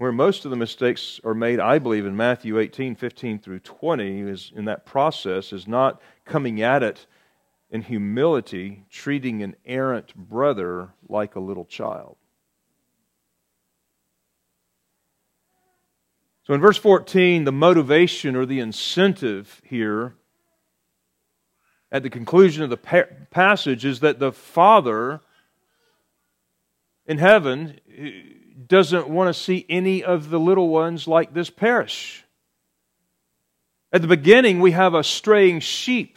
Where 0.00 0.12
most 0.12 0.46
of 0.46 0.50
the 0.50 0.56
mistakes 0.56 1.20
are 1.24 1.34
made, 1.34 1.60
I 1.60 1.78
believe, 1.78 2.06
in 2.06 2.16
Matthew 2.16 2.58
18, 2.58 2.94
15 2.94 3.38
through 3.38 3.58
20, 3.58 4.20
is 4.20 4.50
in 4.56 4.64
that 4.64 4.86
process, 4.86 5.52
is 5.52 5.68
not 5.68 6.00
coming 6.24 6.62
at 6.62 6.82
it 6.82 7.04
in 7.70 7.82
humility, 7.82 8.86
treating 8.88 9.42
an 9.42 9.56
errant 9.66 10.14
brother 10.14 10.94
like 11.06 11.36
a 11.36 11.40
little 11.40 11.66
child. 11.66 12.16
So 16.44 16.54
in 16.54 16.62
verse 16.62 16.78
14, 16.78 17.44
the 17.44 17.52
motivation 17.52 18.36
or 18.36 18.46
the 18.46 18.58
incentive 18.58 19.60
here 19.66 20.14
at 21.92 22.02
the 22.02 22.08
conclusion 22.08 22.64
of 22.64 22.70
the 22.70 23.04
passage 23.30 23.84
is 23.84 24.00
that 24.00 24.18
the 24.18 24.32
Father 24.32 25.20
in 27.04 27.18
heaven 27.18 27.78
doesn't 28.68 29.08
want 29.08 29.34
to 29.34 29.40
see 29.40 29.66
any 29.68 30.02
of 30.02 30.30
the 30.30 30.40
little 30.40 30.68
ones 30.68 31.06
like 31.08 31.34
this 31.34 31.50
perish. 31.50 32.24
At 33.92 34.02
the 34.02 34.08
beginning, 34.08 34.60
we 34.60 34.72
have 34.72 34.94
a 34.94 35.02
straying 35.02 35.60
sheep 35.60 36.16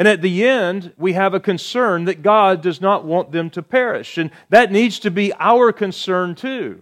and 0.00 0.08
at 0.08 0.22
the 0.22 0.48
end, 0.48 0.94
we 0.96 1.12
have 1.12 1.34
a 1.34 1.40
concern 1.40 2.06
that 2.06 2.22
God 2.22 2.62
does 2.62 2.80
not 2.80 3.04
want 3.04 3.32
them 3.32 3.50
to 3.50 3.62
perish. 3.62 4.16
And 4.16 4.30
that 4.48 4.72
needs 4.72 4.98
to 5.00 5.10
be 5.10 5.30
our 5.34 5.72
concern 5.72 6.34
too. 6.34 6.80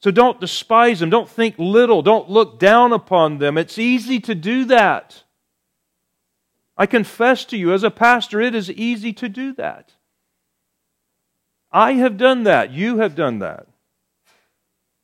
So 0.00 0.12
don't 0.12 0.40
despise 0.40 1.00
them. 1.00 1.10
Don't 1.10 1.28
think 1.28 1.56
little. 1.58 2.02
Don't 2.02 2.30
look 2.30 2.60
down 2.60 2.92
upon 2.92 3.38
them. 3.38 3.58
It's 3.58 3.78
easy 3.78 4.20
to 4.20 4.34
do 4.36 4.64
that. 4.66 5.24
I 6.76 6.86
confess 6.86 7.44
to 7.46 7.56
you, 7.56 7.72
as 7.72 7.82
a 7.82 7.90
pastor, 7.90 8.40
it 8.40 8.54
is 8.54 8.70
easy 8.70 9.12
to 9.14 9.28
do 9.28 9.54
that. 9.54 9.90
I 11.74 11.94
have 11.94 12.16
done 12.16 12.44
that. 12.44 12.70
You 12.70 12.98
have 12.98 13.16
done 13.16 13.40
that. 13.40 13.66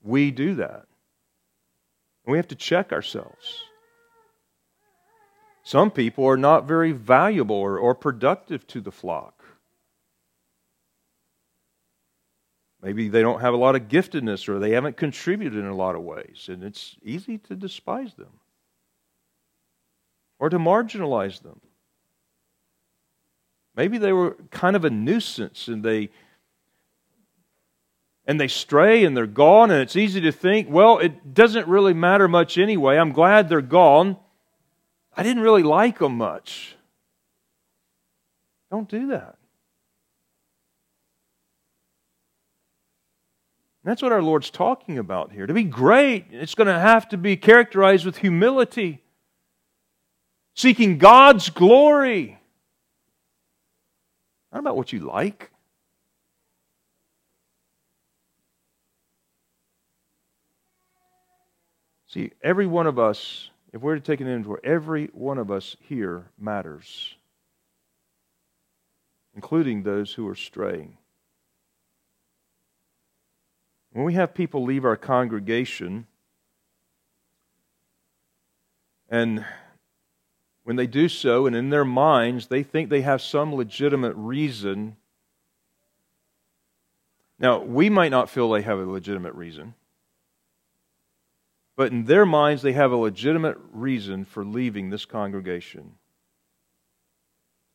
We 0.03 0.31
do 0.31 0.55
that. 0.55 0.87
And 2.25 2.33
we 2.33 2.39
have 2.39 2.47
to 2.49 2.55
check 2.55 2.93
ourselves. 2.93 3.65
Some 5.65 5.91
people 5.91 6.25
are 6.27 6.37
not 6.37 6.69
very 6.69 6.93
valuable 6.93 7.57
or, 7.57 7.77
or 7.77 7.97
productive 7.97 8.69
to 8.69 8.81
the 8.81 8.93
flock. 8.93 9.43
Maybe 12.81 13.09
they 13.09 13.21
don't 13.21 13.41
have 13.41 13.53
a 13.53 13.59
lot 13.59 13.75
of 13.75 13.89
giftedness 13.89 14.49
or 14.49 14.61
they 14.61 14.71
haven't 14.71 14.97
contributed 14.97 15.59
in 15.59 15.67
a 15.67 15.77
lot 15.77 15.97
of 15.97 16.03
ways, 16.03 16.49
and 16.49 16.63
it's 16.63 16.97
easy 17.03 17.37
to 17.37 17.57
despise 17.57 18.15
them 18.15 18.41
or 20.39 20.49
to 20.49 20.59
marginalize 20.59 21.43
them. 21.43 21.61
Maybe 23.75 23.99
they 23.99 24.13
were 24.13 24.37
kind 24.51 24.77
of 24.77 24.85
a 24.85 24.91
nuisance 24.91 25.69
and 25.69 25.83
they 25.83 26.11
and 28.31 28.41
they 28.41 28.47
stray 28.47 29.05
and 29.05 29.17
they're 29.17 29.27
gone 29.27 29.73
and 29.73 29.83
it's 29.83 29.97
easy 29.97 30.21
to 30.21 30.31
think, 30.31 30.69
well, 30.71 30.99
it 30.99 31.35
doesn't 31.35 31.67
really 31.67 31.93
matter 31.93 32.29
much 32.29 32.59
anyway. 32.59 32.97
I'm 32.97 33.11
glad 33.11 33.49
they're 33.49 33.61
gone. 33.61 34.17
I 35.17 35.25
didn't 35.25 35.43
really 35.43 35.65
like 35.65 35.99
them 35.99 36.17
much. 36.17 36.77
Don't 38.71 38.89
do 38.89 39.09
that. 39.09 39.37
That's 43.83 44.01
what 44.01 44.13
our 44.13 44.23
Lord's 44.23 44.51
talking 44.51 44.97
about 44.97 45.33
here. 45.33 45.49
To 45.49 45.53
be 45.53 45.65
great, 45.65 46.27
it's 46.31 46.55
going 46.55 46.69
to 46.69 46.79
have 46.79 47.09
to 47.09 47.17
be 47.17 47.37
characterized 47.37 48.07
with 48.07 48.19
humility, 48.19 49.03
seeking 50.55 50.99
God's 50.99 51.51
glory. 51.51 52.39
Not 54.53 54.61
about 54.61 54.77
what 54.77 54.93
you 54.93 55.01
like. 55.01 55.51
See, 62.13 62.33
every 62.43 62.67
one 62.67 62.87
of 62.87 62.99
us 62.99 63.51
if 63.73 63.81
we're 63.81 63.95
to 63.95 64.01
take 64.01 64.21
an 64.21 64.27
inventory, 64.27 64.61
every 64.65 65.07
one 65.13 65.39
of 65.39 65.51
us 65.51 65.77
here 65.81 66.27
matters, 66.39 67.15
including 69.35 69.83
those 69.83 70.13
who 70.15 70.27
are 70.29 70.35
straying. 70.35 70.97
When 73.93 74.05
we 74.05 74.15
have 74.15 74.35
people 74.35 74.65
leave 74.65 74.85
our 74.85 74.97
congregation, 74.97 76.07
and 79.09 79.45
when 80.65 80.77
they 80.77 80.87
do 80.87 81.09
so, 81.09 81.47
and 81.47 81.55
in 81.55 81.71
their 81.71 81.85
minds, 81.85 82.49
they 82.49 82.63
think 82.63 82.89
they 82.89 83.03
have 83.03 83.23
some 83.23 83.55
legitimate 83.55 84.15
reason. 84.17 84.97
Now, 87.39 87.61
we 87.61 87.89
might 87.89 88.11
not 88.11 88.31
feel 88.31 88.51
they 88.51 88.63
have 88.63 88.79
a 88.79 88.85
legitimate 88.85 89.35
reason. 89.35 89.75
But 91.77 91.93
in 91.93 92.05
their 92.05 92.27
minds, 92.27 92.63
they 92.63 92.73
have 92.73 92.93
a 92.93 92.97
legitimate 92.97 93.57
reason 93.73 94.25
for 94.25 94.45
leaving 94.45 94.91
this 94.91 95.05
congregation. 95.05 95.93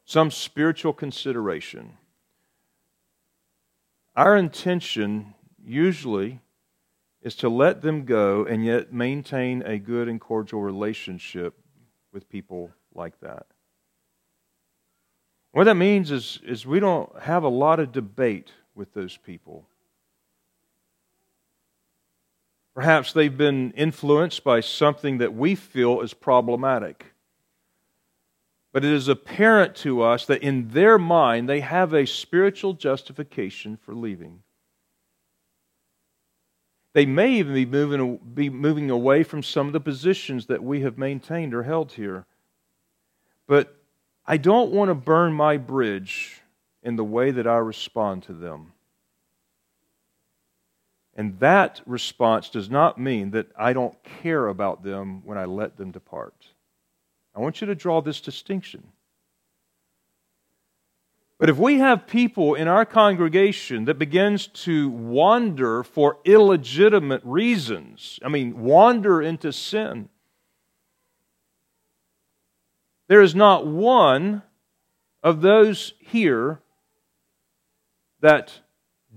Some 0.05 0.29
spiritual 0.29 0.93
consideration. 0.93 1.97
Our 4.15 4.37
intention 4.37 5.33
usually 5.65 6.41
is 7.21 7.35
to 7.37 7.49
let 7.49 7.81
them 7.81 8.05
go 8.05 8.45
and 8.45 8.63
yet 8.63 8.93
maintain 8.93 9.63
a 9.63 9.79
good 9.79 10.07
and 10.07 10.21
cordial 10.21 10.61
relationship 10.61 11.55
with 12.13 12.29
people 12.29 12.69
like 12.93 13.19
that. 13.21 13.47
What 15.51 15.63
that 15.63 15.75
means 15.75 16.11
is, 16.11 16.39
is 16.45 16.67
we 16.67 16.79
don't 16.79 17.09
have 17.21 17.43
a 17.43 17.49
lot 17.49 17.79
of 17.79 17.91
debate 17.91 18.51
with 18.75 18.93
those 18.93 19.17
people. 19.17 19.65
Perhaps 22.75 23.13
they've 23.13 23.35
been 23.35 23.71
influenced 23.71 24.43
by 24.43 24.59
something 24.59 25.17
that 25.19 25.33
we 25.33 25.55
feel 25.55 26.01
is 26.01 26.13
problematic. 26.13 27.13
But 28.73 28.83
it 28.83 28.91
is 28.91 29.07
apparent 29.07 29.75
to 29.77 30.01
us 30.01 30.25
that 30.25 30.43
in 30.43 30.67
their 30.67 30.99
mind 30.99 31.47
they 31.47 31.61
have 31.61 31.93
a 31.93 32.05
spiritual 32.05 32.73
justification 32.73 33.77
for 33.77 33.95
leaving. 33.95 34.43
They 36.91 37.05
may 37.05 37.31
even 37.35 37.53
be 37.53 37.65
moving, 37.65 38.19
be 38.33 38.49
moving 38.49 38.89
away 38.89 39.23
from 39.23 39.41
some 39.41 39.67
of 39.67 39.73
the 39.73 39.79
positions 39.79 40.47
that 40.47 40.61
we 40.61 40.81
have 40.81 40.97
maintained 40.97 41.53
or 41.53 41.63
held 41.63 41.93
here. 41.93 42.25
But 43.47 43.77
I 44.27 44.35
don't 44.35 44.71
want 44.71 44.89
to 44.89 44.95
burn 44.95 45.31
my 45.31 45.55
bridge 45.55 46.41
in 46.83 46.97
the 46.97 47.03
way 47.05 47.31
that 47.31 47.47
I 47.47 47.57
respond 47.57 48.23
to 48.23 48.33
them. 48.33 48.73
And 51.15 51.39
that 51.39 51.81
response 51.85 52.49
does 52.49 52.69
not 52.69 52.97
mean 52.97 53.31
that 53.31 53.47
I 53.57 53.73
don't 53.73 53.95
care 54.21 54.47
about 54.47 54.83
them 54.83 55.21
when 55.25 55.37
I 55.37 55.45
let 55.45 55.77
them 55.77 55.91
depart. 55.91 56.47
I 57.33 57.39
want 57.39 57.61
you 57.61 57.67
to 57.67 57.75
draw 57.75 58.01
this 58.01 58.19
distinction. 58.19 58.83
But 61.37 61.49
if 61.49 61.57
we 61.57 61.79
have 61.79 62.07
people 62.07 62.55
in 62.55 62.67
our 62.67 62.85
congregation 62.85 63.85
that 63.85 63.99
begins 63.99 64.47
to 64.47 64.89
wander 64.89 65.83
for 65.83 66.17
illegitimate 66.23 67.21
reasons, 67.25 68.19
I 68.23 68.29
mean, 68.29 68.61
wander 68.61 69.21
into 69.21 69.51
sin, 69.51 70.09
there 73.07 73.21
is 73.21 73.35
not 73.35 73.67
one 73.67 74.43
of 75.21 75.41
those 75.41 75.93
here 75.99 76.61
that 78.21 78.61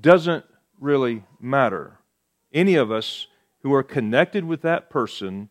doesn't 0.01 0.45
really 0.81 1.25
matter. 1.41 1.99
Any 2.53 2.77
of 2.77 2.91
us 2.91 3.27
who 3.63 3.73
are 3.75 3.83
connected 3.83 4.45
with 4.45 4.63
that 4.63 4.91
person 4.91 5.49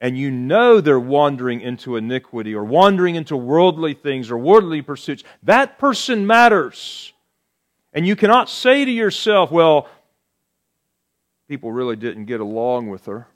and 0.00 0.18
you 0.18 0.30
know 0.30 0.80
they're 0.80 1.00
wandering 1.00 1.60
into 1.60 1.96
iniquity 1.96 2.54
or 2.54 2.64
wandering 2.64 3.14
into 3.14 3.36
worldly 3.36 3.94
things 3.94 4.30
or 4.30 4.36
worldly 4.36 4.82
pursuits, 4.82 5.24
that 5.42 5.78
person 5.78 6.26
matters. 6.26 7.12
And 7.92 8.06
you 8.06 8.16
cannot 8.16 8.50
say 8.50 8.84
to 8.84 8.90
yourself, 8.90 9.50
well, 9.50 9.88
people 11.48 11.72
really 11.72 11.96
didn't 11.96 12.26
get 12.26 12.40
along 12.40 12.90
with 12.90 13.06
her, 13.06 13.28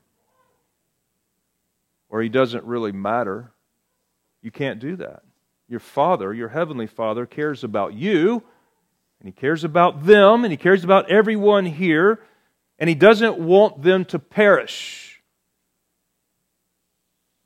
or 2.10 2.20
he 2.20 2.28
doesn't 2.28 2.64
really 2.64 2.92
matter. 2.92 3.52
You 4.42 4.50
can't 4.50 4.80
do 4.80 4.96
that. 4.96 5.22
Your 5.68 5.80
Father, 5.80 6.34
your 6.34 6.48
Heavenly 6.48 6.86
Father, 6.86 7.24
cares 7.24 7.64
about 7.64 7.94
you 7.94 8.42
and 9.20 9.28
He 9.28 9.32
cares 9.32 9.64
about 9.64 10.06
them, 10.06 10.44
and 10.44 10.52
He 10.52 10.56
cares 10.56 10.84
about 10.84 11.10
everyone 11.10 11.66
here, 11.66 12.20
and 12.78 12.88
He 12.88 12.94
doesn't 12.94 13.38
want 13.38 13.82
them 13.82 14.04
to 14.06 14.18
perish. 14.18 15.08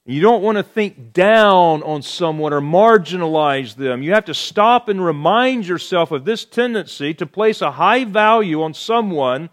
You 0.04 0.20
don't 0.20 0.42
want 0.42 0.58
to 0.58 0.64
think 0.64 1.12
down 1.12 1.84
on 1.84 2.02
someone 2.02 2.52
or 2.52 2.60
marginalize 2.60 3.76
them. 3.76 4.02
You 4.02 4.14
have 4.14 4.24
to 4.24 4.34
stop 4.34 4.88
and 4.88 5.04
remind 5.04 5.64
yourself 5.64 6.10
of 6.10 6.24
this 6.24 6.44
tendency 6.44 7.14
to 7.14 7.26
place 7.26 7.62
a 7.62 7.70
high 7.70 8.04
value 8.04 8.62
on 8.62 8.74
someone 8.74 9.48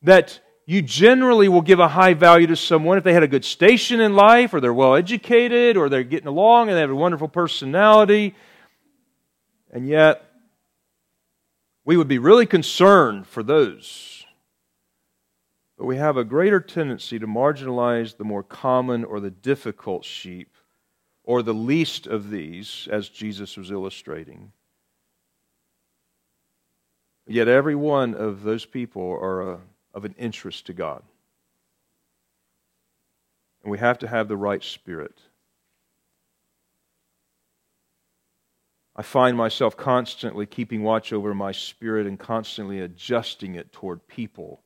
that 0.00 0.40
you 0.64 0.80
generally 0.80 1.48
will 1.48 1.60
give 1.60 1.80
a 1.80 1.88
high 1.88 2.14
value 2.14 2.46
to 2.46 2.56
someone 2.56 2.96
if 2.96 3.04
they 3.04 3.12
had 3.12 3.22
a 3.22 3.28
good 3.28 3.44
station 3.44 4.00
in 4.00 4.14
life 4.14 4.54
or 4.54 4.60
they're 4.60 4.72
well 4.72 4.94
educated 4.94 5.76
or 5.76 5.90
they're 5.90 6.02
getting 6.02 6.28
along 6.28 6.68
and 6.68 6.76
they 6.76 6.80
have 6.80 6.90
a 6.90 6.94
wonderful 6.94 7.28
personality. 7.28 8.34
And 9.70 9.86
yet, 9.86 10.24
we 11.84 11.96
would 11.96 12.08
be 12.08 12.18
really 12.18 12.46
concerned 12.46 13.26
for 13.26 13.42
those. 13.42 14.24
But 15.76 15.86
we 15.86 15.96
have 15.96 16.16
a 16.16 16.24
greater 16.24 16.60
tendency 16.60 17.18
to 17.18 17.26
marginalize 17.26 18.16
the 18.16 18.24
more 18.24 18.42
common 18.42 19.04
or 19.04 19.18
the 19.20 19.30
difficult 19.30 20.04
sheep, 20.04 20.54
or 21.24 21.42
the 21.42 21.54
least 21.54 22.06
of 22.06 22.30
these, 22.30 22.88
as 22.90 23.08
Jesus 23.08 23.56
was 23.56 23.70
illustrating. 23.70 24.52
Yet 27.26 27.48
every 27.48 27.74
one 27.74 28.14
of 28.14 28.42
those 28.42 28.64
people 28.64 29.02
are 29.02 29.52
a, 29.52 29.60
of 29.94 30.04
an 30.04 30.14
interest 30.18 30.66
to 30.66 30.72
God. 30.72 31.02
And 33.62 33.70
we 33.70 33.78
have 33.78 33.98
to 34.00 34.08
have 34.08 34.28
the 34.28 34.36
right 34.36 34.62
spirit. 34.62 35.18
I 38.94 39.02
find 39.02 39.36
myself 39.36 39.76
constantly 39.76 40.44
keeping 40.44 40.82
watch 40.82 41.12
over 41.12 41.34
my 41.34 41.52
spirit 41.52 42.06
and 42.06 42.18
constantly 42.18 42.80
adjusting 42.80 43.54
it 43.54 43.72
toward 43.72 44.06
people. 44.06 44.62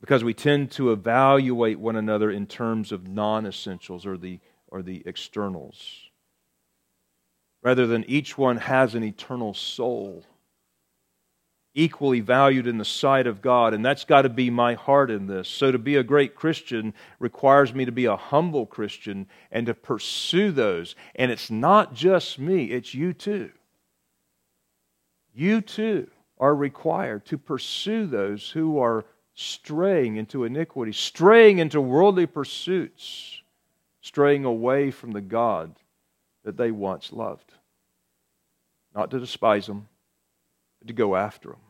Because 0.00 0.24
we 0.24 0.34
tend 0.34 0.70
to 0.72 0.90
evaluate 0.90 1.78
one 1.78 1.96
another 1.96 2.30
in 2.30 2.46
terms 2.46 2.92
of 2.92 3.06
non 3.06 3.46
essentials 3.46 4.06
or 4.06 4.16
the, 4.16 4.40
or 4.68 4.82
the 4.82 5.02
externals, 5.06 6.10
rather 7.62 7.86
than 7.86 8.04
each 8.08 8.36
one 8.38 8.56
has 8.56 8.94
an 8.94 9.04
eternal 9.04 9.54
soul 9.54 10.24
equally 11.74 12.20
valued 12.20 12.66
in 12.66 12.78
the 12.78 12.84
sight 12.84 13.26
of 13.26 13.40
God. 13.40 13.74
And 13.74 13.84
that's 13.84 14.04
got 14.04 14.22
to 14.22 14.28
be 14.28 14.50
my 14.50 14.74
heart 14.74 15.10
in 15.10 15.26
this. 15.26 15.48
So 15.48 15.72
to 15.72 15.78
be 15.78 15.96
a 15.96 16.02
great 16.02 16.34
Christian 16.34 16.94
requires 17.18 17.74
me 17.74 17.84
to 17.84 17.92
be 17.92 18.04
a 18.04 18.16
humble 18.16 18.66
Christian 18.66 19.26
and 19.50 19.66
to 19.66 19.74
pursue 19.74 20.52
those. 20.52 20.94
And 21.14 21.30
it's 21.30 21.50
not 21.50 21.94
just 21.94 22.38
me, 22.38 22.66
it's 22.66 22.94
you 22.94 23.12
too. 23.12 23.50
You 25.34 25.60
too 25.60 26.10
are 26.38 26.54
required 26.54 27.24
to 27.26 27.38
pursue 27.38 28.06
those 28.06 28.50
who 28.50 28.78
are 28.78 29.04
straying 29.34 30.16
into 30.16 30.44
iniquity, 30.44 30.92
straying 30.92 31.58
into 31.58 31.80
worldly 31.80 32.26
pursuits, 32.26 33.40
straying 34.02 34.44
away 34.44 34.90
from 34.90 35.12
the 35.12 35.20
God 35.20 35.74
that 36.44 36.56
they 36.56 36.70
once 36.70 37.12
loved. 37.12 37.52
Not 38.94 39.10
to 39.12 39.20
despise 39.20 39.66
them, 39.66 39.88
to 40.88 40.92
go 40.92 41.16
after 41.16 41.50
them. 41.50 41.60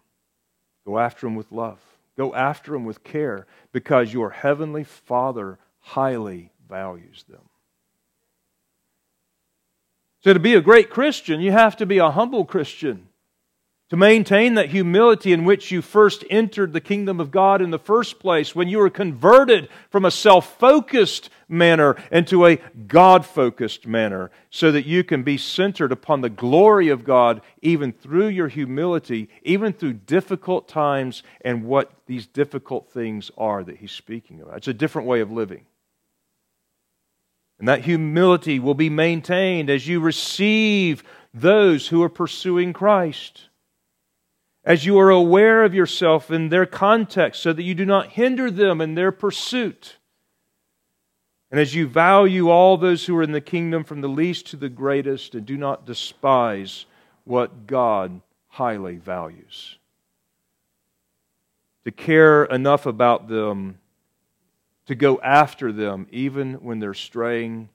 Go 0.87 0.99
after 0.99 1.27
them 1.27 1.35
with 1.35 1.53
love. 1.53 1.81
Go 2.17 2.35
after 2.35 2.73
them 2.73 2.85
with 2.85 3.05
care 3.05 3.47
because 3.73 4.13
your 4.13 4.31
heavenly 4.31 4.85
Father 4.85 5.59
highly 5.81 6.51
values 6.69 7.25
them. 7.29 7.49
So, 10.23 10.33
to 10.33 10.39
be 10.39 10.55
a 10.55 10.61
great 10.61 10.89
Christian, 10.89 11.41
you 11.41 11.51
have 11.51 11.77
to 11.79 11.87
be 11.87 11.99
a 11.99 12.11
humble 12.11 12.45
Christian 12.45 13.09
to 13.93 13.97
maintain 13.99 14.55
that 14.55 14.71
humility 14.71 15.35
in 15.35 15.45
which 15.45 15.71
you 15.71 15.83
first 15.83 16.25
entered 16.31 16.73
the 16.73 16.81
kingdom 16.81 17.21
of 17.21 17.31
God 17.31 17.61
in 17.61 17.69
the 17.69 17.79
first 17.79 18.19
place, 18.19 18.55
when 18.55 18.67
you 18.67 18.79
were 18.79 18.89
converted 18.89 19.69
from 19.91 20.07
a 20.07 20.11
self 20.11 20.59
focused 20.59 21.29
manner 21.47 22.03
into 22.11 22.47
a 22.47 22.57
God 22.87 23.27
focused 23.27 23.87
manner, 23.87 24.31
so 24.49 24.73
that 24.73 24.87
you 24.87 25.05
can 25.05 25.23
be 25.23 25.37
centered 25.37 25.93
upon 25.93 26.23
the 26.23 26.31
glory 26.31 26.89
of 26.89 27.05
God 27.05 27.43
even 27.61 27.93
through 27.93 28.29
your 28.29 28.49
humility, 28.49 29.29
even 29.43 29.75
through 29.75 29.93
difficult 29.93 30.69
times 30.69 31.23
and 31.43 31.63
what 31.63 31.93
these 32.07 32.27
difficult 32.27 32.91
things 32.91 33.31
are 33.37 33.63
that 33.63 33.77
He's 33.77 33.93
speaking 33.93 34.41
about. 34.41 34.57
It's 34.57 34.69
a 34.69 34.73
different 34.73 35.07
way 35.07 35.21
of 35.21 35.31
living. 35.31 35.67
And 37.59 37.69
that 37.69 37.85
humility 37.85 38.59
will 38.59 38.73
be 38.73 38.89
maintained 38.89 39.69
as 39.69 39.87
you 39.87 40.01
receive 40.01 41.05
those 41.35 41.89
who 41.89 42.03
are 42.03 42.09
pursuing 42.09 42.73
Christ 42.73 43.49
as 44.65 44.87
you 44.87 44.99
are 44.99 45.11
aware 45.11 45.65
of 45.65 45.75
yourself 45.75 46.31
in 46.31 46.49
their 46.49 46.67
context 46.67 47.43
so 47.43 47.53
that 47.53 47.63
you 47.63 47.75
do 47.75 47.85
not 47.85 48.11
hinder 48.11 48.51
them 48.51 48.81
in 48.81 48.95
their 48.95 49.11
pursuit. 49.11 49.97
And 51.51 51.61
as 51.61 51.75
you 51.75 51.87
value 51.87 52.49
all 52.49 52.77
those 52.77 53.05
who 53.05 53.17
are 53.17 53.23
in 53.23 53.33
the 53.33 53.41
kingdom 53.41 53.85
from 53.85 54.01
the 54.01 54.09
least 54.09 54.47
to 54.49 54.57
the 54.57 54.69
greatest 54.69 55.35
and 55.35 55.45
do 55.45 55.57
not 55.57 55.85
despise 55.85 56.87
what 57.25 57.67
God 57.67 58.21
highly 58.49 58.97
values. 58.97 59.79
To 61.85 61.91
care 61.91 62.45
enough 62.45 62.87
about 62.87 63.29
them 63.29 63.79
to 64.87 64.95
go 64.95 65.21
after 65.21 65.73
them 65.73 66.07
even 66.11 66.55
when 66.55 66.79
they're 66.79 66.95
straying 66.95 67.69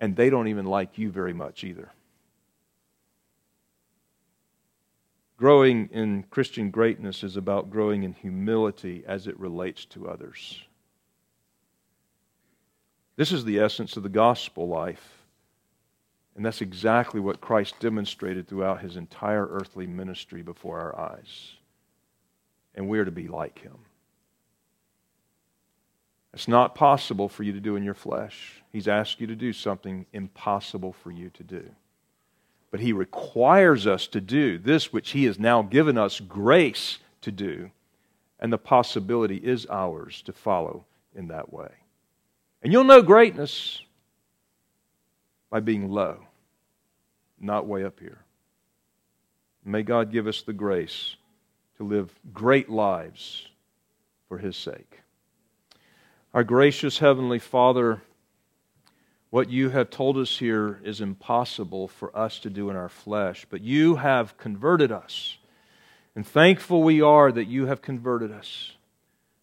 and 0.00 0.14
they 0.14 0.30
don't 0.30 0.48
even 0.48 0.66
like 0.66 0.98
you 0.98 1.10
very 1.10 1.32
much 1.32 1.64
either. 1.64 1.90
Growing 5.38 5.88
in 5.92 6.24
Christian 6.24 6.70
greatness 6.70 7.22
is 7.22 7.36
about 7.36 7.70
growing 7.70 8.02
in 8.02 8.12
humility 8.12 9.04
as 9.06 9.28
it 9.28 9.38
relates 9.38 9.84
to 9.86 10.08
others. 10.08 10.60
This 13.14 13.30
is 13.30 13.44
the 13.44 13.60
essence 13.60 13.96
of 13.96 14.02
the 14.02 14.08
gospel 14.08 14.66
life. 14.66 15.22
And 16.34 16.44
that's 16.44 16.60
exactly 16.60 17.20
what 17.20 17.40
Christ 17.40 17.78
demonstrated 17.78 18.48
throughout 18.48 18.80
his 18.80 18.96
entire 18.96 19.46
earthly 19.46 19.86
ministry 19.86 20.42
before 20.42 20.80
our 20.80 20.98
eyes. 20.98 21.52
And 22.74 22.88
we're 22.88 23.04
to 23.04 23.10
be 23.12 23.28
like 23.28 23.60
him. 23.60 23.78
It's 26.34 26.48
not 26.48 26.74
possible 26.74 27.28
for 27.28 27.44
you 27.44 27.52
to 27.52 27.60
do 27.60 27.76
in 27.76 27.84
your 27.84 27.94
flesh. 27.94 28.62
He's 28.70 28.88
asked 28.88 29.20
you 29.20 29.28
to 29.28 29.36
do 29.36 29.52
something 29.52 30.06
impossible 30.12 30.92
for 30.92 31.10
you 31.12 31.30
to 31.30 31.42
do. 31.44 31.70
But 32.70 32.80
He 32.80 32.92
requires 32.92 33.86
us 33.86 34.06
to 34.08 34.20
do 34.20 34.58
this 34.58 34.92
which 34.92 35.10
He 35.10 35.24
has 35.24 35.38
now 35.38 35.62
given 35.62 35.96
us 35.96 36.20
grace 36.20 36.98
to 37.22 37.32
do. 37.32 37.70
And 38.40 38.52
the 38.52 38.58
possibility 38.58 39.36
is 39.36 39.66
ours 39.70 40.22
to 40.22 40.32
follow 40.32 40.84
in 41.14 41.28
that 41.28 41.52
way. 41.52 41.70
And 42.62 42.72
you'll 42.72 42.84
know 42.84 43.02
greatness 43.02 43.82
by 45.50 45.60
being 45.60 45.88
low, 45.88 46.20
not 47.40 47.66
way 47.66 47.84
up 47.84 47.98
here. 48.00 48.18
May 49.64 49.82
God 49.82 50.12
give 50.12 50.26
us 50.26 50.42
the 50.42 50.52
grace 50.52 51.16
to 51.76 51.84
live 51.84 52.12
great 52.32 52.68
lives 52.68 53.48
for 54.28 54.38
His 54.38 54.56
sake. 54.56 55.00
Our 56.34 56.44
gracious 56.44 56.98
Heavenly 56.98 57.38
Father, 57.38 58.02
what 59.30 59.50
you 59.50 59.68
have 59.70 59.90
told 59.90 60.16
us 60.16 60.38
here 60.38 60.80
is 60.84 61.00
impossible 61.00 61.88
for 61.88 62.16
us 62.16 62.38
to 62.40 62.50
do 62.50 62.70
in 62.70 62.76
our 62.76 62.88
flesh, 62.88 63.46
but 63.50 63.60
you 63.60 63.96
have 63.96 64.38
converted 64.38 64.90
us. 64.90 65.36
And 66.14 66.26
thankful 66.26 66.82
we 66.82 67.02
are 67.02 67.30
that 67.30 67.46
you 67.46 67.66
have 67.66 67.82
converted 67.82 68.32
us. 68.32 68.72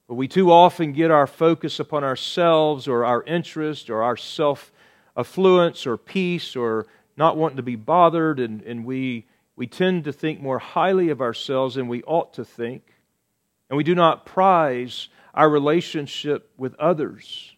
But 0.08 0.16
we 0.16 0.28
too 0.28 0.52
often 0.52 0.94
get 0.94 1.12
our 1.12 1.28
focus 1.28 1.80
upon 1.80 2.04
ourselves 2.04 2.88
or 2.88 3.06
our 3.06 3.24
interest 3.24 3.90
or 3.90 4.04
our 4.04 4.18
self 4.18 4.72
affluence 5.16 5.88
or 5.88 5.98
peace 5.98 6.56
or 6.56 6.88
not 7.16 7.38
wanting 7.38 7.58
to 7.58 7.64
be 7.64 7.78
bothered, 7.78 8.40
and, 8.40 8.62
and 8.64 8.86
we, 8.86 9.26
we 9.56 9.68
tend 9.68 10.04
to 10.04 10.12
think 10.12 10.42
more 10.42 10.60
highly 10.60 11.10
of 11.10 11.22
ourselves 11.22 11.76
than 11.76 11.88
we 11.88 12.04
ought 12.04 12.34
to 12.34 12.44
think. 12.44 12.84
And 13.70 13.78
we 13.78 13.84
do 13.84 13.96
not 13.96 14.26
prize 14.26 15.08
our 15.34 15.50
relationship 15.50 16.52
with 16.58 16.76
others 16.76 17.55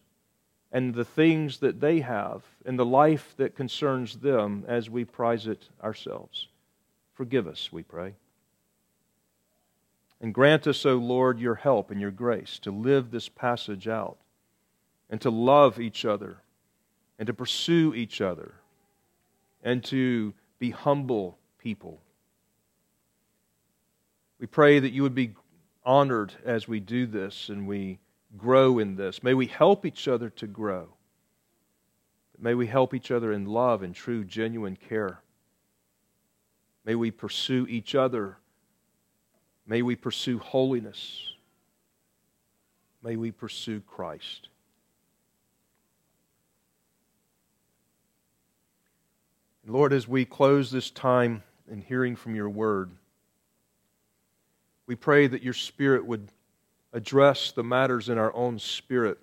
and 0.70 0.94
the 0.94 1.04
things 1.04 1.58
that 1.58 1.80
they 1.80 2.00
have 2.00 2.42
and 2.66 2.78
the 2.78 2.84
life 2.84 3.34
that 3.36 3.56
concerns 3.56 4.16
them 4.16 4.64
as 4.68 4.90
we 4.90 5.04
prize 5.04 5.46
it 5.46 5.68
ourselves. 5.82 6.48
Forgive 7.14 7.46
us, 7.46 7.72
we 7.72 7.82
pray. 7.82 8.14
And 10.20 10.34
grant 10.34 10.66
us, 10.66 10.84
O 10.84 10.96
Lord, 10.96 11.38
your 11.38 11.54
help 11.54 11.90
and 11.90 12.00
your 12.00 12.10
grace 12.10 12.58
to 12.60 12.70
live 12.70 13.10
this 13.10 13.28
passage 13.28 13.88
out 13.88 14.18
and 15.08 15.20
to 15.20 15.30
love 15.30 15.80
each 15.80 16.04
other 16.04 16.38
and 17.18 17.26
to 17.26 17.34
pursue 17.34 17.94
each 17.94 18.20
other 18.20 18.54
and 19.62 19.82
to 19.84 20.34
be 20.58 20.70
humble 20.70 21.38
people. 21.58 22.00
We 24.38 24.46
pray 24.46 24.78
that 24.78 24.92
you 24.92 25.02
would 25.02 25.14
be 25.14 25.34
honored 25.84 26.32
as 26.44 26.68
we 26.68 26.80
do 26.80 27.06
this 27.06 27.48
and 27.48 27.66
we 27.66 27.98
grow 28.36 28.78
in 28.78 28.96
this. 28.96 29.22
May 29.22 29.34
we 29.34 29.46
help 29.46 29.86
each 29.86 30.06
other 30.08 30.30
to 30.30 30.46
grow. 30.46 30.88
May 32.38 32.54
we 32.54 32.66
help 32.66 32.94
each 32.94 33.10
other 33.10 33.32
in 33.32 33.46
love 33.46 33.82
and 33.82 33.94
true, 33.94 34.24
genuine 34.24 34.76
care. 34.76 35.20
May 36.84 36.94
we 36.94 37.10
pursue 37.10 37.66
each 37.68 37.94
other. 37.94 38.38
May 39.66 39.82
we 39.82 39.96
pursue 39.96 40.38
holiness. 40.38 41.32
May 43.02 43.16
we 43.16 43.32
pursue 43.32 43.80
Christ. 43.80 44.48
Lord, 49.66 49.92
as 49.92 50.08
we 50.08 50.24
close 50.24 50.70
this 50.70 50.90
time 50.90 51.42
in 51.70 51.82
hearing 51.82 52.16
from 52.16 52.34
your 52.34 52.48
word, 52.48 52.90
we 54.86 54.94
pray 54.94 55.26
that 55.26 55.42
your 55.42 55.52
Spirit 55.52 56.06
would 56.06 56.30
address 56.92 57.52
the 57.52 57.62
matters 57.62 58.08
in 58.08 58.18
our 58.18 58.34
own 58.34 58.58
spirit 58.58 59.18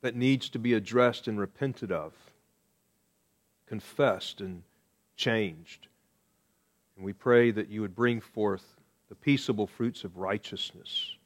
that 0.00 0.14
needs 0.14 0.48
to 0.50 0.58
be 0.58 0.74
addressed 0.74 1.28
and 1.28 1.40
repented 1.40 1.90
of, 1.90 2.12
confessed 3.66 4.40
and 4.40 4.62
changed. 5.16 5.88
And 6.96 7.04
we 7.04 7.12
pray 7.12 7.50
that 7.50 7.68
you 7.68 7.80
would 7.80 7.94
bring 7.94 8.20
forth 8.20 8.64
the 9.08 9.14
peaceable 9.14 9.66
fruits 9.66 10.04
of 10.04 10.16
righteousness 10.16 11.16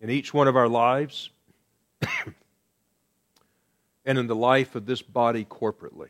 in 0.00 0.10
each 0.10 0.34
one 0.34 0.48
of 0.48 0.56
our 0.56 0.68
lives 0.68 1.30
and 4.04 4.18
in 4.18 4.26
the 4.26 4.34
life 4.34 4.74
of 4.74 4.86
this 4.86 5.00
body 5.00 5.44
corporately. 5.44 6.08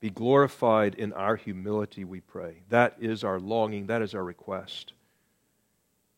Be 0.00 0.10
glorified 0.10 0.94
in 0.94 1.12
our 1.14 1.34
humility, 1.34 2.04
we 2.04 2.20
pray. 2.20 2.62
That 2.68 2.96
is 3.00 3.24
our 3.24 3.40
longing, 3.40 3.86
that 3.86 4.02
is 4.02 4.14
our 4.14 4.22
request, 4.22 4.92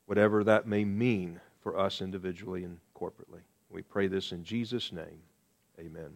whatever 0.07 0.43
that 0.45 0.67
may 0.67 0.85
mean 0.85 1.41
for 1.61 1.79
us 1.79 2.01
individually 2.01 2.65
and 2.65 2.79
corporately. 2.95 3.41
We 3.71 3.83
pray 3.83 4.07
this 4.07 4.33
in 4.33 4.45
Jesus' 4.45 4.93
name. 4.93 5.21
Amen. 5.79 6.15